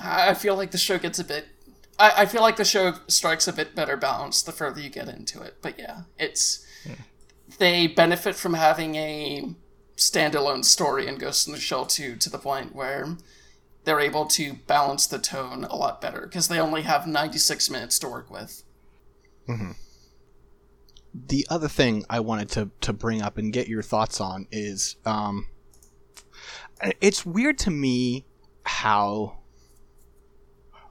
I 0.00 0.30
I 0.30 0.34
feel 0.34 0.56
like 0.56 0.72
the 0.72 0.78
show 0.78 0.98
gets 0.98 1.18
a 1.20 1.24
bit. 1.24 1.46
I, 1.98 2.22
I 2.22 2.26
feel 2.26 2.42
like 2.42 2.56
the 2.56 2.64
show 2.64 2.94
strikes 3.06 3.46
a 3.46 3.52
bit 3.52 3.74
better 3.74 3.96
balance 3.96 4.42
the 4.42 4.52
further 4.52 4.80
you 4.80 4.90
get 4.90 5.08
into 5.08 5.42
it. 5.42 5.58
But 5.62 5.78
yeah, 5.78 6.02
it's 6.18 6.66
hmm. 6.84 6.94
they 7.58 7.86
benefit 7.86 8.34
from 8.34 8.54
having 8.54 8.96
a 8.96 9.54
standalone 10.10 10.64
story 10.64 11.06
in 11.06 11.18
Ghost 11.18 11.46
in 11.46 11.52
the 11.52 11.60
Shell 11.60 11.86
2 11.86 12.16
to 12.16 12.30
the 12.30 12.38
point 12.38 12.74
where 12.74 13.16
they're 13.84 14.00
able 14.00 14.26
to 14.26 14.54
balance 14.66 15.06
the 15.06 15.18
tone 15.18 15.64
a 15.64 15.76
lot 15.76 16.00
better 16.00 16.22
because 16.22 16.48
they 16.48 16.58
only 16.60 16.82
have 16.82 17.06
96 17.06 17.70
minutes 17.70 17.98
to 18.00 18.08
work 18.08 18.30
with. 18.30 18.62
the 21.14 21.46
other 21.50 21.68
thing 21.68 22.04
I 22.08 22.20
wanted 22.20 22.48
to 22.50 22.70
to 22.82 22.92
bring 22.92 23.22
up 23.22 23.36
and 23.36 23.52
get 23.52 23.68
your 23.68 23.82
thoughts 23.82 24.20
on 24.20 24.46
is 24.50 24.96
um 25.04 25.46
it's 27.00 27.26
weird 27.26 27.58
to 27.58 27.70
me 27.70 28.24
how 28.64 29.38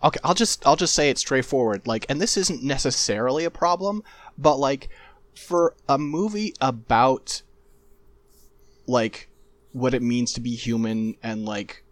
Okay, 0.03 0.19
I'll 0.23 0.33
just 0.33 0.65
I'll 0.65 0.75
just 0.75 0.95
say 0.95 1.09
it 1.09 1.17
straightforward. 1.17 1.85
Like 1.85 2.05
and 2.09 2.19
this 2.19 2.37
isn't 2.37 2.63
necessarily 2.63 3.45
a 3.45 3.51
problem, 3.51 4.03
but 4.37 4.57
like 4.57 4.89
for 5.35 5.75
a 5.87 5.97
movie 5.97 6.53
about 6.59 7.41
like 8.91 9.29
what 9.71 9.93
it 9.93 10.01
means 10.01 10.33
to 10.33 10.41
be 10.41 10.55
human 10.55 11.15
and 11.23 11.45
like 11.45 11.83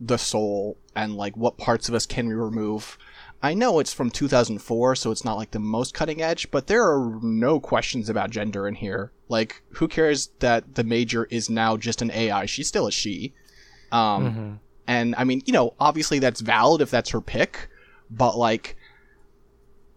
the 0.00 0.18
soul 0.18 0.76
and 0.96 1.14
like 1.14 1.36
what 1.36 1.58
parts 1.58 1.88
of 1.88 1.94
us 1.94 2.06
can 2.06 2.26
we 2.26 2.34
remove. 2.34 2.98
I 3.42 3.54
know 3.54 3.78
it's 3.78 3.94
from 3.94 4.10
2004, 4.10 4.96
so 4.96 5.10
it's 5.10 5.24
not 5.24 5.36
like 5.36 5.52
the 5.52 5.58
most 5.58 5.94
cutting 5.94 6.20
edge, 6.20 6.50
but 6.50 6.66
there 6.66 6.84
are 6.84 7.18
no 7.22 7.58
questions 7.58 8.10
about 8.10 8.30
gender 8.30 8.68
in 8.68 8.74
here. 8.74 9.12
Like, 9.28 9.62
who 9.74 9.88
cares 9.88 10.28
that 10.40 10.74
the 10.74 10.84
major 10.84 11.24
is 11.30 11.48
now 11.48 11.78
just 11.78 12.02
an 12.02 12.10
AI? 12.10 12.44
She's 12.44 12.68
still 12.68 12.86
a 12.86 12.92
she. 12.92 13.32
Um, 13.92 14.60
and 14.86 15.14
I 15.16 15.24
mean, 15.24 15.42
you 15.46 15.54
know, 15.54 15.74
obviously 15.80 16.18
that's 16.18 16.40
valid 16.42 16.82
if 16.82 16.90
that's 16.90 17.10
her 17.10 17.20
pick, 17.22 17.68
but 18.10 18.36
like, 18.36 18.76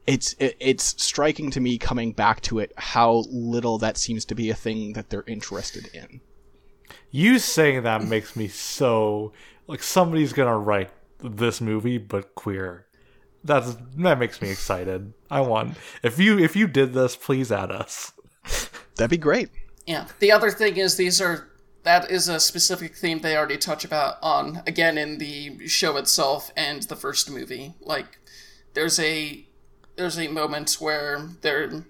it's 0.07 0.33
it, 0.39 0.55
it's 0.59 1.01
striking 1.03 1.49
to 1.51 1.59
me 1.61 1.77
coming 1.77 2.11
back 2.11 2.41
to 2.41 2.59
it 2.59 2.73
how 2.77 3.23
little 3.29 3.77
that 3.79 3.97
seems 3.97 4.25
to 4.25 4.35
be 4.35 4.49
a 4.49 4.55
thing 4.55 4.93
that 4.93 5.09
they're 5.09 5.23
interested 5.27 5.89
in. 5.93 6.21
You 7.13 7.37
saying 7.37 7.83
that 7.83 8.03
makes 8.03 8.35
me 8.35 8.47
so 8.47 9.33
like 9.67 9.83
somebody's 9.83 10.33
gonna 10.33 10.57
write 10.57 10.89
this 11.19 11.61
movie 11.61 11.99
but 11.99 12.33
queer. 12.33 12.87
That's 13.43 13.77
that 13.97 14.17
makes 14.17 14.41
me 14.41 14.49
excited. 14.49 15.13
I 15.29 15.41
want 15.41 15.77
if 16.01 16.17
you 16.17 16.39
if 16.39 16.55
you 16.55 16.67
did 16.67 16.93
this, 16.93 17.15
please 17.15 17.51
add 17.51 17.71
us. 17.71 18.13
That'd 18.95 19.11
be 19.11 19.17
great. 19.17 19.49
Yeah. 19.85 20.07
The 20.19 20.31
other 20.31 20.49
thing 20.49 20.77
is 20.77 20.97
these 20.97 21.21
are 21.21 21.49
that 21.83 22.09
is 22.09 22.27
a 22.27 22.39
specific 22.39 22.95
theme 22.95 23.19
they 23.19 23.37
already 23.37 23.57
touch 23.57 23.85
about 23.85 24.15
on 24.23 24.63
again 24.65 24.97
in 24.97 25.19
the 25.19 25.67
show 25.67 25.97
itself 25.97 26.51
and 26.57 26.81
the 26.83 26.95
first 26.95 27.29
movie. 27.29 27.75
Like 27.79 28.17
there's 28.73 28.99
a 28.99 29.45
there's 29.97 30.17
a 30.17 30.29
moment 30.29 30.77
where 30.79 31.29
they're 31.41 31.83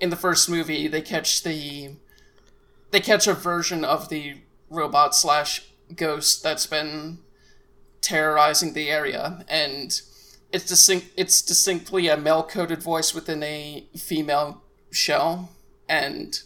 in 0.00 0.08
the 0.08 0.16
first 0.16 0.48
movie 0.48 0.88
they 0.88 1.02
catch 1.02 1.42
the 1.42 1.90
they 2.90 3.00
catch 3.00 3.26
a 3.26 3.34
version 3.34 3.84
of 3.84 4.08
the 4.08 4.36
robot 4.72 5.14
slash 5.14 5.62
ghost 5.94 6.42
that's 6.42 6.66
been 6.66 7.18
terrorizing 8.00 8.72
the 8.72 8.90
area 8.90 9.44
and 9.48 10.00
it's 10.52 10.66
distinct 10.66 11.06
it's 11.16 11.40
distinctly 11.40 12.08
a 12.08 12.16
male 12.16 12.42
coded 12.42 12.82
voice 12.82 13.14
within 13.14 13.42
a 13.42 13.86
female 13.96 14.62
shell 14.90 15.50
and 15.88 16.40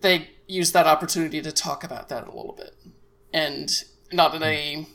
they 0.00 0.28
use 0.46 0.72
that 0.72 0.86
opportunity 0.86 1.40
to 1.40 1.52
talk 1.52 1.82
about 1.82 2.08
that 2.08 2.24
a 2.24 2.34
little 2.34 2.54
bit 2.56 2.74
and 3.32 3.84
not 4.12 4.34
in 4.34 4.42
a 4.42 4.86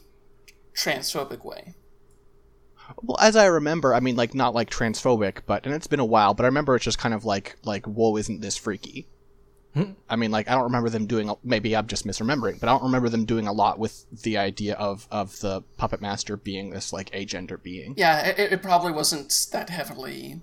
transphobic 0.75 1.43
way 1.43 1.73
Well, 3.01 3.17
as 3.19 3.35
I 3.35 3.45
remember, 3.45 3.93
I 3.93 4.01
mean, 4.01 4.15
like 4.15 4.33
not 4.33 4.53
like 4.53 4.69
transphobic, 4.69 5.41
but 5.45 5.65
and 5.65 5.73
it's 5.73 5.87
been 5.87 5.99
a 5.99 6.05
while, 6.05 6.33
but 6.33 6.43
I 6.43 6.47
remember 6.47 6.75
it's 6.75 6.85
just 6.85 6.99
kind 6.99 7.13
of 7.13 7.25
like 7.25 7.55
like 7.63 7.85
whoa, 7.85 8.17
isn't 8.17 8.41
this 8.41 8.57
freaky? 8.57 9.07
I 10.07 10.15
mean, 10.15 10.29
like 10.29 10.47
I 10.47 10.53
don't 10.53 10.65
remember 10.65 10.89
them 10.89 11.07
doing. 11.07 11.33
Maybe 11.43 11.75
I'm 11.75 11.87
just 11.87 12.05
misremembering, 12.05 12.59
but 12.59 12.69
I 12.69 12.73
don't 12.73 12.83
remember 12.83 13.09
them 13.09 13.25
doing 13.25 13.47
a 13.47 13.51
lot 13.53 13.79
with 13.79 14.05
the 14.11 14.37
idea 14.37 14.75
of 14.75 15.07
of 15.09 15.39
the 15.39 15.61
puppet 15.77 15.99
master 16.01 16.37
being 16.37 16.69
this 16.69 16.93
like 16.93 17.09
agender 17.11 17.61
being. 17.61 17.95
yeah 17.97 18.27
it, 18.27 18.53
it 18.53 18.61
probably 18.61 18.91
wasn't 18.91 19.33
that 19.51 19.69
heavily 19.69 20.41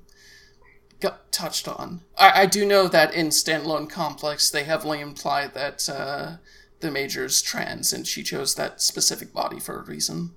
got 1.01 1.31
touched 1.33 1.66
on 1.68 2.01
I, 2.18 2.43
I 2.43 2.47
do 2.47 2.66
know 2.66 2.89
that 2.89 3.14
in 3.14 3.28
standalone 3.28 3.89
complex 3.89 4.51
they 4.51 4.64
heavily 4.64 5.01
imply 5.01 5.47
that 5.47 5.89
uh, 5.89 6.37
the 6.81 6.91
major's 6.91 7.41
trans 7.41 7.93
and 7.93 8.07
she 8.07 8.22
chose 8.22 8.55
that 8.57 8.83
specific 8.83 9.33
body 9.33 9.61
for 9.61 9.78
a 9.78 9.85
reason 9.85 10.33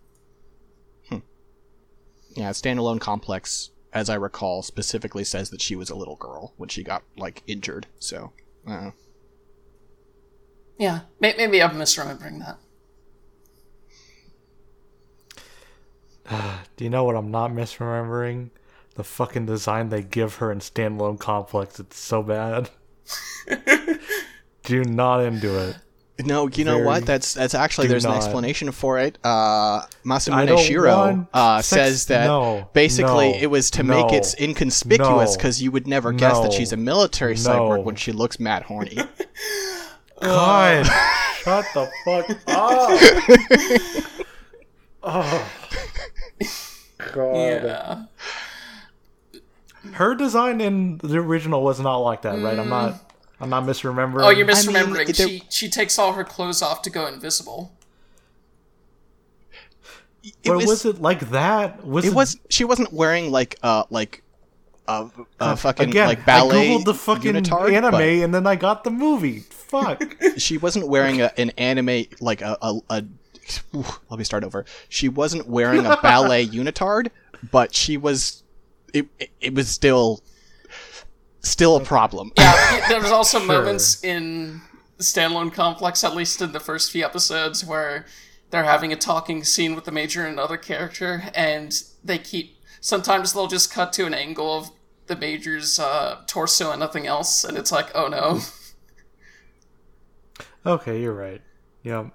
Yeah, 2.35 2.49
standalone 2.51 2.99
complex, 2.99 3.69
as 3.91 4.09
I 4.09 4.15
recall, 4.15 4.63
specifically 4.63 5.23
says 5.23 5.49
that 5.51 5.61
she 5.61 5.75
was 5.75 5.89
a 5.89 5.95
little 5.95 6.15
girl 6.15 6.53
when 6.57 6.69
she 6.69 6.83
got 6.83 7.03
like 7.15 7.43
injured. 7.47 7.87
So, 7.99 8.33
uh, 8.67 8.91
yeah 10.77 11.01
maybe 11.19 11.61
i'm 11.61 11.71
misremembering 11.71 12.39
that 12.39 12.57
Do 16.75 16.83
you 16.83 16.89
know 16.89 17.03
what 17.03 17.15
I'm 17.15 17.31
not 17.31 17.51
misremembering? 17.51 18.49
The 18.95 19.03
fucking 19.03 19.45
design 19.45 19.89
they 19.89 20.03
give 20.03 20.35
her 20.35 20.51
in 20.51 20.59
standalone 20.59 21.19
complex. 21.19 21.79
It's 21.79 21.99
so 21.99 22.21
bad. 22.21 22.69
Do 24.63 24.83
not 24.83 25.23
into 25.23 25.69
it. 25.69 25.77
No, 26.19 26.47
you 26.47 26.63
know 26.63 26.75
Very 26.75 26.85
what? 26.85 27.05
That's 27.05 27.33
that's 27.33 27.55
actually 27.55 27.87
do 27.87 27.91
there's 27.91 28.05
an 28.05 28.11
explanation 28.11 28.71
for 28.71 28.99
it. 28.99 29.17
Uh, 29.23 29.81
Masamune 30.05 30.59
Shiro 30.59 31.27
uh, 31.33 31.61
sex- 31.61 31.67
says 31.67 32.05
that 32.07 32.27
no, 32.27 32.69
basically 32.73 33.31
no, 33.31 33.37
it 33.39 33.47
was 33.47 33.71
to 33.71 33.83
make 33.83 34.07
no, 34.07 34.17
it 34.17 34.35
inconspicuous 34.39 35.31
no, 35.31 35.37
because 35.37 35.61
you 35.61 35.71
would 35.71 35.87
never 35.87 36.11
guess 36.11 36.39
that 36.41 36.53
she's 36.53 36.71
a 36.71 36.77
military 36.77 37.35
cyborg 37.35 37.83
when 37.83 37.95
she 37.95 38.11
looks 38.11 38.39
mad 38.39 38.63
horny. 38.63 38.97
God, 40.21 40.85
shut 41.37 41.65
the 41.73 41.89
fuck 42.05 42.29
up. 42.47 42.89
oh. 45.03 45.51
God. 47.11 47.35
yeah 47.35 48.03
Her 49.93 50.15
design 50.15 50.61
in 50.61 50.99
the 50.99 51.17
original 51.17 51.63
was 51.63 51.79
not 51.79 51.97
like 51.97 52.21
that, 52.21 52.39
right? 52.41 52.57
I'm 52.57 52.69
not. 52.69 53.12
I'm 53.43 53.49
not 53.49 53.63
misremembering. 53.65 54.23
oh 54.25 54.29
you're 54.29 54.45
I 54.45 54.47
mean, 54.47 54.55
misremembering 54.55 55.15
there- 55.17 55.27
she 55.27 55.43
she 55.49 55.69
takes 55.69 55.99
all 55.99 56.13
her 56.13 56.23
clothes 56.23 56.61
off 56.61 56.81
to 56.83 56.89
go 56.89 57.05
invisible 57.07 57.71
it 60.23 60.33
But 60.45 60.55
was, 60.57 60.65
was, 60.67 60.85
it 60.85 61.01
like 61.01 61.31
that? 61.31 61.85
Was 61.85 62.05
it 62.05 62.13
was 62.13 62.37
she 62.49 62.63
wasn't 62.63 62.93
wearing 62.93 63.29
like 63.31 63.57
uh 63.61 63.83
like 63.89 64.23
a, 64.87 65.09
a 65.39 65.57
fucking 65.57 65.89
again 65.89 66.07
like 66.07 66.25
ballet 66.25 66.73
I 66.73 66.77
googled 66.77 66.85
the 66.85 66.93
fucking 66.93 67.33
unitard, 67.35 67.73
anime 67.73 67.91
but- 67.91 68.01
and 68.01 68.33
then 68.33 68.47
I 68.47 68.55
got 68.55 68.83
the 68.83 68.91
movie. 68.91 69.39
fuck? 69.39 70.01
she 70.37 70.57
wasn't 70.57 70.87
wearing 70.87 71.21
a, 71.21 71.31
an 71.37 71.49
anime 71.51 72.05
like 72.21 72.41
a, 72.41 72.57
a, 72.61 72.79
a 72.89 73.03
ooh, 73.75 73.85
let 74.09 74.17
me 74.17 74.23
start 74.23 74.43
over. 74.43 74.65
She 74.89 75.09
wasn't 75.09 75.47
wearing 75.47 75.85
a 75.85 75.97
ballet 76.01 76.45
unitard, 76.61 77.09
but 77.51 77.73
she 77.75 77.97
was 77.97 78.43
it, 78.93 79.07
it, 79.19 79.29
it 79.41 79.53
was 79.53 79.67
still 79.69 80.21
still 81.43 81.75
a 81.75 81.83
problem. 81.83 82.31
Yeah, 82.37 82.85
there 82.89 83.01
was 83.01 83.11
also 83.11 83.37
Sure. 83.39 83.47
moments 83.47 84.03
in 84.03 84.61
the 84.97 85.03
standalone 85.03 85.53
complex, 85.53 86.03
at 86.03 86.15
least 86.15 86.41
in 86.41 86.51
the 86.51 86.59
first 86.59 86.91
few 86.91 87.03
episodes, 87.05 87.63
where 87.63 88.05
they're 88.49 88.63
having 88.63 88.91
a 88.91 88.95
talking 88.95 89.43
scene 89.43 89.75
with 89.75 89.85
the 89.85 89.91
major 89.91 90.21
and 90.25 90.33
another 90.33 90.57
character, 90.57 91.23
and 91.35 91.83
they 92.03 92.17
keep. 92.17 92.57
Sometimes 92.81 93.33
they'll 93.33 93.47
just 93.47 93.71
cut 93.71 93.93
to 93.93 94.05
an 94.05 94.13
angle 94.13 94.57
of 94.57 94.69
the 95.07 95.15
major's 95.15 95.79
uh, 95.79 96.21
torso 96.27 96.71
and 96.71 96.79
nothing 96.79 97.07
else, 97.07 97.43
and 97.43 97.57
it's 97.57 97.71
like, 97.71 97.89
oh 97.95 98.07
no. 98.07 98.39
Okay, 100.65 101.01
you're 101.01 101.13
right. 101.13 101.41
Yeah. 101.83 102.09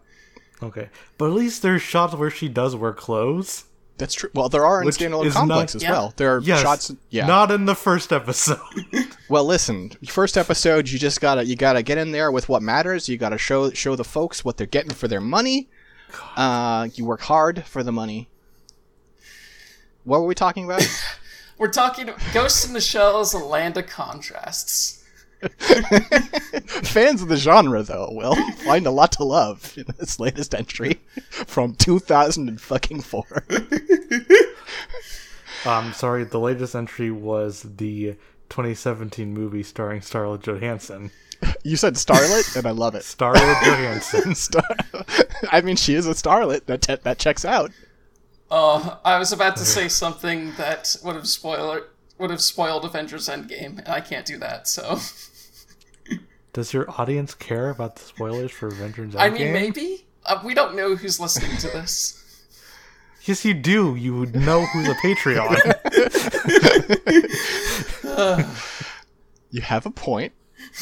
Okay, 0.62 0.88
but 1.18 1.26
at 1.26 1.32
least 1.34 1.60
there's 1.62 1.82
shots 1.82 2.14
where 2.14 2.30
she 2.30 2.48
does 2.48 2.74
wear 2.74 2.92
clothes. 2.94 3.64
That's 3.98 4.14
true. 4.14 4.30
Well, 4.34 4.48
there 4.48 4.64
are 4.64 4.80
in 4.80 4.86
Which 4.86 4.96
standalone 4.98 5.32
complex 5.32 5.74
not- 5.74 5.76
as 5.76 5.82
Yeah. 5.82 5.90
well. 5.90 6.14
There 6.16 6.36
are 6.36 6.40
Yes, 6.40 6.62
shots. 6.62 6.92
Yeah. 7.10 7.26
Not 7.26 7.50
in 7.50 7.64
the 7.66 7.74
first 7.74 8.12
episode. 8.12 8.58
Well, 9.30 9.44
listen. 9.44 9.90
First 10.06 10.38
episode, 10.38 10.88
you 10.88 10.98
just 10.98 11.20
gotta 11.20 11.44
you 11.44 11.54
gotta 11.54 11.82
get 11.82 11.98
in 11.98 12.12
there 12.12 12.32
with 12.32 12.48
what 12.48 12.62
matters. 12.62 13.10
You 13.10 13.18
gotta 13.18 13.36
show 13.36 13.70
show 13.72 13.94
the 13.94 14.04
folks 14.04 14.42
what 14.42 14.56
they're 14.56 14.66
getting 14.66 14.92
for 14.94 15.06
their 15.06 15.20
money. 15.20 15.68
Uh, 16.34 16.88
you 16.94 17.04
work 17.04 17.20
hard 17.20 17.64
for 17.66 17.82
the 17.82 17.92
money. 17.92 18.30
What 20.04 20.22
were 20.22 20.26
we 20.26 20.34
talking 20.34 20.64
about? 20.64 20.82
We're 21.58 21.70
talking 21.70 22.08
Ghost 22.32 22.66
in 22.66 22.72
the 22.72 22.80
Shell 22.80 23.20
is 23.20 23.34
a 23.34 23.38
land 23.38 23.76
of 23.76 23.86
contrasts. 23.88 24.97
Fans 26.84 27.22
of 27.22 27.28
the 27.28 27.36
genre, 27.36 27.82
though, 27.82 28.10
will 28.12 28.34
find 28.64 28.86
a 28.86 28.90
lot 28.90 29.12
to 29.12 29.24
love 29.24 29.74
in 29.76 29.84
this 29.98 30.18
latest 30.18 30.54
entry 30.54 31.00
from 31.30 31.74
2004. 31.74 33.44
um, 35.66 35.92
sorry, 35.92 36.24
the 36.24 36.40
latest 36.40 36.74
entry 36.74 37.10
was 37.10 37.62
the 37.62 38.16
2017 38.48 39.32
movie 39.32 39.62
starring 39.62 40.00
Starlet 40.00 40.42
Johansson. 40.42 41.10
You 41.62 41.76
said 41.76 41.94
starlet, 41.94 42.56
and 42.56 42.66
I 42.66 42.72
love 42.72 42.94
it. 42.96 43.02
Starlet 43.02 43.62
Johansson. 43.64 44.34
Star- 44.34 44.76
I 45.52 45.60
mean, 45.60 45.76
she 45.76 45.94
is 45.94 46.06
a 46.06 46.10
starlet. 46.10 46.66
That 46.66 46.82
te- 46.82 46.96
that 46.96 47.18
checks 47.18 47.44
out. 47.44 47.70
Oh, 48.50 48.98
I 49.04 49.18
was 49.18 49.32
about 49.32 49.56
to 49.56 49.64
say 49.64 49.88
something 49.88 50.52
that 50.56 50.96
would 51.04 51.14
have 51.14 51.28
spoiled 51.28 51.82
would 52.18 52.30
have 52.30 52.40
spoiled 52.40 52.84
Avengers 52.84 53.28
Endgame, 53.28 53.78
and 53.78 53.88
I 53.88 54.00
can't 54.00 54.26
do 54.26 54.38
that. 54.38 54.68
So, 54.68 54.98
Does 56.52 56.72
your 56.72 56.90
audience 57.00 57.34
care 57.34 57.70
about 57.70 57.96
the 57.96 58.02
spoilers 58.02 58.50
for 58.50 58.68
Avengers 58.68 59.14
Endgame? 59.14 59.20
I 59.20 59.30
mean, 59.30 59.52
maybe 59.52 60.06
uh, 60.24 60.40
we 60.44 60.54
don't 60.54 60.74
know 60.74 60.96
who's 60.96 61.20
listening 61.20 61.56
to 61.58 61.68
this. 61.68 62.14
Yes, 63.24 63.44
you 63.44 63.54
do. 63.54 63.94
You 63.94 64.16
would 64.18 64.34
know 64.34 64.64
who's 64.66 64.88
a 64.88 64.94
Patreon. 64.94 65.56
You 69.50 69.62
have 69.62 69.86
a 69.86 69.90
point. 69.90 70.32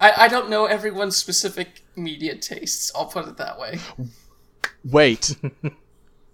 I, 0.00 0.12
I 0.24 0.28
don't 0.28 0.48
know 0.48 0.64
everyone's 0.64 1.16
specific 1.16 1.82
media 1.94 2.36
tastes. 2.36 2.90
I'll 2.94 3.06
put 3.06 3.28
it 3.28 3.36
that 3.36 3.58
way. 3.58 3.78
Wait, 4.84 5.36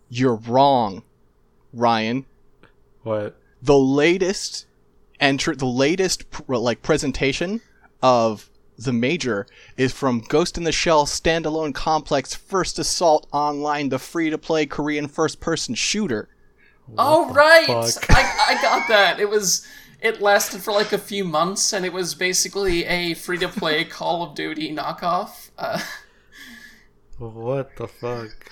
you're 0.08 0.36
wrong, 0.36 1.02
Ryan. 1.72 2.26
what? 3.02 3.36
the 3.62 3.78
latest 3.78 4.66
enter 5.20 5.54
the 5.54 5.66
latest 5.66 6.30
pr- 6.30 6.56
like 6.56 6.80
presentation 6.82 7.60
of 8.02 8.48
the 8.78 8.92
major 8.92 9.44
is 9.76 9.92
from 9.92 10.20
Ghost 10.20 10.56
in 10.56 10.62
the 10.62 10.70
Shell 10.70 11.06
standalone 11.06 11.74
complex 11.74 12.32
First 12.34 12.78
Assault 12.78 13.26
Online, 13.32 13.88
the 13.88 13.98
free 13.98 14.30
to 14.30 14.38
play 14.38 14.66
Korean 14.66 15.08
first 15.08 15.40
person 15.40 15.74
shooter. 15.74 16.28
oh 16.96 17.32
right, 17.32 17.66
fuck? 17.66 18.10
I 18.16 18.54
I 18.56 18.62
got 18.62 18.86
that. 18.88 19.18
It 19.18 19.28
was 19.28 19.66
it 20.00 20.20
lasted 20.20 20.60
for 20.62 20.72
like 20.72 20.92
a 20.92 20.98
few 20.98 21.24
months, 21.24 21.72
and 21.72 21.84
it 21.84 21.92
was 21.92 22.14
basically 22.14 22.84
a 22.84 23.14
free 23.14 23.38
to 23.38 23.48
play 23.48 23.84
Call 23.96 24.22
of 24.22 24.36
Duty 24.36 24.72
knockoff. 24.74 25.50
Uh, 25.58 25.80
What 27.18 27.74
the 27.76 27.88
fuck? 27.88 28.50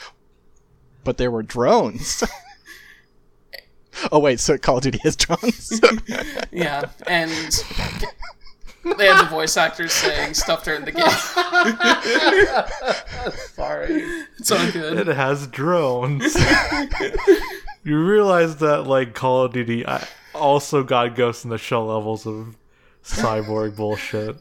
But 1.05 1.19
there 1.19 1.31
were 1.31 1.45
drones. 1.45 2.25
oh 4.13 4.19
wait, 4.19 4.41
so 4.41 4.59
Call 4.59 4.79
of 4.79 4.83
Duty 4.83 4.99
has 5.03 5.17
drones. 5.17 5.81
yeah, 6.53 6.91
and 7.07 7.31
they 8.99 9.07
had 9.07 9.25
the 9.25 9.29
voice 9.29 9.57
actors 9.57 9.93
saying 9.93 10.35
stuff 10.35 10.65
during 10.65 10.85
the 10.85 10.93
game. 10.93 11.07
Sorry. 13.55 14.03
It's 14.39 14.51
all 14.51 14.71
good. 14.71 15.09
It 15.09 15.17
has 15.17 15.47
drones. 15.49 16.37
you 17.85 18.05
realize 18.05 18.57
that 18.59 18.85
like 18.87 19.15
Call 19.15 19.43
of 19.43 19.53
Duty 19.53 19.87
I 19.87 20.07
also 20.35 20.83
got 20.83 21.17
Ghost 21.17 21.45
in 21.45 21.51
the 21.51 21.59
Shell 21.59 21.87
levels 21.87 22.27
of 22.27 22.57
cyborg 23.05 23.77
bullshit. 23.77 24.37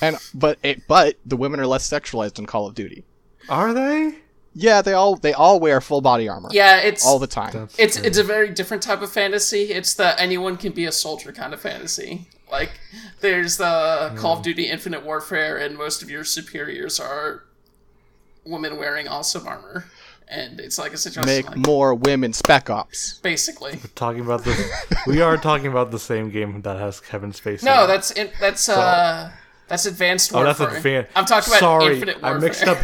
and 0.00 0.16
but 0.34 0.58
it, 0.62 0.86
but 0.86 1.16
the 1.26 1.36
women 1.36 1.60
are 1.60 1.66
less 1.66 1.88
sexualized 1.88 2.38
in 2.38 2.46
Call 2.46 2.66
of 2.66 2.74
Duty. 2.74 3.04
Are 3.48 3.74
they? 3.74 4.14
Yeah, 4.54 4.82
they 4.82 4.92
all 4.92 5.16
they 5.16 5.32
all 5.32 5.58
wear 5.60 5.80
full 5.80 6.00
body 6.00 6.28
armor 6.28 6.48
Yeah, 6.52 6.78
it's 6.78 7.06
all 7.06 7.18
the 7.18 7.26
time. 7.26 7.52
That's 7.52 7.78
it's 7.78 7.96
true. 7.96 8.06
it's 8.06 8.18
a 8.18 8.24
very 8.24 8.50
different 8.50 8.82
type 8.82 9.00
of 9.02 9.10
fantasy. 9.10 9.72
It's 9.72 9.94
the 9.94 10.18
anyone 10.20 10.56
can 10.56 10.72
be 10.72 10.84
a 10.84 10.92
soldier 10.92 11.32
kind 11.32 11.54
of 11.54 11.60
fantasy. 11.60 12.26
Like 12.50 12.72
there's 13.20 13.56
the 13.56 14.12
Call 14.16 14.36
of 14.36 14.42
Duty 14.42 14.68
Infinite 14.68 15.04
Warfare, 15.04 15.56
and 15.56 15.76
most 15.76 16.02
of 16.02 16.10
your 16.10 16.22
superiors 16.24 17.00
are 17.00 17.44
women 18.44 18.76
wearing 18.76 19.08
awesome 19.08 19.46
armor, 19.48 19.86
and 20.28 20.60
it's 20.60 20.78
like 20.78 20.92
a 20.92 20.98
situation 20.98 21.26
Make 21.34 21.48
like 21.48 21.66
more 21.66 21.94
women 21.94 22.34
spec 22.34 22.68
ops. 22.68 23.20
basically. 23.22 23.78
talking 23.94 24.20
about 24.20 24.44
this. 24.44 24.60
we 25.06 25.22
are 25.22 25.38
talking 25.38 25.68
about 25.68 25.90
the 25.92 25.98
same 25.98 26.30
game 26.30 26.60
that 26.62 26.78
has 26.78 27.00
Kevin 27.00 27.32
Spacey. 27.32 27.62
No, 27.62 27.78
in 27.78 27.84
it. 27.84 27.86
that's 27.86 28.10
in, 28.10 28.30
that's 28.38 28.68
uh 28.68 29.30
that's 29.72 29.86
advanced 29.86 30.34
warfare. 30.34 30.50
Oh, 30.50 30.54
that's 30.64 30.76
advanced. 30.76 31.10
I'm 31.16 31.24
talking 31.24 31.50
about 31.50 31.60
sorry, 31.60 31.94
Infinite 31.94 32.20
Warfare. 32.20 32.36
I 32.36 32.40
mixed 32.40 32.64
up. 32.64 32.78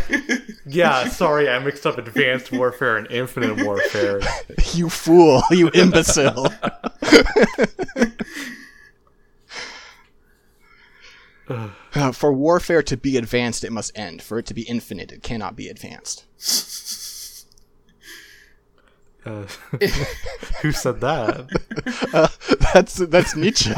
Yeah, 0.64 1.06
sorry, 1.08 1.46
I 1.46 1.58
mixed 1.58 1.84
up 1.84 1.98
Advanced 1.98 2.50
Warfare 2.50 2.96
and 2.96 3.06
Infinite 3.10 3.62
Warfare. 3.62 4.22
You 4.72 4.88
fool, 4.88 5.42
you 5.50 5.70
imbecile. 5.74 6.50
Uh, 11.94 12.12
for 12.12 12.30
warfare 12.30 12.82
to 12.82 12.94
be 12.94 13.16
advanced, 13.16 13.64
it 13.64 13.72
must 13.72 13.98
end. 13.98 14.20
For 14.20 14.38
it 14.38 14.44
to 14.46 14.54
be 14.54 14.62
infinite, 14.62 15.10
it 15.10 15.22
cannot 15.22 15.56
be 15.56 15.68
advanced. 15.68 16.26
Uh, 19.24 19.46
who 20.60 20.70
said 20.70 21.00
that? 21.00 21.48
That's 22.74 22.96
that's 22.96 23.34
Nietzsche. 23.34 23.72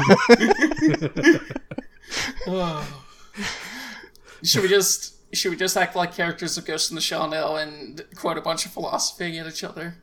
Should 4.43 4.63
we 4.63 4.67
just 4.69 5.15
should 5.35 5.51
we 5.51 5.55
just 5.55 5.77
act 5.77 5.95
like 5.95 6.13
characters 6.13 6.57
of 6.57 6.65
Ghost 6.65 6.91
in 6.91 6.95
the 6.95 7.01
Shell 7.01 7.29
now 7.29 7.55
and 7.55 8.03
quote 8.15 8.37
a 8.37 8.41
bunch 8.41 8.65
of 8.65 8.71
philosophy 8.73 9.37
at 9.37 9.47
each 9.47 9.63
other? 9.63 9.95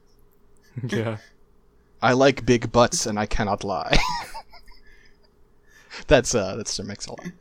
Yeah. 0.89 1.17
I 2.01 2.13
like 2.13 2.47
big 2.47 2.71
butts, 2.71 3.05
and 3.07 3.19
I 3.19 3.27
cannot 3.27 3.65
lie. 3.65 3.99
that's 6.07 6.35
uh, 6.35 6.55
that's 6.57 6.73
Sir 6.73 6.85
Mix-a-Lot. 6.85 7.33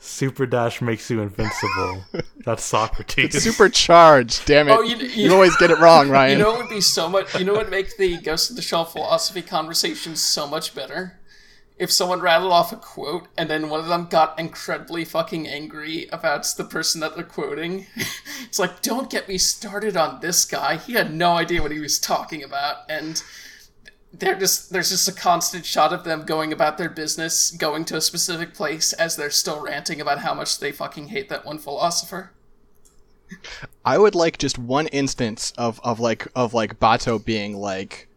Super 0.00 0.44
Dash 0.44 0.82
makes 0.82 1.08
you 1.08 1.22
invincible. 1.22 2.04
That's 2.44 2.62
Socrates. 2.64 3.34
It's 3.34 3.44
Supercharged. 3.44 4.44
Damn 4.46 4.68
it! 4.68 4.72
Oh, 4.72 4.82
you- 4.82 4.96
you, 4.96 5.06
you- 5.26 5.32
always 5.32 5.56
get 5.56 5.70
it 5.70 5.78
wrong, 5.78 6.10
Ryan. 6.10 6.38
You 6.38 6.44
know 6.44 6.50
what 6.52 6.60
would 6.62 6.68
be 6.70 6.80
so 6.80 7.08
much? 7.08 7.34
You 7.38 7.44
know 7.44 7.52
what 7.52 7.62
would 7.66 7.70
make 7.70 7.96
the 7.96 8.18
Ghost 8.18 8.50
in 8.50 8.56
the 8.56 8.62
Shell 8.62 8.86
philosophy 8.86 9.40
conversation 9.40 10.16
so 10.16 10.46
much 10.46 10.74
better? 10.74 11.20
If 11.76 11.90
someone 11.90 12.20
rattled 12.20 12.52
off 12.52 12.72
a 12.72 12.76
quote 12.76 13.26
and 13.36 13.50
then 13.50 13.68
one 13.68 13.80
of 13.80 13.86
them 13.86 14.06
got 14.06 14.38
incredibly 14.38 15.04
fucking 15.04 15.48
angry 15.48 16.06
about 16.12 16.46
the 16.56 16.64
person 16.64 17.00
that 17.00 17.16
they're 17.16 17.24
quoting. 17.24 17.86
it's 18.44 18.60
like, 18.60 18.80
don't 18.80 19.10
get 19.10 19.28
me 19.28 19.38
started 19.38 19.96
on 19.96 20.20
this 20.20 20.44
guy. 20.44 20.76
He 20.76 20.92
had 20.92 21.12
no 21.12 21.32
idea 21.32 21.62
what 21.62 21.72
he 21.72 21.80
was 21.80 21.98
talking 21.98 22.44
about, 22.44 22.88
and 22.88 23.22
they're 24.12 24.38
just 24.38 24.70
there's 24.70 24.90
just 24.90 25.08
a 25.08 25.12
constant 25.12 25.64
shot 25.64 25.92
of 25.92 26.04
them 26.04 26.24
going 26.24 26.52
about 26.52 26.78
their 26.78 26.88
business, 26.88 27.50
going 27.50 27.84
to 27.86 27.96
a 27.96 28.00
specific 28.00 28.54
place 28.54 28.92
as 28.92 29.16
they're 29.16 29.30
still 29.30 29.60
ranting 29.60 30.00
about 30.00 30.20
how 30.20 30.34
much 30.34 30.60
they 30.60 30.70
fucking 30.70 31.08
hate 31.08 31.28
that 31.28 31.44
one 31.44 31.58
philosopher. 31.58 32.30
I 33.84 33.98
would 33.98 34.14
like 34.14 34.38
just 34.38 34.58
one 34.58 34.86
instance 34.88 35.52
of, 35.58 35.80
of 35.82 36.00
like 36.00 36.28
of 36.34 36.54
like 36.54 36.78
Batou 36.78 37.24
being 37.24 37.56
like, 37.56 38.08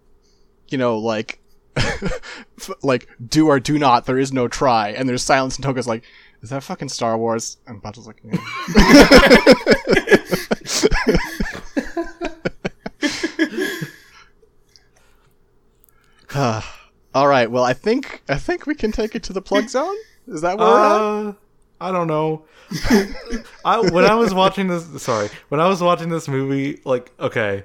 you 0.70 0.78
know, 0.78 0.98
like, 0.98 1.40
like 2.84 3.08
do 3.28 3.48
or 3.48 3.60
do 3.60 3.78
not. 3.78 4.06
There 4.06 4.18
is 4.18 4.32
no 4.34 4.48
try, 4.48 4.90
and 4.90 5.08
there's 5.08 5.24
silence. 5.24 5.56
And 5.58 5.66
Togusa's 5.66 5.88
like, 5.88 6.04
"Is 6.42 6.50
that 6.50 6.64
fucking 6.64 6.90
Star 6.90 7.18
Wars?" 7.18 7.58
And 7.68 7.82
Batou's 7.82 8.08
like, 8.08 8.22
"Yeah." 8.24 8.38
"All 17.16 17.28
right. 17.28 17.50
Well, 17.50 17.64
I 17.64 17.74
think 17.74 18.22
I 18.30 18.38
think 18.38 18.66
we 18.66 18.76
can 18.76 18.92
take 18.92 19.16
it 19.16 19.24
to 19.24 19.34
the 19.34 19.42
plug 19.42 19.70
zone. 19.70 19.96
Is 20.28 20.42
that 20.42 20.58
where 20.58 20.68
we're 20.68 20.80
at? 20.80 21.02
Uh, 21.30 21.34
I 21.80 21.92
don't 21.92 22.08
know. 22.08 22.46
I 23.66 23.80
when 23.80 24.06
I 24.06 24.16
was 24.16 24.34
watching 24.34 24.68
this, 24.68 25.02
sorry, 25.02 25.30
when 25.50 25.60
I 25.60 25.68
was 25.68 25.82
watching 25.82 26.10
this 26.10 26.28
movie, 26.28 26.82
like, 26.84 27.12
okay, 27.20 27.64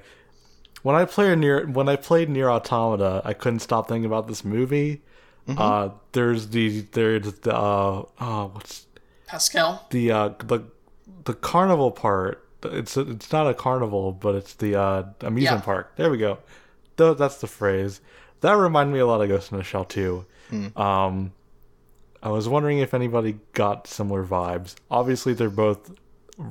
when 0.83 0.95
I 0.95 1.05
played 1.05 1.37
Nier 1.39 1.65
when 1.65 1.89
I 1.89 1.95
played 1.95 2.29
Nier 2.29 2.49
Automata, 2.49 3.21
I 3.25 3.33
couldn't 3.33 3.59
stop 3.59 3.87
thinking 3.89 4.05
about 4.05 4.27
this 4.27 4.45
movie. 4.45 5.01
Uh, 5.47 5.89
there's 6.13 6.49
the 6.49 6.81
there's 6.91 7.33
the 7.39 7.53
uh, 7.55 8.05
oh, 8.21 8.51
what's 8.53 8.85
Pascal. 9.27 9.85
the 9.89 10.11
uh 10.11 10.29
the 10.45 10.61
the 11.25 11.33
carnival 11.33 11.91
part. 11.91 12.47
It's 12.63 12.95
it's 12.95 13.29
not 13.31 13.47
a 13.49 13.53
carnival, 13.53 14.13
but 14.13 14.35
it's 14.35 14.53
the 14.53 14.79
uh 14.79 15.03
amusement 15.19 15.61
Yeah. 15.61 15.65
park. 15.65 15.95
There 15.97 16.09
we 16.09 16.17
go. 16.17 16.37
Th- 16.97 17.17
that's 17.17 17.41
the 17.41 17.47
phrase. 17.47 17.99
That 18.39 18.53
reminded 18.53 18.93
me 18.93 18.99
a 18.99 19.05
lot 19.05 19.19
of 19.21 19.27
Ghost 19.27 19.51
in 19.51 19.57
the 19.57 19.63
Shell 19.65 19.85
too. 19.85 20.25
Um, 20.77 21.33
I 22.21 22.29
was 22.29 22.47
wondering 22.47 22.77
if 22.79 22.93
anybody 22.93 23.39
got 23.53 23.87
similar 23.87 24.23
vibes. 24.23 24.75
Obviously, 24.91 25.33
they're 25.33 25.49
both 25.49 25.91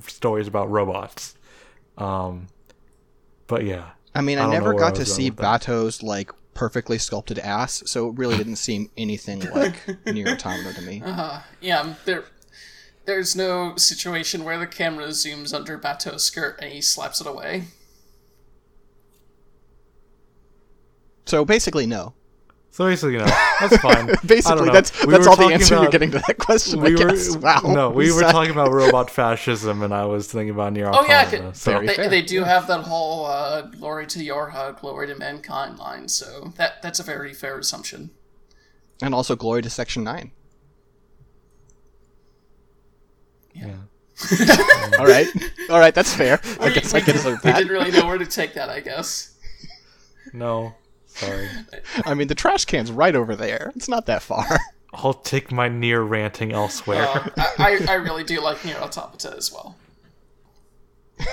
stories 0.09 0.49
about 0.49 0.70
robots. 0.70 1.35
Um, 1.97 2.49
but 3.47 3.64
yeah, 3.64 3.91
I 4.15 4.21
mean, 4.21 4.39
I 4.39 4.45
I, 4.45 4.51
never 4.51 4.75
where 4.75 4.85
I 4.85 4.89
got 4.89 4.97
to 4.97 5.07
see 5.07 5.31
with. 5.31 5.39
Batou's 5.39 6.03
like 6.03 6.31
perfectly 6.55 6.99
sculpted 6.99 7.39
ass, 7.39 7.83
so 7.87 8.09
it 8.09 8.19
really 8.19 8.37
didn't 8.37 8.57
seem 8.57 8.91
anything 8.97 9.41
like 9.55 9.75
Nier 10.07 10.29
Automata 10.29 10.75
to 10.75 10.83
me. 10.83 11.03
Yeah, 11.61 11.81
um, 11.81 11.97
there. 12.05 12.25
There's 13.05 13.35
no 13.35 13.75
situation 13.77 14.45
where 14.45 14.59
the 14.59 14.67
camera 14.67 15.09
zooms 15.09 15.53
under 15.53 15.77
Batou's 15.77 16.23
skirt 16.23 16.59
and 16.63 16.73
he 16.73 16.81
slaps 16.81 17.21
it 17.21 17.27
away. 17.27 17.65
So 21.27 21.45
basically, 21.45 21.85
no. 21.85 22.15
So 22.75 22.87
basically, 22.87 23.12
you 23.12 23.18
know, 23.18 23.27
that's 23.61 23.77
fine. 23.83 24.07
Basically, 24.25 24.70
that's 24.70 25.05
We 25.05 25.12
that's 25.12 25.27
all 25.27 25.37
the 25.37 25.43
talking 25.43 25.53
answer 25.57 25.75
you're 25.79 25.91
getting 25.91 26.11
to 26.12 26.20
that 26.27 26.39
question. 26.39 26.81
we 26.81 26.89
I 26.99 27.05
were 27.05 27.11
guess. 27.11 27.37
Wow. 27.37 27.61
no, 27.66 27.91
we 27.91 28.11
were 28.11 28.23
talking 28.23 28.51
about 28.51 28.73
robot 28.73 29.11
fascism, 29.18 29.83
and 29.83 29.93
I 29.93 30.07
was 30.07 30.27
thinking 30.33 30.55
about 30.55 30.73
Nier 30.73 30.91
Oh, 30.91 31.05
yeah, 31.07 31.53
so 31.53 31.81
They, 31.81 31.95
fair. 31.95 32.09
they 32.09 32.23
do 32.23 32.45
have 32.45 32.66
that 32.68 32.85
whole 32.85 33.27
uh, 33.27 33.61
"glory 33.62 34.07
to 34.07 34.20
Yorha, 34.20 34.81
glory 34.81 35.07
to 35.09 35.14
mankind" 35.14 35.79
line, 35.79 36.09
so 36.09 36.55
that 36.57 36.81
that's 36.81 36.99
a 36.99 37.03
very 37.03 37.35
fair 37.35 37.59
assumption. 37.59 38.11
and 39.03 39.14
also 39.14 39.37
glory 39.37 39.61
to 39.61 39.68
Section 39.68 40.03
Nine. 40.03 40.33
yeah. 43.55 43.75
All 44.99 45.07
right, 45.07 45.27
all 45.68 45.79
right, 45.79 45.95
that's 45.95 46.14
fair. 46.14 46.41
I 46.61 46.70
guess 46.70 46.95
I 46.95 47.01
can 47.01 47.16
assert 47.16 47.43
We 47.45 47.53
didn't 47.53 47.68
really 47.73 47.91
know 47.91 48.07
where 48.07 48.18
to 48.18 48.27
take 48.27 48.55
that, 48.55 48.68
I 48.68 48.81
guess. 48.81 49.35
No, 50.33 50.75
sorry. 51.15 51.49
I 52.05 52.15
mean, 52.15 52.29
the 52.29 52.35
trash 52.35 52.65
can's 52.65 52.91
right 52.91 53.15
over 53.15 53.37
there. 53.37 53.73
It's 53.77 53.89
not 53.89 54.07
that 54.07 54.23
far. 54.23 54.59
I'll 54.95 55.15
take 55.15 55.51
my 55.51 55.69
Nier 55.69 56.03
ranting 56.03 56.53
elsewhere. 56.53 57.09
Um, 57.09 57.31
I, 57.37 57.55
I, 57.59 57.93
I 57.93 57.95
really 57.95 58.25
do 58.25 58.41
like 58.41 58.63
Nier 58.65 58.77
Automata 58.77 59.35
as 59.37 59.51
well. 59.53 59.77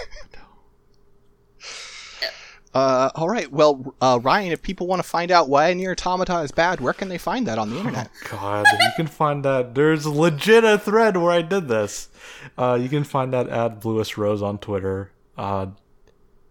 Uh, 2.74 3.10
all 3.16 3.28
right. 3.28 3.52
Well, 3.52 3.96
uh, 4.00 4.20
Ryan, 4.22 4.52
if 4.52 4.62
people 4.62 4.86
want 4.86 5.02
to 5.02 5.08
find 5.08 5.32
out 5.32 5.50
why 5.50 5.74
Nier 5.74 5.92
Automata 5.94 6.40
is 6.42 6.52
bad, 6.52 6.80
where 6.80 6.94
can 6.94 7.10
they 7.10 7.18
find 7.18 7.48
that 7.48 7.58
on 7.58 7.72
the 7.72 7.78
internet? 7.78 8.12
God, 8.30 8.66
you 8.72 8.90
can 8.96 9.08
find 9.08 9.44
that. 9.44 9.74
There's 9.74 10.06
legit 10.06 10.64
a 10.64 10.78
thread 10.78 11.18
where 11.18 11.32
I 11.32 11.42
did 11.42 11.68
this. 11.68 12.10
Uh, 12.58 12.78
you 12.80 12.88
can 12.88 13.04
find 13.04 13.34
that 13.34 13.50
at 13.50 13.82
Bluest 13.82 14.18
Rose 14.18 14.42
on 14.42 14.60
Twitter. 14.60 15.12
Uh, 15.36 15.68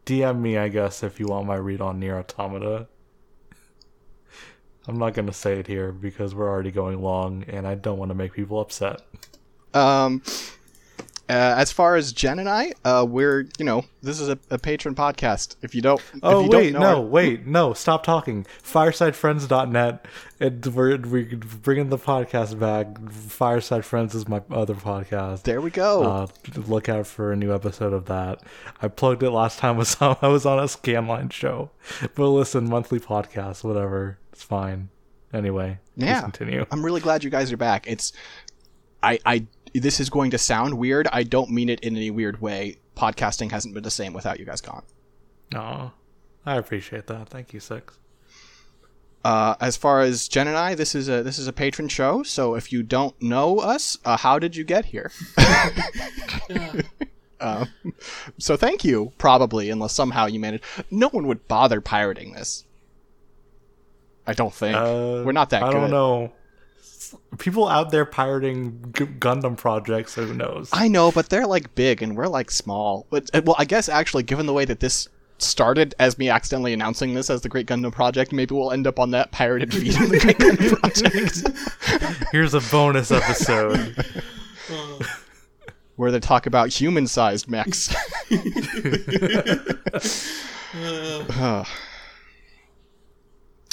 DM 0.06 0.40
me, 0.40 0.58
I 0.58 0.68
guess, 0.68 1.02
if 1.02 1.20
you 1.20 1.28
want 1.28 1.46
my 1.46 1.54
read 1.56 1.80
on 1.80 2.00
Nier 2.00 2.18
Automata. 2.18 2.88
I'm 4.88 4.98
not 4.98 5.12
gonna 5.12 5.34
say 5.34 5.58
it 5.60 5.66
here 5.66 5.92
because 5.92 6.34
we're 6.34 6.48
already 6.48 6.70
going 6.70 7.02
long, 7.02 7.44
and 7.46 7.66
I 7.66 7.74
don't 7.74 7.98
want 7.98 8.10
to 8.10 8.14
make 8.14 8.32
people 8.32 8.58
upset. 8.58 9.02
Um, 9.74 10.22
uh, 11.30 11.54
as 11.58 11.70
far 11.70 11.94
as 11.94 12.10
Jen 12.12 12.38
and 12.38 12.48
I, 12.48 12.72
uh, 12.86 13.04
we're 13.06 13.46
you 13.58 13.64
know 13.66 13.84
this 14.00 14.18
is 14.18 14.30
a, 14.30 14.38
a 14.48 14.58
patron 14.58 14.94
podcast. 14.94 15.56
If 15.60 15.74
you 15.74 15.82
don't, 15.82 16.00
Oh 16.22 16.40
if 16.40 16.44
you 16.46 16.56
wait, 16.56 16.72
don't 16.72 16.80
know 16.80 16.94
no, 16.94 17.00
wait, 17.02 17.46
no, 17.46 17.74
stop 17.74 18.02
talking. 18.02 18.46
Firesidefriends.net. 18.62 20.06
And 20.40 20.64
we're 20.66 20.96
we're 20.96 21.36
bringing 21.36 21.90
the 21.90 21.98
podcast 21.98 22.58
back. 22.58 23.10
Fireside 23.10 23.84
Friends 23.84 24.14
is 24.14 24.26
my 24.26 24.40
other 24.50 24.74
podcast. 24.74 25.42
there 25.42 25.60
we 25.60 25.70
go. 25.70 26.02
Uh, 26.02 26.26
look 26.66 26.88
out 26.88 27.06
for 27.06 27.30
a 27.30 27.36
new 27.36 27.54
episode 27.54 27.92
of 27.92 28.06
that. 28.06 28.40
I 28.80 28.88
plugged 28.88 29.22
it 29.22 29.30
last 29.30 29.58
time 29.58 29.74
I 29.74 29.78
was 29.80 30.00
on, 30.00 30.16
I 30.22 30.28
was 30.28 30.46
on 30.46 30.58
a 30.58 30.62
Scanline 30.62 31.30
show. 31.30 31.72
But 32.14 32.28
listen, 32.30 32.70
monthly 32.70 33.00
podcast, 33.00 33.64
whatever. 33.64 34.18
It's 34.38 34.44
fine. 34.44 34.88
Anyway, 35.32 35.80
please 35.96 36.06
Yeah. 36.06 36.20
continue. 36.20 36.64
I'm 36.70 36.84
really 36.84 37.00
glad 37.00 37.24
you 37.24 37.28
guys 37.28 37.50
are 37.50 37.56
back. 37.56 37.88
It's, 37.88 38.12
I, 39.02 39.18
I, 39.26 39.46
this 39.74 39.98
is 39.98 40.10
going 40.10 40.30
to 40.30 40.38
sound 40.38 40.78
weird. 40.78 41.08
I 41.12 41.24
don't 41.24 41.50
mean 41.50 41.68
it 41.68 41.80
in 41.80 41.96
any 41.96 42.12
weird 42.12 42.40
way. 42.40 42.76
Podcasting 42.96 43.50
hasn't 43.50 43.74
been 43.74 43.82
the 43.82 43.90
same 43.90 44.12
without 44.12 44.38
you 44.38 44.44
guys 44.44 44.60
gone. 44.60 44.84
Aw, 45.56 45.90
I 46.46 46.56
appreciate 46.56 47.08
that. 47.08 47.28
Thank 47.30 47.52
you, 47.52 47.58
Six. 47.58 47.98
Uh, 49.24 49.56
as 49.60 49.76
far 49.76 50.02
as 50.02 50.28
Jen 50.28 50.46
and 50.46 50.56
I, 50.56 50.76
this 50.76 50.94
is 50.94 51.08
a 51.08 51.24
this 51.24 51.40
is 51.40 51.48
a 51.48 51.52
patron 51.52 51.88
show. 51.88 52.22
So 52.22 52.54
if 52.54 52.72
you 52.72 52.84
don't 52.84 53.20
know 53.20 53.58
us, 53.58 53.98
uh, 54.04 54.16
how 54.16 54.38
did 54.38 54.54
you 54.54 54.62
get 54.62 54.84
here? 54.84 55.10
um, 57.40 57.66
so 58.38 58.56
thank 58.56 58.84
you, 58.84 59.12
probably, 59.18 59.68
unless 59.68 59.94
somehow 59.94 60.26
you 60.26 60.38
managed. 60.38 60.62
No 60.92 61.08
one 61.08 61.26
would 61.26 61.48
bother 61.48 61.80
pirating 61.80 62.34
this. 62.34 62.62
I 64.28 64.34
don't 64.34 64.52
think 64.52 64.76
Uh, 64.76 65.22
we're 65.24 65.32
not 65.32 65.50
that 65.50 65.62
I 65.64 65.72
good. 65.72 65.80
don't 65.80 65.90
know. 65.90 66.32
People 67.38 67.66
out 67.66 67.90
there 67.90 68.04
pirating 68.04 68.92
G- 68.96 69.06
Gundam 69.06 69.56
projects, 69.56 70.14
who 70.14 70.34
knows? 70.34 70.68
I 70.72 70.86
know, 70.88 71.10
but 71.10 71.30
they're 71.30 71.46
like 71.46 71.74
big 71.74 72.02
and 72.02 72.14
we're 72.16 72.26
like 72.28 72.50
small. 72.50 73.06
But 73.10 73.30
uh, 73.34 73.40
well, 73.44 73.56
I 73.58 73.64
guess 73.64 73.88
actually, 73.88 74.24
given 74.24 74.44
the 74.46 74.52
way 74.52 74.66
that 74.66 74.80
this 74.80 75.08
started 75.38 75.94
as 75.98 76.18
me 76.18 76.28
accidentally 76.28 76.74
announcing 76.74 77.14
this 77.14 77.30
as 77.30 77.40
the 77.40 77.48
Great 77.48 77.66
Gundam 77.66 77.92
Project, 77.92 78.32
maybe 78.32 78.54
we'll 78.54 78.72
end 78.72 78.86
up 78.86 78.98
on 78.98 79.12
that 79.12 79.30
pirated 79.32 79.72
feed 79.72 79.94
of 79.98 80.10
the 80.10 80.18
Great 80.20 80.36
Gundam 80.40 80.78
Project, 80.80 82.28
Here's 82.32 82.52
a 82.52 82.60
bonus 82.70 83.10
episode. 83.10 84.04
where 85.96 86.10
they 86.12 86.20
talk 86.20 86.46
about 86.46 86.68
human-sized 86.68 87.48
mechs. 87.48 87.94
Ugh. 90.74 91.66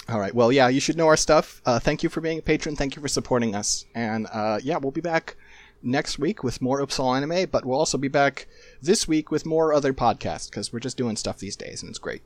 All 0.08 0.20
right. 0.20 0.34
Well, 0.36 0.51
yeah, 0.51 0.68
you 0.68 0.80
should 0.80 0.97
know 0.97 1.08
our 1.08 1.18
stuff. 1.18 1.62
Uh, 1.66 1.80
thank 1.80 2.03
you 2.03 2.10
for 2.10 2.22
being 2.22 2.38
a 2.38 2.41
patron. 2.41 2.76
Thank 2.76 2.95
you 2.95 3.01
for 3.01 3.08
supporting 3.08 3.56
us. 3.56 3.86
And 3.95 4.28
uh, 4.32 4.60
yeah, 4.64 4.78
we'll 4.78 4.91
be 4.91 5.01
back 5.01 5.36
next 5.82 6.20
week 6.20 6.43
with 6.43 6.62
more 6.62 6.80
Upsala 6.80 7.18
anime, 7.18 7.49
but 7.51 7.66
we'll 7.66 7.80
also 7.80 7.97
be 7.97 8.08
back 8.08 8.47
this 8.82 9.08
week 9.08 9.32
with 9.32 9.45
more 9.45 9.74
other 9.74 9.93
podcasts 9.93 10.49
because 10.49 10.72
we're 10.72 10.80
just 10.80 10.97
doing 10.97 11.16
stuff 11.16 11.39
these 11.39 11.56
days 11.56 11.82
and 11.82 11.89
it's 11.89 11.99
great. 11.99 12.22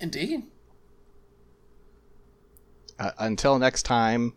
Indeed. 0.00 0.44
Uh, 2.98 3.10
until 3.18 3.58
next 3.58 3.82
time, 3.82 4.34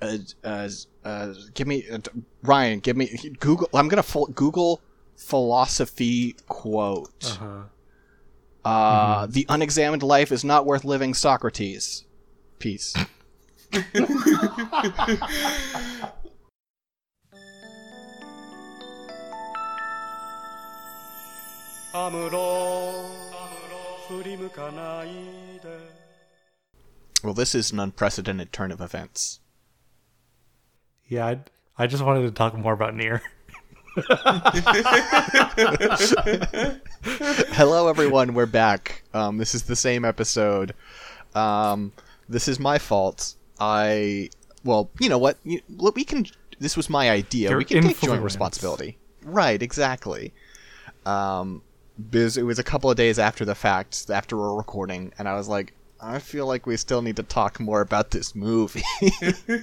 uh, 0.00 0.18
uh, 0.44 0.68
uh, 1.04 1.34
give 1.54 1.66
me 1.66 1.84
uh, 1.90 1.98
Ryan. 2.42 2.80
Give 2.80 2.96
me 2.96 3.16
Google. 3.40 3.68
I'm 3.72 3.88
gonna 3.88 4.02
fo- 4.02 4.26
Google 4.26 4.82
philosophy 5.16 6.36
quote. 6.48 7.24
Uh-huh. 7.24 7.62
Uh, 8.66 9.22
mm-hmm. 9.22 9.32
The 9.32 9.46
unexamined 9.48 10.02
life 10.02 10.32
is 10.32 10.44
not 10.44 10.66
worth 10.66 10.84
living, 10.84 11.14
Socrates. 11.14 12.04
Peace. 12.58 12.94
Well, 27.22 27.34
this 27.34 27.54
is 27.54 27.70
an 27.70 27.78
unprecedented 27.78 28.52
turn 28.52 28.72
of 28.72 28.80
events. 28.80 29.38
Yeah, 31.06 31.26
I, 31.26 31.38
I 31.78 31.86
just 31.86 32.04
wanted 32.04 32.22
to 32.22 32.32
talk 32.32 32.56
more 32.56 32.72
about 32.72 32.96
Nier. 32.96 33.22
Hello, 37.02 37.88
everyone. 37.88 38.34
We're 38.34 38.46
back. 38.46 39.02
Um, 39.14 39.38
this 39.38 39.54
is 39.54 39.64
the 39.64 39.76
same 39.76 40.04
episode. 40.04 40.74
Um, 41.34 41.92
this 42.28 42.48
is 42.48 42.58
my 42.58 42.78
fault. 42.78 43.34
I 43.58 44.30
well, 44.64 44.90
you 45.00 45.08
know 45.08 45.18
what? 45.18 45.38
You, 45.44 45.60
look, 45.68 45.96
we 45.96 46.04
can. 46.04 46.26
This 46.58 46.76
was 46.76 46.88
my 46.88 47.10
idea. 47.10 47.50
Your 47.50 47.58
we 47.58 47.64
can 47.64 47.82
take 47.82 48.00
joint 48.00 48.22
responsibility. 48.22 48.98
Right. 49.22 49.62
Exactly. 49.62 50.32
Um, 51.04 51.62
because 52.10 52.36
it 52.36 52.42
was 52.42 52.58
a 52.58 52.64
couple 52.64 52.90
of 52.90 52.96
days 52.96 53.18
after 53.18 53.44
the 53.44 53.54
fact, 53.54 54.10
after 54.10 54.36
we're 54.36 54.54
recording, 54.54 55.12
and 55.18 55.28
I 55.28 55.34
was 55.34 55.48
like, 55.48 55.72
I 56.00 56.18
feel 56.18 56.46
like 56.46 56.66
we 56.66 56.76
still 56.76 57.02
need 57.02 57.16
to 57.16 57.22
talk 57.22 57.58
more 57.58 57.80
about 57.80 58.10
this 58.10 58.34
movie. 58.34 58.82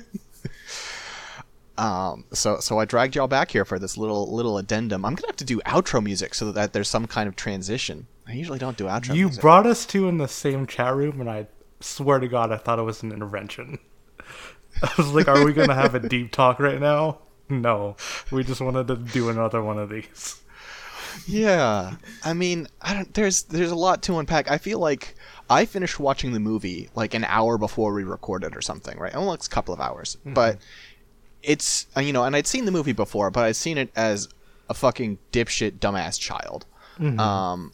Um, 1.77 2.25
so 2.33 2.59
so 2.59 2.77
I 2.79 2.85
dragged 2.85 3.15
y'all 3.15 3.27
back 3.27 3.51
here 3.51 3.65
for 3.65 3.79
this 3.79 3.97
little 3.97 4.31
little 4.33 4.57
addendum. 4.57 5.03
I'm 5.05 5.15
gonna 5.15 5.27
have 5.27 5.35
to 5.37 5.45
do 5.45 5.59
outro 5.65 6.03
music 6.03 6.35
so 6.35 6.51
that 6.51 6.73
there's 6.73 6.87
some 6.87 7.07
kind 7.07 7.27
of 7.27 7.35
transition. 7.35 8.07
I 8.27 8.33
usually 8.33 8.59
don't 8.59 8.77
do 8.77 8.85
outro 8.85 9.15
You 9.15 9.25
music. 9.25 9.41
brought 9.41 9.65
us 9.65 9.85
two 9.85 10.07
in 10.07 10.17
the 10.17 10.27
same 10.27 10.67
chat 10.67 10.95
room, 10.95 11.19
and 11.19 11.29
I 11.29 11.47
swear 11.79 12.19
to 12.19 12.27
God, 12.27 12.51
I 12.51 12.57
thought 12.57 12.79
it 12.79 12.83
was 12.83 13.01
an 13.03 13.11
intervention. 13.11 13.79
I 14.83 14.91
was 14.97 15.11
like, 15.13 15.27
are 15.27 15.43
we 15.43 15.53
gonna 15.53 15.73
have 15.75 15.95
a 15.95 15.99
deep 16.07 16.31
talk 16.31 16.59
right 16.59 16.79
now? 16.79 17.19
No, 17.49 17.97
we 18.31 18.43
just 18.43 18.61
wanted 18.61 18.87
to 18.87 18.95
do 18.95 19.29
another 19.29 19.61
one 19.61 19.77
of 19.79 19.89
these. 19.89 20.39
Yeah, 21.27 21.95
I 22.23 22.33
mean, 22.33 22.67
I 22.81 22.93
don't. 22.93 23.13
There's 23.13 23.43
there's 23.43 23.71
a 23.71 23.75
lot 23.75 24.01
to 24.03 24.17
unpack. 24.17 24.49
I 24.49 24.57
feel 24.57 24.79
like 24.79 25.15
I 25.49 25.65
finished 25.65 25.99
watching 25.99 26.33
the 26.33 26.39
movie 26.39 26.89
like 26.95 27.13
an 27.13 27.23
hour 27.25 27.57
before 27.57 27.93
we 27.93 28.03
recorded 28.03 28.55
or 28.55 28.61
something, 28.61 28.97
right? 28.97 29.13
Only 29.15 29.29
like 29.31 29.45
a 29.45 29.49
couple 29.49 29.73
of 29.73 29.79
hours, 29.79 30.17
but 30.25 30.57
it's 31.43 31.87
uh, 31.95 31.99
you 32.01 32.13
know, 32.13 32.23
and 32.23 32.35
I'd 32.35 32.47
seen 32.47 32.65
the 32.65 32.71
movie 32.71 32.93
before, 32.93 33.29
but 33.29 33.43
I'd 33.43 33.55
seen 33.55 33.77
it 33.77 33.91
as 33.95 34.29
a 34.69 34.73
fucking 34.73 35.17
dipshit 35.31 35.79
dumbass 35.79 36.19
child. 36.19 36.65
Um, 37.19 37.73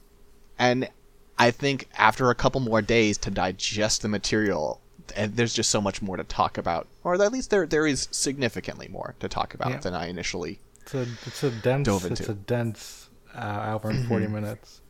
and 0.57 0.89
I 1.37 1.51
think 1.51 1.87
after 1.95 2.29
a 2.29 2.35
couple 2.35 2.61
more 2.61 2.81
days 2.81 3.17
to 3.19 3.29
digest 3.31 4.01
the 4.01 4.07
material, 4.07 4.81
and 5.15 5.35
there's 5.35 5.53
just 5.53 5.69
so 5.69 5.81
much 5.81 6.01
more 6.01 6.17
to 6.17 6.23
talk 6.23 6.57
about, 6.57 6.87
or 7.03 7.13
at 7.21 7.31
least 7.31 7.49
there 7.49 7.65
there 7.67 7.85
is 7.85 8.07
significantly 8.11 8.87
more 8.87 9.15
to 9.19 9.27
talk 9.29 9.53
about 9.53 9.69
Yeah. 9.71 9.77
than 9.79 9.93
I 9.93 10.07
initially 10.07 10.59
It's 10.81 10.93
a 10.93 11.05
it's 11.25 11.43
a 11.43 11.51
dense 11.51 11.85
Dove 11.85 12.05
it's 12.11 12.21
a 12.29 12.33
dense 12.33 13.09
uh, 13.35 13.39
hour 13.39 13.81
and 13.89 14.07
40 14.07 14.27
minutes. 14.37 14.81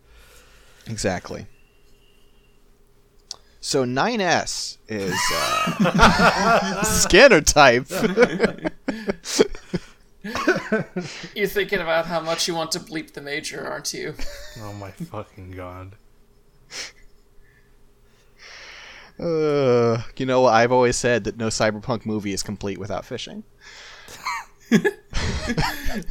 Exactly. 0.88 1.46
So 3.62 3.84
9S 3.84 4.78
is 4.88 5.14
uh, 5.34 6.84
scanner 6.84 7.42
type. 7.42 7.88
You're 11.36 11.48
thinking 11.48 11.80
about 11.80 12.06
how 12.06 12.22
much 12.22 12.48
you 12.48 12.56
want 12.56 12.72
to 12.74 12.80
bleep 12.80 13.14
the 13.14 13.22
major, 13.22 13.68
aren't 13.68 13.94
you? 13.94 14.16
Oh 14.62 14.74
my 14.74 14.92
fucking 14.92 15.52
god! 15.52 15.96
Uh, 19.20 20.04
you 20.16 20.26
know, 20.26 20.46
I've 20.46 20.72
always 20.72 20.96
said 20.96 21.26
that 21.26 21.36
no 21.38 21.48
cyberpunk 21.48 22.06
movie 22.06 22.32
is 22.32 22.42
complete 22.44 22.78
without 22.78 23.06
fishing. 23.06 23.44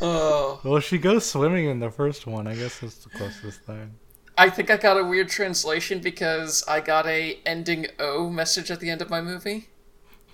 Oh, 0.01 0.61
Well, 0.65 0.81
she 0.81 0.99
goes 0.99 1.25
swimming 1.25 1.67
in 1.67 1.79
the 1.79 1.91
first 1.91 2.27
one. 2.27 2.49
I 2.49 2.57
guess 2.57 2.81
that's 2.81 2.97
the 3.05 3.11
closest 3.11 3.61
thing. 3.63 3.95
I 4.39 4.51
think 4.51 4.71
I 4.71 4.77
got 4.77 4.97
a 4.97 5.05
weird 5.05 5.29
translation 5.29 6.01
because 6.01 6.65
I 6.69 6.81
got 6.81 7.07
a 7.07 7.41
ending 7.45 7.89
O 7.99 8.31
message 8.31 8.71
at 8.71 8.81
the 8.81 8.89
end 8.91 9.03
of 9.03 9.11
my 9.11 9.21
movie. 9.21 9.69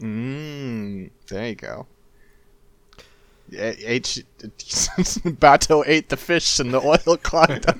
Mmm, 0.01 1.11
there 1.29 1.49
you 1.49 1.55
go. 1.55 1.87
H 3.53 4.25
Batou 5.41 5.85
ate 5.87 6.09
the 6.09 6.17
fish 6.17 6.59
and 6.59 6.73
the 6.75 6.81
oil 6.81 7.17
clogged 7.19 7.67
up. 7.69 7.77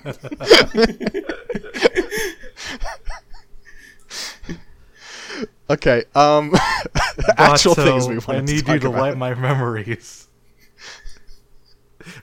okay, 5.71 6.05
um 6.15 6.53
actual 7.37 7.75
things 7.75 8.09
we 8.09 8.15
want 8.19 8.29
I 8.29 8.41
to 8.41 8.43
need 8.43 8.67
talk 8.67 8.75
you 8.75 8.81
to 8.81 8.89
about. 8.89 9.01
wipe 9.01 9.17
my 9.17 9.35
memories. 9.35 10.29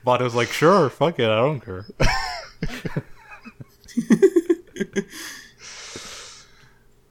Batou's 0.06 0.36
like, 0.36 0.50
sure, 0.50 0.90
fuck 0.90 1.20
it, 1.20 1.26
I 1.30 1.36
don't 1.38 1.60
care. 1.60 1.86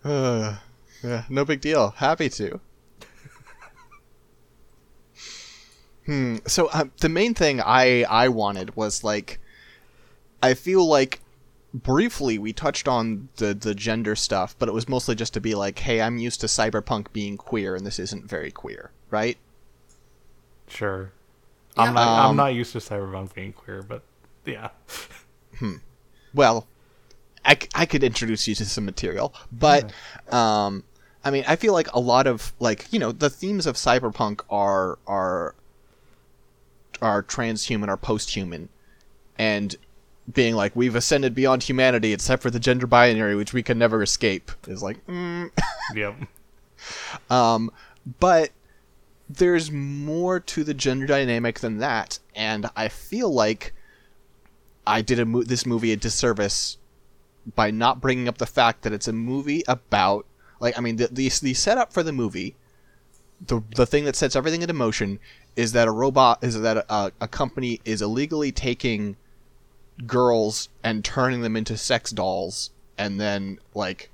Uh, 0.04 0.56
yeah, 1.02 1.24
no 1.28 1.44
big 1.44 1.60
deal. 1.60 1.90
Happy 1.90 2.28
to. 2.30 2.60
Hmm. 6.06 6.36
So 6.46 6.68
um, 6.72 6.92
the 7.00 7.08
main 7.08 7.34
thing 7.34 7.60
I 7.60 8.04
I 8.04 8.28
wanted 8.28 8.76
was 8.76 9.04
like, 9.04 9.38
I 10.42 10.54
feel 10.54 10.86
like 10.86 11.20
briefly 11.72 12.38
we 12.38 12.52
touched 12.52 12.88
on 12.88 13.28
the 13.36 13.54
the 13.54 13.74
gender 13.74 14.16
stuff, 14.16 14.56
but 14.58 14.68
it 14.68 14.72
was 14.72 14.88
mostly 14.88 15.14
just 15.14 15.34
to 15.34 15.40
be 15.40 15.54
like, 15.54 15.78
hey, 15.80 16.00
I'm 16.00 16.16
used 16.16 16.40
to 16.40 16.46
cyberpunk 16.46 17.12
being 17.12 17.36
queer, 17.36 17.76
and 17.76 17.86
this 17.86 17.98
isn't 17.98 18.28
very 18.28 18.50
queer, 18.50 18.90
right? 19.10 19.36
Sure. 20.66 21.12
I'm 21.76 21.94
not. 21.94 22.08
Um, 22.08 22.30
I'm 22.30 22.36
not 22.36 22.54
used 22.54 22.72
to 22.72 22.78
cyberpunk 22.78 23.34
being 23.34 23.52
queer, 23.52 23.82
but 23.82 24.02
yeah. 24.46 24.70
hmm. 25.58 25.76
well, 26.34 26.66
I, 27.44 27.58
I 27.74 27.86
could 27.86 28.04
introduce 28.04 28.46
you 28.46 28.54
to 28.56 28.64
some 28.64 28.84
material, 28.84 29.34
but 29.50 29.92
um, 30.32 30.84
I 31.24 31.30
mean, 31.30 31.44
I 31.46 31.56
feel 31.56 31.72
like 31.72 31.92
a 31.92 32.00
lot 32.00 32.26
of 32.26 32.52
like 32.60 32.86
you 32.90 32.98
know 32.98 33.12
the 33.12 33.30
themes 33.30 33.66
of 33.66 33.76
cyberpunk 33.76 34.40
are 34.50 34.98
are 35.06 35.54
are 37.00 37.22
transhuman 37.22 37.88
or 37.88 37.96
posthuman, 37.96 38.68
and 39.38 39.76
being 40.32 40.54
like 40.54 40.76
we've 40.76 40.94
ascended 40.94 41.34
beyond 41.34 41.62
humanity 41.62 42.12
except 42.12 42.42
for 42.42 42.50
the 42.50 42.60
gender 42.60 42.86
binary, 42.86 43.34
which 43.34 43.52
we 43.52 43.62
can 43.62 43.78
never 43.78 44.02
escape, 44.02 44.50
is 44.66 44.82
like, 44.82 45.04
mm. 45.06 45.50
Yep. 45.94 46.14
um, 47.30 47.70
but 48.18 48.50
there's 49.28 49.70
more 49.70 50.40
to 50.40 50.64
the 50.64 50.74
gender 50.74 51.06
dynamic 51.06 51.60
than 51.60 51.78
that, 51.78 52.18
and 52.34 52.68
I 52.76 52.88
feel 52.88 53.32
like 53.32 53.72
I 54.86 55.02
did 55.02 55.18
a 55.18 55.24
mo- 55.24 55.42
this 55.42 55.64
movie 55.66 55.92
a 55.92 55.96
disservice 55.96 56.78
by 57.54 57.70
not 57.70 58.00
bringing 58.00 58.28
up 58.28 58.38
the 58.38 58.46
fact 58.46 58.82
that 58.82 58.92
it's 58.92 59.08
a 59.08 59.12
movie 59.12 59.62
about 59.66 60.26
like 60.60 60.76
I 60.78 60.80
mean 60.80 60.96
the 60.96 61.08
the, 61.08 61.30
the 61.42 61.54
setup 61.54 61.92
for 61.92 62.02
the 62.02 62.12
movie 62.12 62.54
the 63.46 63.62
the 63.76 63.86
thing 63.86 64.04
that 64.04 64.16
sets 64.16 64.36
everything 64.36 64.62
into 64.62 64.74
motion 64.74 65.18
is 65.56 65.72
that 65.72 65.88
a 65.88 65.90
robot 65.90 66.38
is 66.42 66.60
that 66.60 66.84
a, 66.88 67.12
a 67.20 67.28
company 67.28 67.80
is 67.84 68.02
illegally 68.02 68.52
taking 68.52 69.16
girls 70.06 70.68
and 70.82 71.04
turning 71.04 71.40
them 71.40 71.56
into 71.56 71.76
sex 71.76 72.10
dolls 72.10 72.70
and 72.96 73.20
then 73.20 73.58
like 73.74 74.10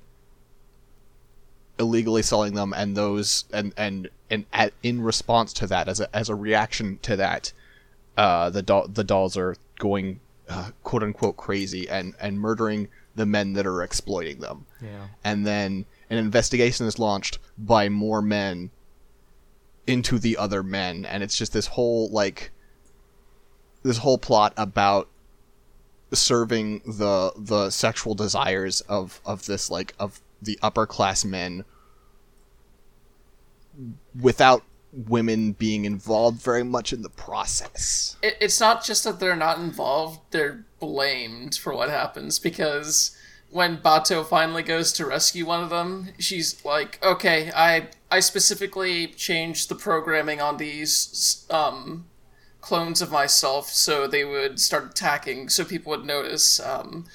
illegally 1.79 2.23
selling 2.23 2.55
them 2.55 2.73
and 2.75 2.97
those 2.97 3.45
and 3.53 3.73
and 3.77 4.09
and 4.31 4.47
at, 4.53 4.73
in 4.83 5.03
response 5.03 5.53
to 5.53 5.67
that 5.67 5.89
as 5.89 6.01
a 6.01 6.17
as 6.17 6.29
a 6.29 6.35
reaction 6.35 6.99
to 7.03 7.17
that 7.17 7.53
uh 8.17 8.49
the 8.51 8.63
doll 8.63 8.89
the 8.89 9.05
dolls 9.05 9.37
are 9.37 9.57
going 9.79 10.21
uh, 10.49 10.71
quote 10.83 11.03
unquote 11.03 11.37
crazy 11.37 11.89
and 11.89 12.15
and 12.21 12.41
murdering 12.41 12.89
the 13.17 13.27
men 13.27 13.55
that 13.55 13.67
are 13.67 13.83
exploiting 13.83 14.41
them. 14.41 14.67
Yeah. 14.81 15.09
and 15.25 15.47
then 15.47 15.87
an 16.09 16.19
investigation 16.19 16.87
is 16.87 16.99
launched 16.99 17.39
by 17.59 17.89
more 17.89 18.23
men 18.23 18.71
into 19.87 20.19
the 20.19 20.37
other 20.37 20.63
men. 20.63 21.05
And 21.05 21.23
it's 21.23 21.37
just 21.37 21.53
this 21.53 21.67
whole 21.67 22.09
like 22.11 22.53
this 23.83 23.99
whole 23.99 24.19
plot 24.19 24.53
about 24.57 25.09
serving 26.13 26.83
the 26.87 27.33
the 27.37 27.71
sexual 27.71 28.15
desires 28.15 28.81
of 28.83 29.21
of 29.25 29.47
this 29.47 29.71
like 29.71 29.95
of 29.99 30.21
the 30.41 30.59
upper 30.63 30.87
class 30.87 31.25
men 31.25 31.65
without 34.21 34.63
women 34.93 35.53
being 35.53 35.85
involved 35.85 36.41
very 36.41 36.63
much 36.63 36.93
in 36.93 37.03
the 37.03 37.11
process. 37.11 38.17
It, 38.23 38.37
it's 38.41 38.61
not 38.61 38.85
just 38.85 39.05
that 39.05 39.21
they're 39.21 39.37
not 39.37 39.59
involved; 39.59 40.21
they're 40.31 40.65
blamed 40.79 41.57
for 41.57 41.75
what 41.75 41.89
happens 41.91 42.39
because 42.39 43.17
when 43.51 43.79
Batou 43.79 44.27
finally 44.27 44.63
goes 44.63 44.93
to 44.93 45.07
rescue 45.07 45.47
one 45.47 45.63
of 45.63 45.71
them, 45.71 46.09
she's 46.19 46.65
like, 46.65 46.99
"Okay, 47.03 47.51
I 47.55 47.89
I 48.11 48.21
specifically 48.21 49.07
changed 49.09 49.69
the 49.69 49.75
programming 49.75 50.41
on 50.41 50.57
these 50.57 51.47
um, 51.51 52.07
clones 52.61 53.01
of 53.01 53.11
myself 53.11 53.69
so 53.69 54.07
they 54.07 54.25
would 54.25 54.61
start 54.61 54.91
attacking, 54.91 55.49
so 55.49 55.65
people 55.65 55.91
would 55.91 56.05
notice." 56.05 56.61
Um, 56.61 57.07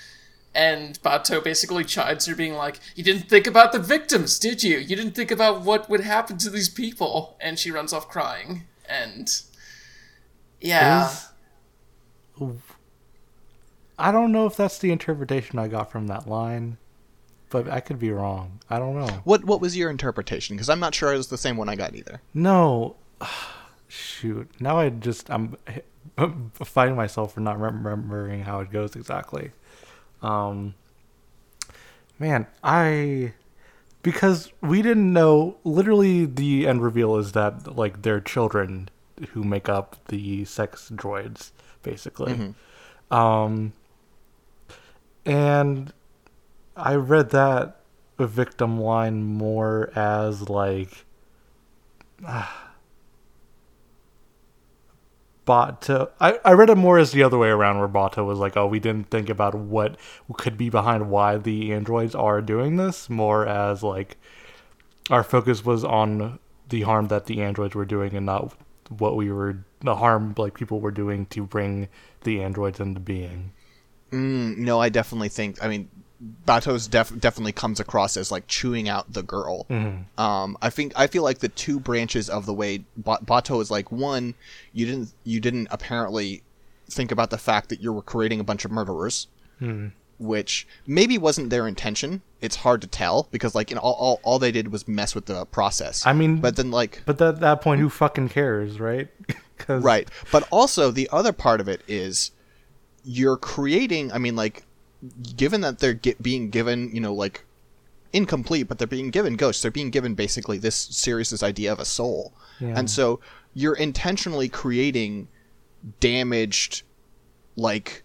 and 0.53 1.01
Batou 1.01 1.43
basically 1.43 1.83
chides 1.85 2.25
her, 2.25 2.35
being 2.35 2.55
like, 2.55 2.79
"You 2.95 3.03
didn't 3.03 3.29
think 3.29 3.47
about 3.47 3.71
the 3.71 3.79
victims, 3.79 4.39
did 4.39 4.63
you? 4.63 4.77
You 4.77 4.95
didn't 4.95 5.15
think 5.15 5.31
about 5.31 5.61
what 5.61 5.89
would 5.89 6.01
happen 6.01 6.37
to 6.39 6.49
these 6.49 6.69
people." 6.69 7.37
And 7.39 7.59
she 7.59 7.71
runs 7.71 7.93
off 7.93 8.07
crying. 8.09 8.63
And 8.89 9.29
yeah, 10.59 11.11
I 14.01 14.11
don't 14.11 14.31
know 14.31 14.45
if 14.45 14.55
that's 14.57 14.77
the 14.79 14.91
interpretation 14.91 15.59
I 15.59 15.67
got 15.67 15.91
from 15.91 16.07
that 16.07 16.27
line, 16.27 16.77
but 17.49 17.69
I 17.69 17.79
could 17.79 17.99
be 17.99 18.11
wrong. 18.11 18.59
I 18.69 18.79
don't 18.79 18.95
know. 18.95 19.21
what 19.23 19.43
what 19.45 19.61
was 19.61 19.77
your 19.77 19.89
interpretation 19.89 20.55
because 20.55 20.69
i'm 20.69 20.79
not 20.79 20.95
sure 20.95 21.13
it 21.13 21.17
was 21.17 21.27
the 21.27 21.37
same 21.37 21.57
one 21.57 21.69
i 21.69 21.75
got 21.75 21.95
either 21.95 22.21
No, 22.33 22.95
shoot. 23.87 24.49
Now 24.59 24.77
I 24.79 24.89
just 24.89 25.29
I'm 25.29 25.55
fighting 26.53 26.95
myself 26.95 27.33
for 27.33 27.39
not 27.41 27.59
remembering 27.59 28.41
how 28.43 28.59
it 28.61 28.71
goes 28.71 28.95
exactly. 28.95 29.51
Um, 30.21 30.75
man, 32.19 32.47
I 32.63 33.33
because 34.03 34.51
we 34.61 34.81
didn't 34.81 35.11
know. 35.13 35.57
Literally, 35.63 36.25
the 36.25 36.67
end 36.67 36.81
reveal 36.83 37.17
is 37.17 37.33
that 37.33 37.75
like 37.75 38.01
they're 38.03 38.21
children 38.21 38.89
who 39.29 39.43
make 39.43 39.67
up 39.69 39.97
the 40.07 40.45
sex 40.45 40.89
droids, 40.93 41.51
basically. 41.83 42.53
Um, 43.11 43.73
and 45.25 45.93
I 46.75 46.95
read 46.95 47.29
that 47.31 47.81
victim 48.19 48.79
line 48.79 49.23
more 49.23 49.91
as 49.95 50.49
like 50.49 51.05
Batou. 55.45 56.09
I, 56.19 56.39
I 56.45 56.53
read 56.53 56.69
it 56.69 56.75
more 56.75 56.99
as 56.99 57.11
the 57.11 57.23
other 57.23 57.37
way 57.37 57.49
around, 57.49 57.79
where 57.79 57.87
Batou 57.87 58.25
was 58.25 58.37
like, 58.39 58.55
"Oh, 58.55 58.67
we 58.67 58.79
didn't 58.79 59.09
think 59.09 59.29
about 59.29 59.55
what 59.55 59.97
could 60.37 60.57
be 60.57 60.69
behind 60.69 61.09
why 61.09 61.37
the 61.37 61.73
androids 61.73 62.13
are 62.15 62.41
doing 62.41 62.77
this." 62.77 63.09
More 63.09 63.47
as 63.47 63.81
like, 63.83 64.17
our 65.09 65.23
focus 65.23 65.65
was 65.65 65.83
on 65.83 66.39
the 66.69 66.81
harm 66.81 67.07
that 67.07 67.25
the 67.25 67.41
androids 67.41 67.75
were 67.75 67.85
doing 67.85 68.15
and 68.15 68.25
not 68.25 68.53
what 68.89 69.15
we 69.15 69.31
were 69.31 69.63
the 69.81 69.95
harm 69.95 70.33
like 70.37 70.53
people 70.53 70.79
were 70.79 70.91
doing 70.91 71.25
to 71.27 71.43
bring 71.43 71.87
the 72.23 72.41
androids 72.41 72.79
into 72.79 72.99
being. 72.99 73.51
Mm, 74.11 74.57
no, 74.57 74.79
I 74.79 74.89
definitely 74.89 75.29
think. 75.29 75.63
I 75.63 75.67
mean, 75.67 75.89
Batou's 76.45 76.87
def- 76.87 77.17
definitely 77.19 77.51
comes 77.51 77.79
across 77.79 78.15
as 78.15 78.31
like 78.31 78.45
chewing 78.47 78.87
out 78.87 79.11
the 79.13 79.23
girl. 79.23 79.65
Um, 80.17 80.57
I 80.61 80.69
think 80.69 80.93
I 80.95 81.07
feel 81.07 81.23
like 81.23 81.39
the 81.39 81.49
two 81.49 81.79
branches 81.79 82.29
of 82.29 82.45
the 82.45 82.53
way 82.53 82.83
ba- 82.95 83.19
Batou 83.25 83.61
is 83.61 83.71
like 83.71 83.91
one, 83.91 84.35
you 84.73 84.85
didn't 84.85 85.13
you 85.23 85.39
didn't 85.39 85.67
apparently 85.71 86.43
think 86.89 87.11
about 87.11 87.29
the 87.29 87.37
fact 87.37 87.69
that 87.69 87.81
you 87.81 87.91
were 87.91 88.01
creating 88.01 88.39
a 88.39 88.43
bunch 88.43 88.65
of 88.65 88.71
murderers, 88.71 89.27
which 90.19 90.67
maybe 90.85 91.17
wasn't 91.17 91.49
their 91.49 91.67
intention. 91.67 92.21
It's 92.41 92.57
hard 92.57 92.81
to 92.81 92.87
tell 92.87 93.27
because 93.31 93.55
like 93.55 93.71
know, 93.71 93.81
all, 93.81 93.93
all 93.93 94.19
all 94.23 94.39
they 94.39 94.51
did 94.51 94.71
was 94.71 94.87
mess 94.87 95.15
with 95.15 95.25
the 95.25 95.45
process. 95.45 96.05
I 96.05 96.13
mean, 96.13 96.37
but 96.39 96.55
then 96.55 96.69
like 96.69 97.01
But 97.05 97.19
at 97.21 97.39
that 97.39 97.61
point, 97.61 97.81
who 97.81 97.89
fucking 97.89 98.29
cares, 98.29 98.79
right? 98.79 99.07
Right. 99.67 100.09
But 100.31 100.47
also 100.49 100.89
the 100.89 101.07
other 101.11 101.31
part 101.31 101.61
of 101.61 101.67
it 101.67 101.81
is 101.87 102.31
you're 103.03 103.37
creating 103.37 104.11
I 104.11 104.17
mean 104.17 104.35
like 104.35 104.63
given 105.35 105.61
that 105.61 105.79
they're 105.79 105.93
get, 105.93 106.21
being 106.21 106.49
given, 106.49 106.93
you 106.93 107.01
know, 107.01 107.13
like 107.13 107.45
incomplete, 108.13 108.67
but 108.67 108.77
they're 108.77 108.87
being 108.87 109.09
given 109.09 109.35
ghosts. 109.35 109.61
They're 109.61 109.71
being 109.71 109.89
given 109.89 110.15
basically 110.15 110.57
this 110.57 110.75
Sirius's 110.75 111.43
idea 111.43 111.71
of 111.71 111.79
a 111.79 111.85
soul. 111.85 112.33
Yeah. 112.59 112.73
And 112.77 112.89
so 112.89 113.19
you're 113.53 113.75
intentionally 113.75 114.49
creating 114.49 115.27
damaged 115.99 116.83
like 117.55 118.03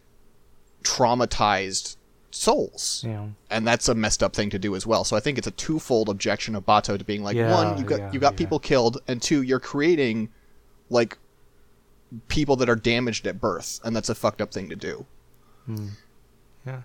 traumatized 0.82 1.96
souls. 2.30 3.04
Yeah. 3.06 3.26
And 3.50 3.66
that's 3.66 3.88
a 3.88 3.94
messed 3.94 4.22
up 4.22 4.34
thing 4.34 4.50
to 4.50 4.58
do 4.58 4.74
as 4.74 4.86
well. 4.86 5.04
So 5.04 5.16
I 5.16 5.20
think 5.20 5.38
it's 5.38 5.46
a 5.46 5.52
twofold 5.52 6.08
objection 6.08 6.54
of 6.54 6.64
Batou 6.64 6.98
to 6.98 7.04
being 7.04 7.22
like 7.22 7.36
Yeah, 7.36 7.52
one, 7.52 7.78
you 7.78 7.84
got 7.84 7.98
yeah, 7.98 8.12
you 8.12 8.20
got 8.20 8.36
people 8.36 8.58
killed, 8.58 8.98
and 9.08 9.20
two, 9.20 9.42
you're 9.42 9.60
creating 9.60 10.30
like 10.88 11.18
people 12.28 12.56
that 12.56 12.68
are 12.68 12.76
damaged 12.76 13.26
at 13.26 13.40
birth, 13.40 13.80
and 13.84 13.94
that's 13.94 14.08
a 14.08 14.14
fucked 14.14 14.40
up 14.40 14.52
thing 14.52 14.68
to 14.68 14.76
do. 14.76 15.06
Yeah. 16.66 16.82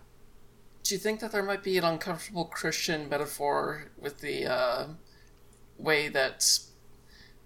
Do 0.83 0.95
you 0.95 0.99
think 0.99 1.19
that 1.19 1.31
there 1.31 1.43
might 1.43 1.63
be 1.63 1.77
an 1.77 1.83
uncomfortable 1.83 2.45
Christian 2.45 3.07
metaphor 3.07 3.91
with 3.97 4.19
the 4.19 4.45
uh, 4.45 4.87
way 5.77 6.07
that 6.07 6.59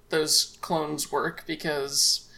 those 0.10 0.58
clones 0.62 1.12
work? 1.12 1.44
Because 1.46 2.30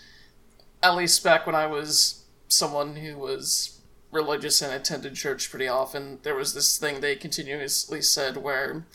at 0.82 0.96
least 0.96 1.24
back 1.24 1.46
when 1.46 1.56
I 1.56 1.68
was 1.68 2.26
someone 2.48 2.96
who 2.98 3.18
was 3.18 3.82
religious 4.12 4.62
and 4.62 4.74
attended 4.74 5.16
church 5.16 5.50
pretty 5.50 5.68
often, 5.68 6.20
there 6.24 6.36
was 6.36 6.54
this 6.54 6.78
thing 6.78 7.02
they 7.02 7.16
continuously 7.16 8.02
said 8.02 8.38
where 8.38 8.86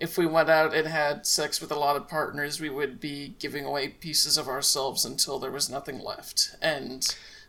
if 0.00 0.18
we 0.18 0.26
went 0.26 0.50
out 0.50 0.74
and 0.74 0.88
had 0.88 1.26
sex 1.26 1.60
with 1.60 1.70
a 1.70 1.78
lot 1.78 1.96
of 1.96 2.08
partners, 2.08 2.60
we 2.60 2.70
would 2.70 3.00
be 3.00 3.34
giving 3.38 3.64
away 3.64 3.88
pieces 3.88 4.36
of 4.36 4.48
ourselves 4.48 5.04
until 5.04 5.38
there 5.38 5.50
was 5.50 5.70
nothing 5.70 6.00
left. 6.00 6.56
And 6.60 7.06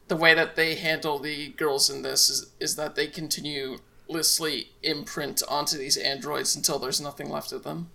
the 0.08 0.16
way 0.16 0.34
that 0.34 0.56
they 0.56 0.76
handle 0.76 1.20
the 1.20 1.50
girls 1.50 1.89
in 1.89 2.02
this 2.02 2.30
is, 2.30 2.52
is 2.60 2.76
that 2.76 2.96
they 2.96 3.08
continuously 3.08 4.72
imprint 4.84 5.41
onto 5.50 5.78
these 5.78 5.98
androids 5.98 6.56
until 6.56 6.78
there's 6.78 7.02
nothing 7.02 7.30
left 7.30 7.52
of 7.52 7.64
them. 7.64 7.89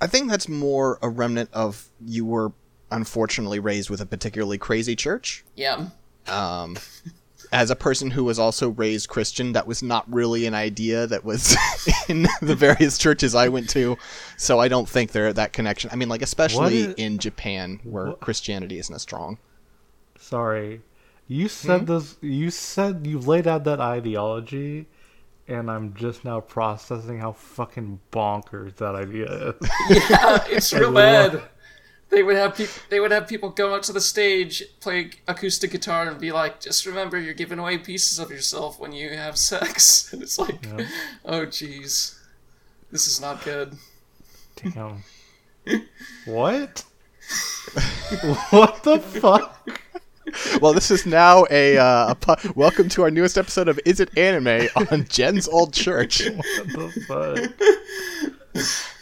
I 0.00 0.06
think 0.06 0.28
that's 0.28 0.48
more 0.48 0.98
a 1.00 1.08
remnant 1.08 1.50
of 1.52 1.88
you 2.04 2.26
were 2.26 2.52
unfortunately 2.90 3.60
raised 3.60 3.88
with 3.88 4.00
a 4.00 4.06
particularly 4.06 4.58
crazy 4.58 4.94
church. 4.94 5.44
Yeah. 5.56 5.88
Um, 6.26 6.76
as 7.52 7.70
a 7.70 7.76
person 7.76 8.10
who 8.10 8.24
was 8.24 8.38
also 8.38 8.70
raised 8.70 9.08
Christian, 9.08 9.52
that 9.52 9.66
was 9.66 9.82
not 9.82 10.10
really 10.12 10.46
an 10.46 10.54
idea 10.54 11.06
that 11.06 11.24
was 11.24 11.56
in 12.08 12.26
the 12.40 12.54
various 12.54 12.96
churches 12.98 13.34
I 13.34 13.48
went 13.48 13.68
to. 13.70 13.98
So 14.38 14.58
I 14.58 14.68
don't 14.68 14.88
think 14.88 15.12
there 15.12 15.32
that 15.32 15.52
connection. 15.52 15.90
I 15.92 15.96
mean, 15.96 16.08
like 16.08 16.22
especially 16.22 16.78
is- 16.78 16.94
in 16.94 17.18
Japan 17.18 17.80
where 17.84 18.06
What- 18.06 18.20
Christianity 18.20 18.78
isn't 18.78 18.94
as 18.94 19.02
strong. 19.02 19.38
Sorry. 20.18 20.80
You 21.28 21.48
said 21.48 21.80
hmm? 21.80 21.86
this. 21.86 22.16
You 22.20 22.50
said 22.50 23.06
you 23.06 23.18
laid 23.18 23.46
out 23.46 23.64
that 23.64 23.80
ideology, 23.80 24.86
and 25.48 25.70
I'm 25.70 25.94
just 25.94 26.24
now 26.24 26.40
processing 26.40 27.18
how 27.18 27.32
fucking 27.32 28.00
bonkers 28.12 28.76
that 28.76 28.94
idea 28.94 29.26
is. 29.60 29.70
Yeah, 30.10 30.44
it's 30.48 30.72
real 30.72 30.92
bad. 30.92 31.42
They 32.12 32.22
would 32.22 32.36
have 32.36 32.54
people. 32.54 32.82
They 32.90 33.00
would 33.00 33.10
have 33.10 33.26
people 33.26 33.48
go 33.48 33.74
out 33.74 33.84
to 33.84 33.92
the 33.94 34.00
stage, 34.00 34.62
play 34.80 35.12
acoustic 35.26 35.70
guitar, 35.70 36.06
and 36.06 36.20
be 36.20 36.30
like, 36.30 36.60
"Just 36.60 36.84
remember, 36.84 37.18
you're 37.18 37.32
giving 37.32 37.58
away 37.58 37.78
pieces 37.78 38.18
of 38.18 38.30
yourself 38.30 38.78
when 38.78 38.92
you 38.92 39.08
have 39.16 39.38
sex." 39.38 40.08
And 40.12 40.22
it's 40.22 40.38
like, 40.38 40.66
oh, 41.24 41.46
jeez, 41.46 42.18
this 42.90 43.06
is 43.06 43.18
not 43.18 43.42
good. 43.42 43.78
Damn. 44.56 45.04
what? 46.26 46.84
what 48.50 48.82
the 48.82 48.98
fuck? 48.98 49.80
Well, 50.60 50.74
this 50.74 50.90
is 50.90 51.06
now 51.06 51.46
a, 51.50 51.78
uh, 51.78 52.10
a 52.10 52.14
pu- 52.14 52.52
welcome 52.54 52.90
to 52.90 53.04
our 53.04 53.10
newest 53.10 53.38
episode 53.38 53.68
of 53.68 53.80
Is 53.86 54.00
It 54.00 54.16
Anime 54.18 54.68
on 54.76 55.06
Jen's 55.08 55.48
Old 55.48 55.72
Church. 55.72 56.28
What 56.28 56.68
the 56.68 57.52
fuck? 58.52 58.92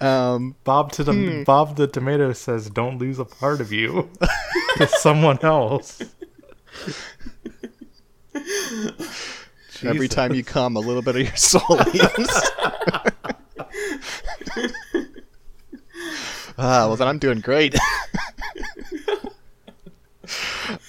Um, 0.00 0.54
Bob 0.64 0.92
to 0.92 1.04
the 1.04 1.12
Hmm. 1.12 1.42
Bob 1.44 1.76
the 1.76 1.86
tomato 1.86 2.32
says, 2.32 2.70
"Don't 2.70 2.98
lose 2.98 3.18
a 3.18 3.24
part 3.24 3.60
of 3.60 3.72
you 3.72 4.10
to 4.76 4.86
someone 5.00 5.38
else." 5.42 6.02
every 9.82 10.08
time 10.08 10.34
you 10.34 10.42
come, 10.44 10.76
a 10.76 10.80
little 10.80 11.02
bit 11.02 11.16
of 11.16 11.22
your 11.22 11.36
soul 11.36 11.62
leaves. 11.92 12.50
ah, 16.58 16.86
well 16.86 16.96
then 16.96 17.08
I'm 17.08 17.18
doing 17.18 17.40
great. 17.40 17.74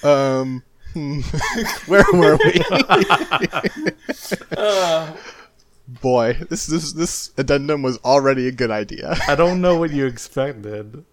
um, 0.03 0.63
hmm, 0.93 1.19
where 1.88 2.05
were 2.13 2.38
we? 2.38 2.61
Boy, 5.88 6.38
this 6.49 6.65
this 6.65 6.91
this 6.93 7.31
addendum 7.38 7.81
was 7.81 7.97
already 7.99 8.47
a 8.47 8.51
good 8.51 8.71
idea. 8.71 9.15
I 9.27 9.35
don't 9.35 9.61
know 9.61 9.77
what 9.77 9.91
you 9.91 10.05
expected 10.05 11.05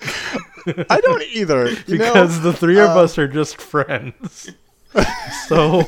I 0.90 1.00
don't 1.00 1.22
either. 1.32 1.70
You 1.70 1.98
know? 1.98 2.12
because 2.12 2.40
the 2.40 2.52
three 2.52 2.78
of 2.78 2.90
uh, 2.90 3.00
us 3.02 3.18
are 3.18 3.28
just 3.28 3.60
friends. 3.60 4.50
so 5.46 5.82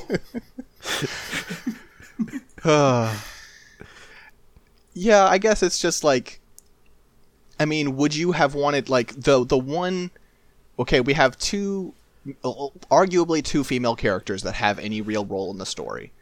Yeah, 4.93 5.27
I 5.27 5.39
guess 5.39 5.63
it's 5.63 5.79
just 5.79 6.03
like 6.05 6.41
I 7.59 7.65
mean, 7.67 7.97
would 7.97 8.15
you 8.15 8.33
have 8.33 8.55
wanted 8.55 8.89
like 8.89 9.15
the 9.15 9.45
the 9.45 9.59
one 9.59 10.11
Okay, 10.79 11.01
we 11.01 11.13
have 11.15 11.39
two 11.39 11.95
arguably 12.45 13.43
two 13.43 13.65
female 13.65 13.97
characters 13.97 14.43
that 14.43 14.53
have 14.55 14.79
any 14.79 15.01
real 15.01 15.25
role 15.25 15.51
in 15.51 15.59
the 15.59 15.67
story. 15.67 16.13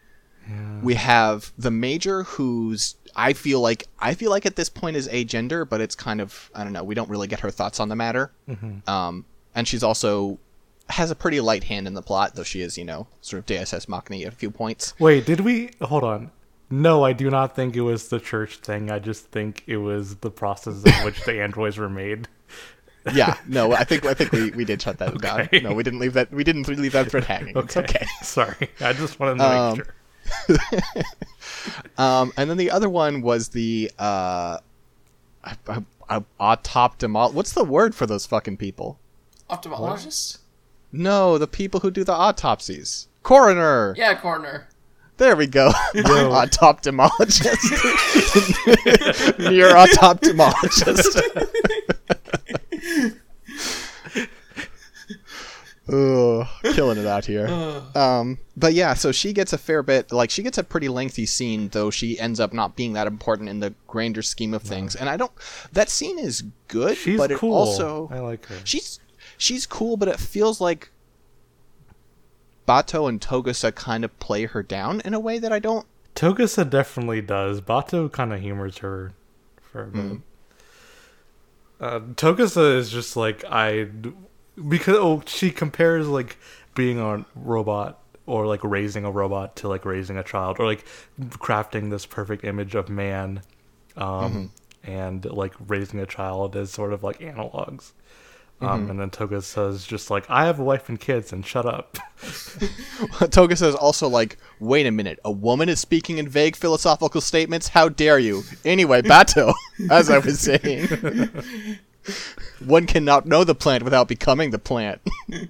We 0.82 0.94
have 0.94 1.52
the 1.58 1.70
major 1.70 2.22
who's 2.24 2.94
I 3.16 3.32
feel 3.32 3.60
like 3.60 3.86
I 3.98 4.14
feel 4.14 4.30
like 4.30 4.46
at 4.46 4.56
this 4.56 4.68
point 4.68 4.96
is 4.96 5.08
agender, 5.08 5.68
but 5.68 5.80
it's 5.80 5.94
kind 5.94 6.20
of 6.20 6.50
I 6.54 6.64
don't 6.64 6.72
know, 6.72 6.84
we 6.84 6.94
don't 6.94 7.08
really 7.10 7.26
get 7.28 7.40
her 7.40 7.50
thoughts 7.50 7.80
on 7.80 7.88
the 7.88 7.96
matter. 7.96 8.30
Um 8.86 9.24
and 9.54 9.66
she's 9.66 9.82
also 9.82 10.38
has 10.90 11.10
a 11.10 11.14
pretty 11.14 11.40
light 11.40 11.64
hand 11.64 11.86
in 11.86 11.92
the 11.94 12.00
plot, 12.02 12.34
though 12.34 12.42
she 12.44 12.60
is, 12.62 12.78
you 12.78 12.84
know, 12.84 13.06
sort 13.20 13.38
of 13.40 13.46
Deus 13.46 13.72
Ex 13.74 13.88
Machina 13.88 14.24
at 14.26 14.32
a 14.32 14.36
few 14.36 14.50
points. 14.50 14.94
wait, 14.98 15.26
did 15.26 15.40
we 15.40 15.70
hold 15.82 16.04
on? 16.04 16.30
No, 16.70 17.02
I 17.04 17.12
do 17.14 17.30
not 17.30 17.56
think 17.56 17.76
it 17.76 17.80
was 17.80 18.08
the 18.08 18.20
church 18.20 18.56
thing. 18.58 18.90
I 18.90 18.98
just 18.98 19.26
think 19.26 19.64
it 19.66 19.78
was 19.78 20.16
the 20.16 20.30
process 20.30 20.82
in 20.84 20.92
which 21.04 21.22
the 21.24 21.40
androids 21.42 21.78
were 21.78 21.88
made. 21.88 22.28
yeah, 23.14 23.36
no, 23.48 23.72
I 23.72 23.84
think 23.84 24.04
I 24.04 24.12
think 24.14 24.32
we, 24.32 24.50
we 24.50 24.64
did 24.66 24.80
shut 24.82 24.98
that 24.98 25.18
down. 25.20 25.48
No, 25.62 25.72
we 25.72 25.82
didn't 25.82 25.98
leave 25.98 26.12
that 26.14 26.30
we 26.30 26.44
didn't 26.44 26.68
leave 26.68 26.92
that 26.92 27.10
thread 27.10 27.24
hanging. 27.24 27.56
It's 27.56 27.76
okay. 27.76 28.06
Sorry, 28.22 28.68
I 28.80 28.92
just 28.92 29.18
wanted 29.18 29.38
to 29.38 29.38
make 29.38 29.48
Um, 29.48 29.76
sure. 29.76 29.86
Um, 31.98 32.32
and 32.36 32.48
then 32.48 32.56
the 32.56 32.70
other 32.70 32.88
one 32.88 33.22
was 33.22 33.48
the 33.48 33.90
uh, 33.98 34.58
autoptomol. 36.40 37.34
What's 37.34 37.52
the 37.52 37.64
word 37.64 37.94
for 37.94 38.06
those 38.06 38.24
fucking 38.24 38.56
people? 38.56 39.00
Ophthalmologist? 39.50 40.38
No, 40.92 41.38
the 41.38 41.48
people 41.48 41.80
who 41.80 41.90
do 41.90 42.04
the 42.04 42.12
autopsies. 42.12 43.08
Coroner. 43.24 43.94
Yeah, 43.96 44.14
coroner. 44.14 44.68
There 45.16 45.34
we 45.34 45.48
go. 45.48 45.72
Yo. 45.92 46.02
autoptomologist. 46.04 47.68
Near 49.50 49.70
autoptomologist. 49.70 51.18
Ugh, 55.90 56.46
killing 56.74 56.98
it 56.98 57.06
out 57.06 57.24
here. 57.24 57.48
Um, 57.94 58.38
but 58.56 58.74
yeah, 58.74 58.94
so 58.94 59.10
she 59.12 59.32
gets 59.32 59.52
a 59.52 59.58
fair 59.58 59.82
bit. 59.82 60.12
Like 60.12 60.30
she 60.30 60.42
gets 60.42 60.58
a 60.58 60.62
pretty 60.62 60.88
lengthy 60.88 61.26
scene, 61.26 61.68
though 61.70 61.90
she 61.90 62.18
ends 62.20 62.38
up 62.38 62.52
not 62.52 62.76
being 62.76 62.92
that 62.92 63.06
important 63.06 63.48
in 63.48 63.60
the 63.60 63.74
grander 63.86 64.22
scheme 64.22 64.52
of 64.54 64.62
things. 64.62 64.94
And 64.94 65.08
I 65.08 65.16
don't. 65.16 65.32
That 65.72 65.88
scene 65.88 66.18
is 66.18 66.44
good, 66.68 66.96
She's 66.96 67.16
but 67.18 67.30
it 67.32 67.38
cool. 67.38 67.54
also 67.54 68.08
I 68.12 68.18
like 68.20 68.44
her. 68.46 68.56
she's 68.64 69.00
she's 69.36 69.66
cool, 69.66 69.96
but 69.96 70.08
it 70.08 70.18
feels 70.20 70.60
like 70.60 70.90
Batou 72.68 73.08
and 73.08 73.20
Togusa 73.20 73.74
kind 73.74 74.04
of 74.04 74.16
play 74.20 74.44
her 74.44 74.62
down 74.62 75.00
in 75.04 75.14
a 75.14 75.20
way 75.20 75.38
that 75.38 75.52
I 75.52 75.58
don't. 75.58 75.86
Togusa 76.14 76.68
definitely 76.68 77.22
does. 77.22 77.60
Batou 77.60 78.12
kind 78.12 78.32
of 78.32 78.40
humors 78.40 78.78
her 78.78 79.12
for 79.60 79.84
a 79.84 79.86
bit. 79.86 80.02
Hmm. 80.02 80.16
Uh, 81.80 82.00
Togusa 82.14 82.76
is 82.76 82.90
just 82.90 83.16
like 83.16 83.44
I 83.44 83.88
because 84.68 84.96
oh 84.96 85.22
she 85.26 85.50
compares 85.50 86.08
like 86.08 86.38
being 86.74 86.98
a 86.98 87.24
robot 87.34 88.00
or 88.26 88.46
like 88.46 88.62
raising 88.62 89.04
a 89.04 89.10
robot 89.10 89.56
to 89.56 89.68
like 89.68 89.84
raising 89.84 90.16
a 90.16 90.22
child 90.22 90.58
or 90.58 90.66
like 90.66 90.84
crafting 91.20 91.90
this 91.90 92.06
perfect 92.06 92.44
image 92.44 92.74
of 92.74 92.88
man 92.88 93.42
um 93.96 94.50
and 94.84 95.24
like 95.26 95.54
raising 95.66 96.00
a 96.00 96.06
child 96.06 96.56
as 96.56 96.70
sort 96.70 96.92
of 96.92 97.02
like 97.02 97.20
analogs. 97.20 97.92
Um, 98.60 98.90
and 98.90 98.98
then 98.98 99.10
Togusa 99.10 99.70
is 99.70 99.86
just 99.86 100.10
like, 100.10 100.28
I 100.28 100.46
have 100.46 100.58
a 100.58 100.64
wife 100.64 100.88
and 100.88 100.98
kids, 100.98 101.32
and 101.32 101.46
shut 101.46 101.64
up. 101.64 101.96
Toga 103.30 103.54
says 103.54 103.76
also 103.76 104.08
like, 104.08 104.36
wait 104.58 104.84
a 104.84 104.90
minute, 104.90 105.20
a 105.24 105.30
woman 105.30 105.68
is 105.68 105.78
speaking 105.78 106.18
in 106.18 106.28
vague 106.28 106.56
philosophical 106.56 107.20
statements? 107.20 107.68
How 107.68 107.88
dare 107.88 108.18
you? 108.18 108.42
Anyway, 108.64 109.02
Batou, 109.02 109.52
as 109.90 110.10
I 110.10 110.18
was 110.18 110.40
saying. 110.40 110.88
One 112.64 112.86
cannot 112.86 113.26
know 113.26 113.44
the 113.44 113.54
plant 113.54 113.82
without 113.84 114.08
becoming 114.08 114.50
the 114.50 114.58
plant. 114.58 115.00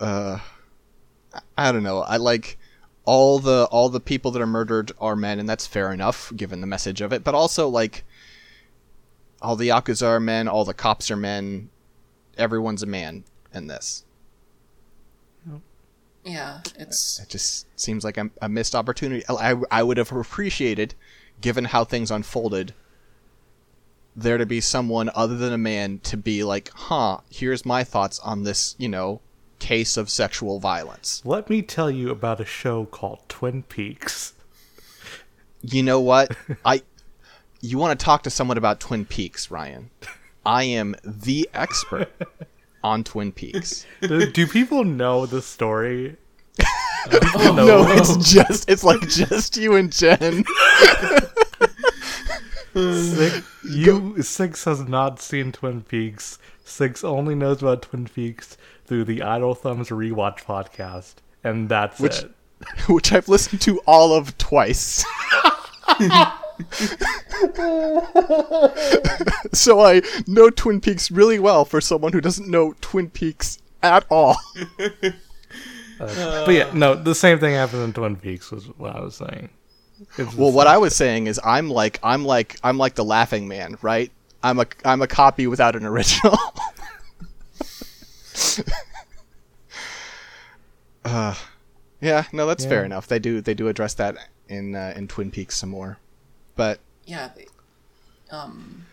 uh 0.00 0.38
I 1.56 1.72
don't 1.72 1.82
know. 1.82 2.00
I 2.00 2.16
like 2.16 2.58
all 3.04 3.38
the 3.38 3.68
all 3.70 3.88
the 3.88 4.00
people 4.00 4.30
that 4.32 4.42
are 4.42 4.46
murdered 4.46 4.92
are 5.00 5.16
men, 5.16 5.38
and 5.38 5.48
that's 5.48 5.66
fair 5.66 5.92
enough 5.92 6.32
given 6.36 6.60
the 6.60 6.66
message 6.66 7.00
of 7.00 7.12
it. 7.12 7.24
But 7.24 7.34
also 7.34 7.68
like 7.68 8.04
all 9.40 9.56
the 9.56 9.68
yakuza 9.68 10.06
are 10.06 10.20
men, 10.20 10.48
all 10.48 10.64
the 10.64 10.74
cops 10.74 11.10
are 11.10 11.16
men. 11.16 11.70
Everyone's 12.36 12.82
a 12.82 12.86
man 12.86 13.24
in 13.52 13.66
this. 13.66 14.04
Yeah, 16.24 16.60
it's 16.76 17.20
It 17.20 17.28
just 17.30 17.66
seems 17.78 18.04
like 18.04 18.18
a, 18.18 18.30
a 18.42 18.48
missed 18.48 18.74
opportunity. 18.74 19.24
I, 19.28 19.56
I 19.70 19.82
would 19.82 19.96
have 19.96 20.12
appreciated, 20.12 20.94
given 21.40 21.64
how 21.64 21.84
things 21.84 22.10
unfolded, 22.10 22.74
there 24.18 24.38
to 24.38 24.46
be 24.46 24.60
someone 24.60 25.10
other 25.14 25.36
than 25.36 25.52
a 25.52 25.58
man 25.58 26.00
to 26.00 26.16
be 26.16 26.42
like, 26.42 26.70
huh, 26.74 27.18
here's 27.30 27.64
my 27.64 27.84
thoughts 27.84 28.18
on 28.20 28.42
this, 28.42 28.74
you 28.78 28.88
know, 28.88 29.20
case 29.58 29.96
of 29.96 30.10
sexual 30.10 30.58
violence. 30.60 31.22
Let 31.24 31.48
me 31.48 31.62
tell 31.62 31.90
you 31.90 32.10
about 32.10 32.40
a 32.40 32.44
show 32.44 32.86
called 32.86 33.20
Twin 33.28 33.62
Peaks. 33.62 34.34
You 35.62 35.82
know 35.82 36.00
what? 36.00 36.36
I. 36.64 36.82
You 37.60 37.76
want 37.78 37.98
to 37.98 38.04
talk 38.04 38.22
to 38.22 38.30
someone 38.30 38.56
about 38.56 38.78
Twin 38.78 39.04
Peaks, 39.04 39.50
Ryan? 39.50 39.90
I 40.46 40.62
am 40.64 40.94
the 41.04 41.48
expert 41.52 42.10
on 42.84 43.02
Twin 43.02 43.32
Peaks. 43.32 43.84
do, 44.00 44.30
do 44.30 44.46
people 44.46 44.84
know 44.84 45.26
the 45.26 45.42
story? 45.42 46.16
Do 47.10 47.20
people 47.20 47.52
No, 47.54 47.86
it's 47.88 48.16
just 48.32 48.68
it's 48.68 48.82
like 48.84 49.00
just 49.08 49.56
you 49.56 49.76
and 49.76 49.92
Jen. 49.92 50.44
Six, 52.74 53.46
you 53.64 54.22
Six 54.22 54.64
has 54.64 54.80
not 54.82 55.20
seen 55.20 55.52
Twin 55.52 55.82
Peaks. 55.82 56.38
Six 56.64 57.02
only 57.02 57.34
knows 57.34 57.62
about 57.62 57.82
Twin 57.82 58.06
Peaks 58.06 58.56
through 58.84 59.04
the 59.04 59.22
Idle 59.22 59.54
Thumbs 59.54 59.88
rewatch 59.88 60.44
podcast, 60.44 61.14
and 61.42 61.68
that's 61.68 61.98
Which- 62.00 62.22
it. 62.22 62.32
which 62.88 63.12
I've 63.12 63.28
listened 63.28 63.60
to 63.62 63.78
all 63.86 64.12
of 64.12 64.36
twice. 64.36 65.04
so 69.52 69.80
I 69.80 70.02
know 70.26 70.50
Twin 70.50 70.80
Peaks 70.80 71.10
really 71.10 71.38
well 71.38 71.64
for 71.64 71.80
someone 71.80 72.12
who 72.12 72.20
doesn't 72.20 72.48
know 72.48 72.74
Twin 72.80 73.10
Peaks 73.10 73.58
at 73.82 74.04
all. 74.10 74.36
Uh, 76.00 76.46
but 76.46 76.54
yeah, 76.54 76.70
no, 76.72 76.94
the 76.94 77.12
same 77.12 77.40
thing 77.40 77.54
happened 77.54 77.82
in 77.82 77.92
Twin 77.92 78.14
Peaks 78.14 78.52
was 78.52 78.66
what 78.78 78.94
I 78.94 79.00
was 79.00 79.16
saying. 79.16 79.48
It's 80.16 80.34
Well, 80.34 80.50
the 80.50 80.56
what 80.56 80.66
I 80.66 80.78
was 80.78 80.96
saying 80.96 81.26
is 81.26 81.38
I'm 81.44 81.68
like 81.70 82.00
I'm 82.02 82.24
like 82.24 82.56
I'm 82.62 82.78
like 82.78 82.94
the 82.94 83.04
laughing 83.04 83.48
man, 83.48 83.76
right? 83.82 84.10
I'm 84.42 84.60
a 84.60 84.66
I'm 84.84 85.02
a 85.02 85.06
copy 85.06 85.46
without 85.46 85.76
an 85.76 85.84
original. 85.84 86.34
uh, 91.04 91.34
yeah, 92.00 92.24
no, 92.32 92.46
that's 92.46 92.64
fair 92.64 92.84
enough. 92.84 93.08
They 93.08 93.18
do 93.18 93.40
they 93.40 93.54
do 93.54 93.68
address 93.68 93.94
that 93.94 94.16
in 94.48 94.74
uh, 94.74 94.92
in 94.96 95.08
Twin 95.08 95.30
Peaks 95.30 95.56
some 95.56 95.70
more. 95.70 95.98
But 96.54 96.80
yeah. 97.04 97.30
The, 97.36 98.36
um, 98.36 98.86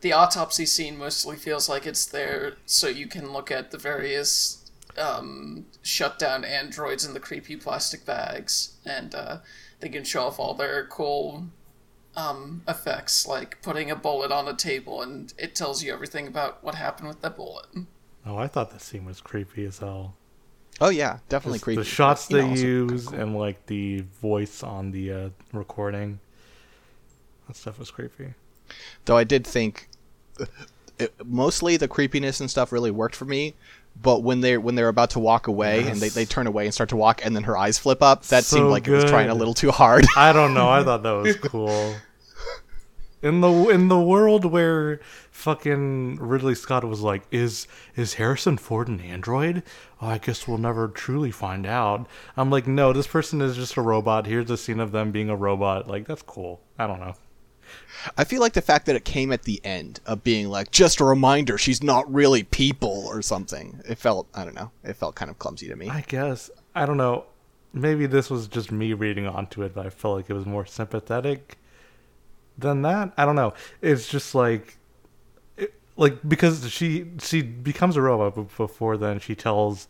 the 0.00 0.12
autopsy 0.12 0.64
scene 0.64 0.96
mostly 0.96 1.36
feels 1.36 1.68
like 1.68 1.86
it's 1.86 2.06
there 2.06 2.54
so 2.66 2.88
you 2.88 3.06
can 3.06 3.32
look 3.32 3.50
at 3.50 3.70
the 3.70 3.78
various 3.78 4.70
um, 4.96 5.66
shut 5.82 6.18
down 6.18 6.44
androids 6.44 7.04
in 7.04 7.14
the 7.14 7.20
creepy 7.20 7.56
plastic 7.56 8.04
bags, 8.04 8.72
and 8.84 9.14
uh, 9.14 9.38
they 9.80 9.88
can 9.88 10.04
show 10.04 10.22
off 10.22 10.38
all 10.38 10.54
their 10.54 10.86
cool 10.86 11.46
um, 12.16 12.62
effects, 12.66 13.26
like 13.26 13.60
putting 13.62 13.90
a 13.90 13.96
bullet 13.96 14.32
on 14.32 14.48
a 14.48 14.54
table, 14.54 15.02
and 15.02 15.32
it 15.38 15.54
tells 15.54 15.82
you 15.82 15.92
everything 15.92 16.26
about 16.26 16.62
what 16.64 16.74
happened 16.74 17.08
with 17.08 17.20
that 17.22 17.36
bullet. 17.36 17.66
Oh, 18.26 18.36
I 18.36 18.46
thought 18.48 18.70
the 18.70 18.80
scene 18.80 19.04
was 19.04 19.20
creepy 19.20 19.64
as 19.64 19.78
hell. 19.78 20.14
oh 20.80 20.90
yeah, 20.90 21.18
definitely 21.28 21.60
creepy. 21.60 21.82
The 21.82 21.84
shots 21.84 22.26
but, 22.28 22.36
you 22.36 22.42
they 22.42 22.48
know, 22.48 22.54
use 22.92 23.06
cool. 23.06 23.18
and 23.18 23.36
like 23.36 23.66
the 23.66 24.00
voice 24.20 24.62
on 24.62 24.90
the 24.90 25.12
uh, 25.12 25.28
recording. 25.52 26.18
That 27.46 27.56
stuff 27.56 27.78
was 27.78 27.90
creepy. 27.90 28.34
Though 29.06 29.16
I 29.16 29.24
did 29.24 29.46
think 29.46 29.88
it, 30.98 31.14
mostly 31.24 31.76
the 31.76 31.88
creepiness 31.88 32.40
and 32.40 32.50
stuff 32.50 32.72
really 32.72 32.90
worked 32.90 33.16
for 33.16 33.24
me. 33.24 33.54
But 34.00 34.22
when 34.22 34.40
they 34.42 34.58
when 34.58 34.74
they're 34.76 34.88
about 34.88 35.10
to 35.10 35.18
walk 35.18 35.48
away 35.48 35.88
and 35.88 36.00
they, 36.00 36.08
they 36.08 36.24
turn 36.24 36.46
away 36.46 36.64
and 36.66 36.74
start 36.74 36.90
to 36.90 36.96
walk 36.96 37.24
and 37.24 37.34
then 37.34 37.42
her 37.44 37.56
eyes 37.56 37.78
flip 37.78 38.02
up, 38.02 38.22
that 38.26 38.44
So 38.44 38.56
seemed 38.56 38.70
like 38.70 38.86
it 38.86 38.92
was 38.92 39.04
trying 39.04 39.28
a 39.28 39.34
little 39.34 39.54
too 39.54 39.72
hard. 39.72 40.06
I 40.16 40.32
don't 40.32 40.54
know. 40.54 40.68
I 40.68 40.84
thought 40.84 41.02
that 41.02 41.10
was 41.10 41.36
cool. 41.36 41.94
In 43.20 43.40
the 43.40 43.50
in 43.70 43.88
the 43.88 43.98
world 43.98 44.44
where 44.44 45.00
fucking 45.32 46.16
Ridley 46.16 46.54
Scott 46.54 46.84
was 46.84 47.00
like, 47.00 47.22
"Is 47.32 47.66
is 47.96 48.14
Harrison 48.14 48.56
Ford 48.56 48.86
an 48.86 49.00
android?" 49.00 49.64
Oh, 50.00 50.06
I 50.06 50.18
guess 50.18 50.46
we'll 50.46 50.58
never 50.58 50.86
truly 50.86 51.32
find 51.32 51.66
out. 51.66 52.06
I'm 52.36 52.50
like, 52.50 52.68
no, 52.68 52.92
this 52.92 53.08
person 53.08 53.40
is 53.40 53.56
just 53.56 53.76
a 53.76 53.82
robot. 53.82 54.26
Here's 54.26 54.48
a 54.48 54.56
scene 54.56 54.78
of 54.78 54.92
them 54.92 55.10
being 55.10 55.28
a 55.28 55.34
robot. 55.34 55.88
Like 55.88 56.06
that's 56.06 56.22
cool. 56.22 56.60
I 56.78 56.86
don't 56.86 57.00
know. 57.00 57.14
I 58.16 58.24
feel 58.24 58.40
like 58.40 58.52
the 58.52 58.62
fact 58.62 58.86
that 58.86 58.96
it 58.96 59.04
came 59.04 59.32
at 59.32 59.42
the 59.42 59.60
end 59.64 60.00
of 60.06 60.22
being 60.22 60.48
like 60.48 60.70
just 60.70 61.00
a 61.00 61.04
reminder 61.04 61.58
she's 61.58 61.82
not 61.82 62.12
really 62.12 62.42
people 62.42 63.04
or 63.06 63.22
something. 63.22 63.80
It 63.88 63.98
felt 63.98 64.28
I 64.34 64.44
don't 64.44 64.54
know. 64.54 64.70
It 64.84 64.94
felt 64.94 65.14
kind 65.14 65.30
of 65.30 65.38
clumsy 65.38 65.68
to 65.68 65.76
me. 65.76 65.88
I 65.88 66.02
guess 66.02 66.50
I 66.74 66.86
don't 66.86 66.96
know. 66.96 67.24
Maybe 67.72 68.06
this 68.06 68.30
was 68.30 68.48
just 68.48 68.72
me 68.72 68.92
reading 68.94 69.26
onto 69.26 69.62
it, 69.62 69.74
but 69.74 69.86
I 69.86 69.90
felt 69.90 70.16
like 70.16 70.30
it 70.30 70.32
was 70.32 70.46
more 70.46 70.64
sympathetic 70.64 71.58
than 72.56 72.82
that. 72.82 73.12
I 73.16 73.24
don't 73.24 73.36
know. 73.36 73.54
It's 73.82 74.08
just 74.08 74.34
like, 74.34 74.78
it, 75.56 75.74
like 75.96 76.16
because 76.26 76.70
she 76.70 77.06
she 77.20 77.42
becomes 77.42 77.96
a 77.96 78.02
robot, 78.02 78.34
but 78.34 78.56
before 78.56 78.96
then 78.96 79.20
she 79.20 79.34
tells 79.34 79.88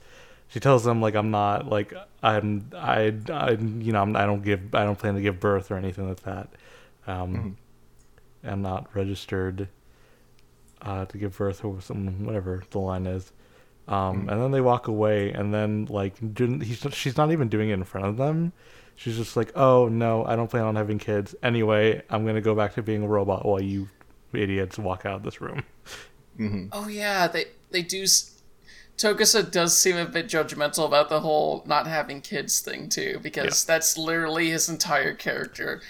she 0.48 0.60
tells 0.60 0.84
them 0.84 1.00
like 1.00 1.14
I'm 1.14 1.30
not 1.30 1.68
like 1.68 1.94
I'm 2.22 2.70
I 2.74 3.14
I 3.30 3.50
you 3.52 3.92
know 3.92 4.02
I'm, 4.02 4.16
I 4.16 4.26
don't 4.26 4.42
give 4.42 4.74
I 4.74 4.84
don't 4.84 4.98
plan 4.98 5.14
to 5.14 5.20
give 5.20 5.40
birth 5.40 5.70
or 5.70 5.76
anything 5.76 6.08
like 6.08 6.22
that. 6.22 6.48
Um, 7.06 7.56
I'm 8.44 8.62
not 8.62 8.94
registered 8.94 9.68
uh, 10.82 11.04
to 11.06 11.18
give 11.18 11.36
birth 11.36 11.64
or 11.64 11.80
some 11.80 12.24
whatever 12.24 12.62
the 12.70 12.78
line 12.78 13.06
is. 13.06 13.32
Um, 13.88 14.28
and 14.28 14.40
then 14.40 14.50
they 14.50 14.60
walk 14.60 14.86
away, 14.86 15.32
and 15.32 15.52
then 15.52 15.86
like 15.86 16.14
didn't- 16.34 16.62
she's 16.92 17.16
not 17.16 17.32
even 17.32 17.48
doing 17.48 17.70
it 17.70 17.74
in 17.74 17.84
front 17.84 18.06
of 18.06 18.16
them. 18.18 18.52
She's 18.96 19.16
just 19.16 19.36
like, 19.36 19.50
"Oh 19.56 19.88
no, 19.88 20.24
I 20.26 20.36
don't 20.36 20.50
plan 20.50 20.64
on 20.64 20.76
having 20.76 20.98
kids. 20.98 21.34
Anyway, 21.42 22.02
I'm 22.10 22.26
gonna 22.26 22.40
go 22.42 22.54
back 22.54 22.74
to 22.74 22.82
being 22.82 23.02
a 23.04 23.08
robot 23.08 23.46
while 23.46 23.62
you 23.62 23.88
idiots 24.32 24.78
walk 24.78 25.06
out 25.06 25.14
of 25.16 25.22
this 25.22 25.40
room." 25.40 25.62
Oh 26.72 26.86
yeah, 26.88 27.26
they 27.28 27.46
they 27.70 27.82
do. 27.82 28.02
s- 28.04 28.34
Togusa 28.96 29.48
does 29.50 29.76
seem 29.78 29.96
a 29.96 30.04
bit 30.04 30.26
judgmental 30.26 30.84
about 30.86 31.08
the 31.08 31.20
whole 31.20 31.62
not 31.66 31.86
having 31.86 32.20
kids 32.20 32.60
thing 32.60 32.88
too, 32.88 33.20
because 33.22 33.64
that's 33.64 33.96
literally 33.96 34.50
his 34.50 34.68
entire 34.68 35.14
character. 35.14 35.80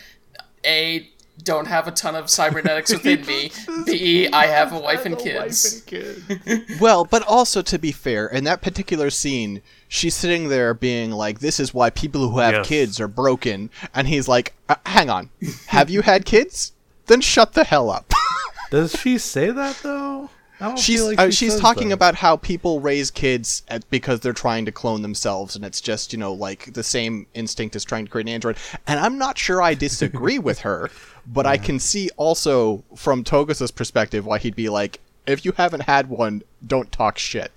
A 0.64 1.10
don't 1.44 1.66
have 1.66 1.86
a 1.89 1.90
ton 1.93 2.15
of 2.15 2.28
cybernetics 2.28 2.93
within 2.93 3.24
me. 3.27 3.51
B 3.86 4.28
I 4.32 4.47
have 4.47 4.73
a 4.73 4.78
wife 4.78 5.05
and 5.06 5.19
kids. 5.19 5.85
Well, 6.81 7.05
but 7.05 7.23
also 7.27 7.62
to 7.62 7.78
be 7.78 7.93
fair, 7.93 8.27
in 8.27 8.44
that 8.44 8.62
particular 8.62 9.10
scene, 9.10 9.62
she's 9.89 10.15
sitting 10.15 10.48
there 10.48 10.74
being 10.74 11.10
like, 11.10 11.40
"This 11.40 11.59
is 11.60 11.73
why 11.74 11.90
people 11.90 12.28
who 12.28 12.39
have 12.39 12.55
Yes. 12.55 12.66
kids 12.66 13.01
are 13.01 13.09
broken," 13.09 13.70
and 13.94 14.06
he's 14.09 14.28
like, 14.28 14.55
uh, 14.69 14.77
"Hang 14.86 15.10
on, 15.10 15.31
have 15.69 15.90
you 15.90 16.02
had 16.02 16.24
kids? 16.24 16.73
Then 17.06 17.20
shut 17.20 17.55
the 17.55 17.65
hell 17.65 17.90
up." 17.90 18.12
Does 18.70 18.93
she 18.93 19.19
say 19.19 19.51
that 19.51 19.77
though? 19.82 20.31
I 20.60 20.66
don't 20.69 20.78
she's 20.78 20.98
feel 20.98 21.06
like 21.06 21.19
uh, 21.20 21.27
she 21.27 21.32
she's 21.47 21.52
says 21.52 21.60
talking 21.60 21.89
that. 21.89 21.94
about 21.94 22.15
how 22.16 22.36
people 22.36 22.81
raise 22.81 23.12
kids 23.12 23.62
at, 23.69 23.89
because 23.90 24.20
they're 24.20 24.32
trying 24.32 24.65
to 24.66 24.73
clone 24.73 25.02
themselves, 25.02 25.55
and 25.55 25.65
it's 25.65 25.81
just 25.81 26.12
you 26.12 26.19
know 26.19 26.32
like 26.32 26.73
the 26.74 26.82
same 26.82 27.27
instinct 27.35 27.77
as 27.77 27.85
trying 27.85 28.05
to 28.06 28.10
create 28.10 28.27
an 28.27 28.32
android. 28.35 28.56
And 28.86 28.98
I'm 28.98 29.19
not 29.19 29.39
sure 29.39 29.62
I 29.62 29.74
disagree 29.74 30.39
with 30.39 30.60
her, 30.60 30.90
but 31.32 31.46
I 31.46 31.56
can 31.59 31.78
see 31.78 32.10
also 32.16 32.84
from 32.96 33.24
Togusa's 33.24 33.70
perspective 33.70 34.26
why 34.26 34.38
he'd 34.38 34.56
be 34.56 34.68
like, 34.68 35.00
"If 35.26 35.44
you 35.44 35.52
haven't 35.52 35.82
had 35.82 36.09
one, 36.09 36.42
don't 36.66 36.90
talk 36.90 37.18
shit." 37.18 37.52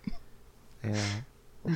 Yeah. 0.83 1.21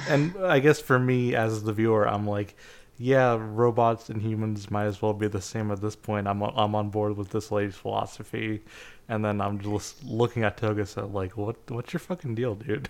And 0.09 0.35
I 0.43 0.59
guess 0.59 0.81
for 0.81 0.97
me 0.97 1.35
as 1.35 1.63
the 1.63 1.73
viewer, 1.73 2.07
I'm 2.07 2.27
like, 2.27 2.55
yeah, 2.97 3.37
robots 3.39 4.09
and 4.09 4.21
humans 4.21 4.71
might 4.71 4.85
as 4.85 5.01
well 5.01 5.13
be 5.13 5.27
the 5.27 5.41
same 5.41 5.71
at 5.71 5.81
this 5.81 5.95
point. 5.95 6.27
I'm 6.27 6.41
on, 6.41 6.53
I'm 6.55 6.75
on 6.75 6.89
board 6.89 7.17
with 7.17 7.29
this 7.29 7.51
lady's 7.51 7.75
philosophy 7.75 8.61
And 9.09 9.23
then 9.23 9.41
I'm 9.41 9.59
just 9.59 10.03
looking 10.03 10.43
at 10.43 10.57
Togusa 10.57 11.11
like, 11.11 11.37
what? 11.37 11.57
What's 11.69 11.93
your 11.93 11.99
fucking 11.99 12.35
deal, 12.35 12.55
dude? 12.55 12.89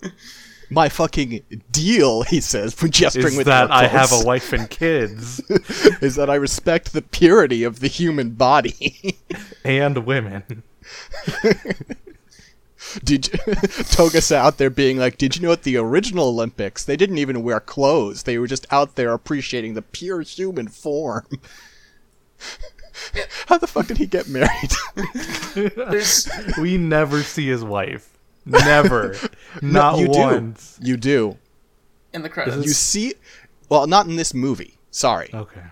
My 0.72 0.88
fucking 0.88 1.42
deal, 1.70 2.22
he 2.22 2.40
says, 2.40 2.74
for 2.74 2.88
gesturing 2.88 3.32
Is 3.32 3.36
with 3.36 3.46
that 3.46 3.70
I 3.70 3.86
have 3.86 4.12
a 4.12 4.24
wife 4.24 4.52
and 4.52 4.68
kids 4.70 5.40
is 6.00 6.16
that 6.16 6.30
I 6.30 6.34
respect 6.36 6.92
the 6.92 7.02
purity 7.02 7.64
of 7.64 7.80
the 7.80 7.88
human 7.88 8.30
body. 8.30 9.18
and 9.64 10.06
women. 10.06 10.62
Did 13.04 13.28
you, 13.28 13.38
Togus 13.94 14.32
out 14.32 14.58
there 14.58 14.68
being 14.68 14.98
like, 14.98 15.16
did 15.16 15.36
you 15.36 15.42
know 15.42 15.52
at 15.52 15.62
the 15.62 15.76
original 15.76 16.28
Olympics 16.28 16.84
they 16.84 16.96
didn't 16.96 17.18
even 17.18 17.42
wear 17.42 17.60
clothes? 17.60 18.24
They 18.24 18.38
were 18.38 18.48
just 18.48 18.66
out 18.70 18.96
there 18.96 19.12
appreciating 19.12 19.74
the 19.74 19.82
pure 19.82 20.20
human 20.22 20.66
form. 20.66 21.26
How 23.46 23.58
the 23.58 23.68
fuck 23.68 23.86
did 23.86 23.98
he 23.98 24.06
get 24.06 24.28
married? 24.28 24.72
We 26.60 26.76
never 26.76 27.22
see 27.22 27.46
his 27.46 27.62
wife. 27.64 28.11
Never. 28.44 29.16
Not 29.62 29.98
you 29.98 30.08
once. 30.08 30.78
do. 30.80 30.88
You 30.88 30.96
do. 30.96 31.38
in 32.12 32.22
the 32.22 32.28
credits. 32.28 32.56
You 32.66 32.72
see, 32.72 33.14
well, 33.68 33.86
not 33.86 34.06
in 34.06 34.16
this 34.16 34.34
movie. 34.34 34.76
Sorry. 34.90 35.30
Okay. 35.32 35.62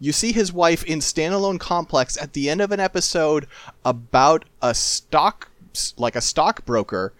You 0.00 0.12
see 0.12 0.32
his 0.32 0.52
wife 0.52 0.82
in 0.84 0.98
Standalone 0.98 1.60
Complex 1.60 2.16
at 2.20 2.32
the 2.32 2.50
end 2.50 2.60
of 2.60 2.72
an 2.72 2.80
episode 2.80 3.46
about 3.84 4.44
a 4.60 4.74
stock, 4.74 5.50
like 5.96 6.16
a 6.16 6.20
stockbroker, 6.20 7.12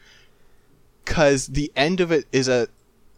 because 1.05 1.47
the 1.49 1.71
end 1.77 2.01
of 2.01 2.11
it 2.11 2.27
is 2.33 2.49
a. 2.49 2.69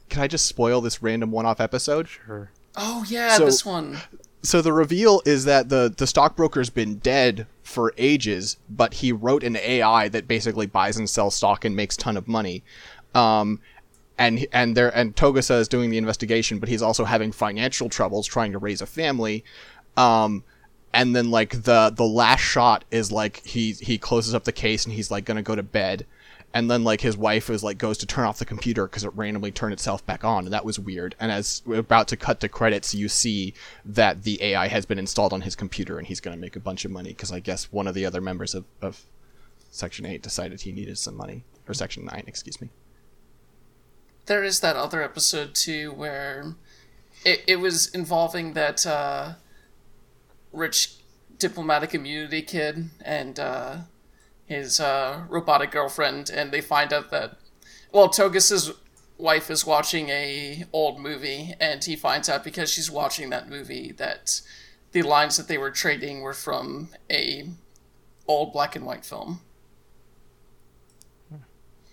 Can 0.09 0.23
I 0.23 0.29
just 0.29 0.47
spoil 0.47 0.81
this 0.81 1.03
random 1.03 1.31
one-off 1.33 1.61
episode? 1.61 2.09
Sure. 2.09 2.51
oh 2.77 3.05
yeah, 3.09 3.37
So- 3.37 3.45
this 3.47 3.65
one. 3.65 3.99
So 4.47 4.63
the 4.63 4.73
reveal 4.73 5.23
is 5.25 5.45
that 5.47 5.71
the 5.71 5.93
the 5.95 6.07
stockbroker's 6.07 6.71
been 6.71 6.99
dead 6.99 7.49
for 7.65 7.93
ages, 7.99 8.59
but 8.71 8.95
he 8.95 9.11
wrote 9.11 9.43
an 9.43 9.57
AI 9.57 10.09
that 10.09 10.29
basically 10.29 10.67
buys 10.67 10.97
and 10.97 11.11
sells 11.11 11.35
stock 11.35 11.65
and 11.65 11.75
makes 11.75 11.97
ton 11.97 12.17
of 12.17 12.29
money. 12.29 12.63
Um, 13.13 13.61
and 14.17 14.47
and 14.53 14.77
there 14.77 14.97
and 14.97 15.17
Togusa 15.17 15.59
is 15.59 15.67
doing 15.67 15.91
the 15.91 15.99
investigation, 15.99 16.61
but 16.61 16.69
he's 16.69 16.81
also 16.81 17.05
having 17.05 17.33
financial 17.33 17.89
troubles 17.89 18.25
trying 18.25 18.53
to 18.53 18.59
raise 18.59 18.81
a 18.81 18.87
family. 18.87 19.45
Um, 19.97 20.45
and 20.95 21.17
then 21.17 21.33
like 21.33 21.65
the 21.65 21.93
the 21.95 22.07
last 22.07 22.41
shot 22.41 22.85
is 22.93 23.11
like 23.11 23.45
he 23.45 23.73
he 23.73 23.99
closes 23.99 24.33
up 24.33 24.45
the 24.45 24.53
case 24.53 24.85
and 24.85 24.95
he's 24.95 25.11
like 25.11 25.25
gonna 25.25 25.43
go 25.43 25.57
to 25.57 25.63
bed. 25.65 26.07
And 26.57 26.71
then 26.71 26.85
like 26.85 27.03
his 27.03 27.19
wife 27.19 27.51
is 27.51 27.63
like 27.63 27.77
goes 27.77 27.99
to 27.99 28.07
turn 28.07 28.25
off 28.25 28.39
the 28.39 28.47
computer 28.47 28.87
because 28.87 29.05
it 29.05 29.13
randomly 29.15 29.51
turned 29.51 29.75
itself 29.75 30.07
back 30.07 30.25
on, 30.25 30.45
and 30.45 30.55
that 30.55 30.65
was 30.65 30.79
weird. 30.79 31.15
And 31.21 31.31
as 31.31 31.61
we're 31.67 31.81
about 31.81 32.09
to 32.09 32.17
cut 32.17 32.41
to 32.41 32.49
credits, 32.49 32.95
you 32.95 33.11
see 33.11 33.53
that 33.85 34.23
the 34.23 34.43
AI 34.43 34.69
has 34.69 34.87
been 34.87 34.99
installed 34.99 35.35
on 35.35 35.43
his 35.43 35.55
computer, 35.55 35.99
and 35.99 36.07
he's 36.07 36.19
gonna 36.19 36.39
make 36.39 36.57
a 36.57 36.61
bunch 36.61 36.87
of 36.87 36.91
money 36.91 37.11
because 37.11 37.31
I 37.31 37.41
guess 37.41 37.71
one 37.71 37.87
of 37.87 37.93
the 37.93 38.07
other 38.07 38.23
members 38.23 38.55
of, 38.55 38.65
of 38.81 39.05
Section 39.71 40.07
Eight 40.07 40.23
decided 40.23 40.63
he 40.63 40.73
needed 40.73 40.97
some 40.97 41.15
money, 41.15 41.45
or 41.69 41.75
Section 41.75 42.07
Nine, 42.07 42.25
excuse 42.27 42.59
me. 42.59 42.71
There 44.25 44.43
is 44.43 44.61
that 44.61 44.77
other 44.77 45.03
episode 45.03 45.55
too 45.55 45.93
where 45.93 46.55
it, 47.23 47.45
it 47.47 47.57
was 47.57 47.89
involving 47.89 48.55
that 48.55 48.87
uh, 48.87 49.35
rich 50.55 50.95
diplomatic 51.39 51.95
immunity 51.95 52.41
kid 52.41 52.89
and 53.05 53.39
uh, 53.39 53.77
his 54.47 54.81
uh, 54.81 55.25
robotic 55.29 55.71
girlfriend, 55.71 56.31
and 56.31 56.53
they 56.53 56.61
find 56.61 56.93
out 56.93 57.11
that 57.11 57.37
well, 57.93 58.09
Togusa's 58.09 58.73
wife 59.19 59.51
is 59.51 59.65
watching 59.65 60.09
a 60.09 60.65
old 60.73 61.01
movie, 61.01 61.55
and 61.61 61.83
he 61.83 61.97
finds 61.97 62.29
out 62.29 62.45
because 62.45 62.71
she's 62.71 62.91
watching 62.91 63.31
that 63.31 63.49
movie 63.49 63.93
that 63.93 64.41
the 64.93 65.03
lines 65.03 65.37
that 65.37 65.49
they 65.49 65.59
were 65.59 65.71
trading 65.71 66.21
were 66.21 66.35
from 66.35 66.91
a 67.11 67.49
old 68.27 68.53
black 68.53 68.77
and 68.77 68.85
white 68.85 69.05
film. 69.05 69.41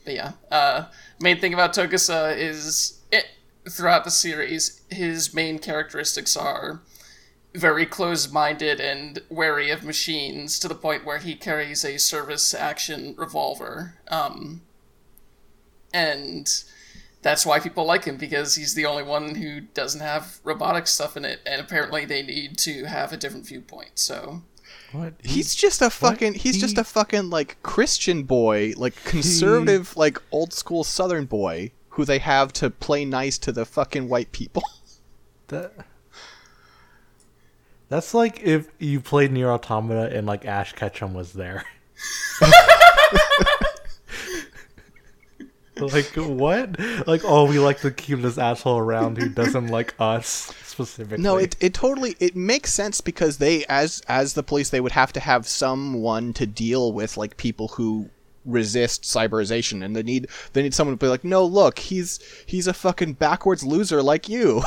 But 0.06 0.14
yeah, 0.14 0.32
uh, 0.52 0.86
main 1.22 1.40
thing 1.40 1.54
about 1.54 1.74
Togusa 1.74 2.36
is 2.38 3.00
it 3.12 3.26
throughout 3.70 4.04
the 4.04 4.12
series, 4.12 4.82
his 4.90 5.34
main 5.34 5.60
characteristics 5.60 6.36
are 6.36 6.82
very 7.56 7.86
closed-minded 7.86 8.80
and 8.80 9.20
wary 9.30 9.70
of 9.70 9.84
machines 9.84 10.58
to 10.60 10.68
the 10.68 10.76
point 10.76 11.06
where 11.06 11.20
he 11.20 11.36
carries 11.36 11.86
a 11.86 12.00
service 12.00 12.54
action 12.54 13.14
revolver. 13.18 13.96
Um, 14.08 14.62
and 15.94 16.64
that's 17.22 17.46
why 17.46 17.60
people 17.60 17.86
like 17.86 18.06
him 18.06 18.18
because 18.18 18.56
he's 18.56 18.74
the 18.74 18.86
only 18.86 19.04
one 19.04 19.36
who 19.36 19.62
doesn't 19.62 20.02
have 20.02 20.40
robotic 20.44 20.88
stuff 20.88 21.16
in 21.16 21.26
it, 21.26 21.40
and 21.46 21.62
apparently 21.62 22.06
they 22.06 22.24
need 22.24 22.58
to 22.60 22.86
have 22.86 23.14
a 23.14 23.18
different 23.18 23.48
viewpoint. 23.48 23.92
So 24.00 24.42
What? 24.92 25.14
He's 25.24 25.56
just 25.56 25.82
a 25.82 25.90
fucking. 25.90 26.36
He's 26.36 26.60
just 26.60 26.78
a 26.78 26.84
fucking 26.84 27.30
like 27.30 27.58
Christian 27.64 28.24
boy, 28.24 28.74
like 28.78 28.96
conservative, 29.06 29.96
like 29.98 30.22
old 30.32 30.54
school 30.54 30.84
Southern 30.84 31.26
boy 31.26 31.72
who 31.90 32.06
they 32.06 32.20
have 32.20 32.52
to 32.54 32.70
play 32.70 33.06
nice 33.06 33.38
to 33.40 33.52
the 33.52 33.66
fucking 33.66 34.10
white 34.10 34.32
people. 34.32 34.64
That, 35.48 35.74
that's 37.90 38.14
like 38.14 38.42
if 38.44 38.68
you 38.80 39.02
played 39.02 39.32
Nier 39.32 39.52
Automata 39.52 40.16
and 40.16 40.28
like 40.28 40.46
Ash 40.46 40.74
Ketchum 40.74 41.14
was 41.14 41.34
there. 41.34 41.66
like 45.78 46.06
what? 46.16 46.80
Like 47.08 47.22
oh, 47.24 47.46
we 47.48 47.60
like 47.60 47.82
to 47.82 47.92
keep 47.92 48.22
this 48.22 48.38
asshole 48.38 48.78
around 48.78 49.18
who 49.18 49.30
doesn't 49.30 49.68
like 49.68 49.94
us 50.00 50.54
specifically. 50.64 51.24
No, 51.24 51.38
it 51.38 51.56
it 51.60 51.74
totally 51.74 52.16
it 52.20 52.36
makes 52.36 52.72
sense 52.72 53.02
because 53.02 53.38
they 53.38 53.66
as 53.66 54.02
as 54.08 54.34
the 54.34 54.44
police 54.44 54.70
they 54.70 54.82
would 54.82 54.92
have 54.92 55.14
to 55.14 55.20
have 55.20 55.48
someone 55.48 56.34
to 56.34 56.46
deal 56.46 56.94
with 56.94 57.18
like 57.18 57.38
people 57.38 57.70
who 57.70 58.10
resist 58.46 59.04
cyberization 59.04 59.86
and 59.86 59.96
they 59.96 60.04
need 60.04 60.28
they 60.52 60.62
need 60.62 60.74
someone 60.74 60.98
to 60.98 61.06
be 61.06 61.08
like 61.08 61.24
no 61.24 61.46
look 61.46 61.80
he's 61.80 62.20
he's 62.46 62.68
a 62.68 62.74
fucking 62.74 63.14
backwards 63.14 63.64
loser 63.64 64.04
like 64.04 64.28
you 64.28 64.62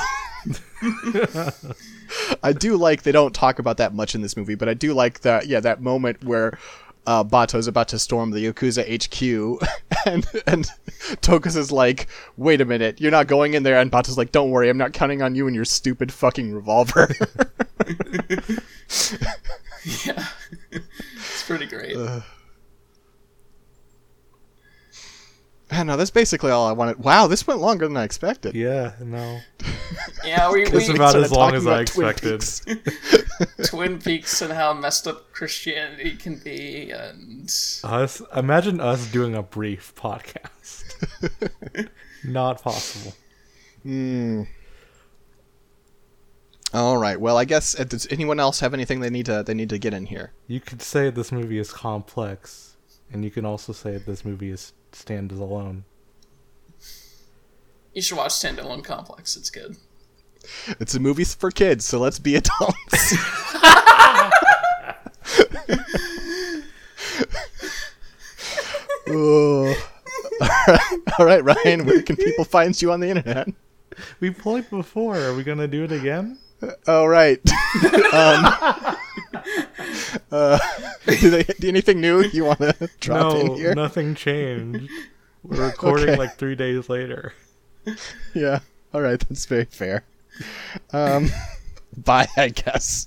I 2.42 2.52
do 2.52 2.76
like 2.76 3.02
they 3.02 3.12
don't 3.12 3.34
talk 3.34 3.58
about 3.58 3.76
that 3.78 3.94
much 3.94 4.14
in 4.14 4.22
this 4.22 4.36
movie 4.36 4.54
but 4.54 4.68
I 4.68 4.74
do 4.74 4.94
like 4.94 5.20
that 5.20 5.46
yeah 5.46 5.60
that 5.60 5.80
moment 5.80 6.24
where 6.24 6.58
uh, 7.06 7.22
Batou's 7.24 7.68
about 7.68 7.88
to 7.88 7.98
storm 7.98 8.32
the 8.32 8.44
Yakuza 8.44 8.82
HQ, 8.82 9.62
and 10.06 10.26
and 10.46 10.66
Togusa 11.22 11.56
is 11.56 11.72
like, 11.72 12.08
"Wait 12.36 12.60
a 12.60 12.64
minute, 12.64 13.00
you're 13.00 13.10
not 13.12 13.28
going 13.28 13.54
in 13.54 13.62
there." 13.62 13.78
And 13.78 13.90
Batou's 13.90 14.18
like, 14.18 14.32
"Don't 14.32 14.50
worry, 14.50 14.68
I'm 14.68 14.78
not 14.78 14.92
counting 14.92 15.22
on 15.22 15.34
you 15.34 15.46
and 15.46 15.54
your 15.54 15.64
stupid 15.64 16.12
fucking 16.12 16.52
revolver." 16.52 17.08
yeah, 20.04 20.26
it's 20.70 21.44
pretty 21.46 21.66
great. 21.66 21.96
I 25.70 25.82
know 25.82 25.96
that's 25.96 26.10
basically 26.10 26.52
all 26.52 26.66
I 26.66 26.72
wanted. 26.72 26.98
Wow, 26.98 27.26
this 27.26 27.46
went 27.46 27.60
longer 27.60 27.88
than 27.88 27.96
I 27.96 28.04
expected. 28.04 28.54
yeah, 28.54 28.92
no. 29.00 29.40
yeah, 30.24 30.50
we, 30.50 30.62
It's 30.62 30.88
we 30.88 30.94
about 30.94 31.16
as 31.16 31.32
long 31.32 31.54
as 31.54 31.66
I 31.66 31.82
about 31.82 31.86
Twin 31.88 32.08
expected. 32.08 32.40
Peaks. 32.40 33.64
Twin 33.70 33.98
Peaks 33.98 34.42
and 34.42 34.52
how 34.52 34.72
messed 34.72 35.08
up 35.08 35.32
Christianity 35.32 36.16
can 36.16 36.36
be, 36.36 36.90
and 36.90 37.50
Us 37.82 38.22
imagine 38.34 38.80
us 38.80 39.06
doing 39.10 39.34
a 39.34 39.42
brief 39.42 39.92
podcast. 39.96 40.84
Not 42.24 42.62
possible. 42.62 43.14
Hmm. 43.82 44.42
All 46.72 46.96
right. 46.98 47.20
Well, 47.20 47.38
I 47.38 47.44
guess 47.44 47.78
uh, 47.78 47.84
does 47.84 48.06
anyone 48.10 48.38
else 48.38 48.60
have 48.60 48.74
anything 48.74 49.00
they 49.00 49.10
need 49.10 49.26
to 49.26 49.42
they 49.42 49.54
need 49.54 49.70
to 49.70 49.78
get 49.78 49.94
in 49.94 50.06
here? 50.06 50.32
You 50.46 50.60
could 50.60 50.82
say 50.82 51.10
this 51.10 51.32
movie 51.32 51.58
is 51.58 51.72
complex, 51.72 52.76
and 53.12 53.24
you 53.24 53.30
can 53.30 53.44
also 53.44 53.72
say 53.72 53.98
this 53.98 54.24
movie 54.24 54.50
is 54.50 54.72
stands 54.92 55.34
alone. 55.38 55.84
you 57.92 58.02
should 58.02 58.16
watch 58.16 58.32
Standalone 58.32 58.84
Complex. 58.84 59.36
It's 59.36 59.50
good. 59.50 59.76
It's 60.80 60.94
a 60.94 61.00
movie 61.00 61.24
for 61.24 61.50
kids, 61.50 61.84
so 61.84 61.98
let's 61.98 62.18
be 62.18 62.36
adults. 62.36 63.14
Oh. 69.08 69.74
All 71.18 71.26
right, 71.26 71.42
Ryan. 71.42 71.86
Where 71.86 72.02
can 72.02 72.16
people 72.16 72.44
find 72.44 72.80
you 72.80 72.92
on 72.92 73.00
the 73.00 73.08
internet? 73.08 73.48
We 74.20 74.30
played 74.30 74.68
before. 74.68 75.16
Are 75.16 75.34
we 75.34 75.42
gonna 75.42 75.68
do 75.68 75.84
it 75.84 75.92
again? 75.92 76.38
All 76.86 77.08
right. 77.08 77.40
um, 78.12 78.96
uh, 80.30 80.58
do 81.06 81.30
they, 81.30 81.42
do 81.44 81.68
anything 81.68 82.00
new 82.00 82.22
you 82.22 82.44
want 82.44 82.60
to 82.60 82.90
drop 83.00 83.36
in 83.36 83.46
no, 83.46 83.54
here? 83.54 83.74
nothing 83.74 84.14
changed. 84.14 84.90
We're 85.42 85.66
recording 85.66 86.10
Okay. 86.10 86.16
like 86.18 86.36
three 86.36 86.56
days 86.56 86.88
later. 86.88 87.32
Yeah. 88.34 88.60
All 88.92 89.00
right. 89.00 89.20
That's 89.28 89.46
very 89.46 89.66
fair. 89.66 90.04
Um, 90.92 91.30
bye, 91.96 92.26
I 92.36 92.48
guess. 92.48 93.06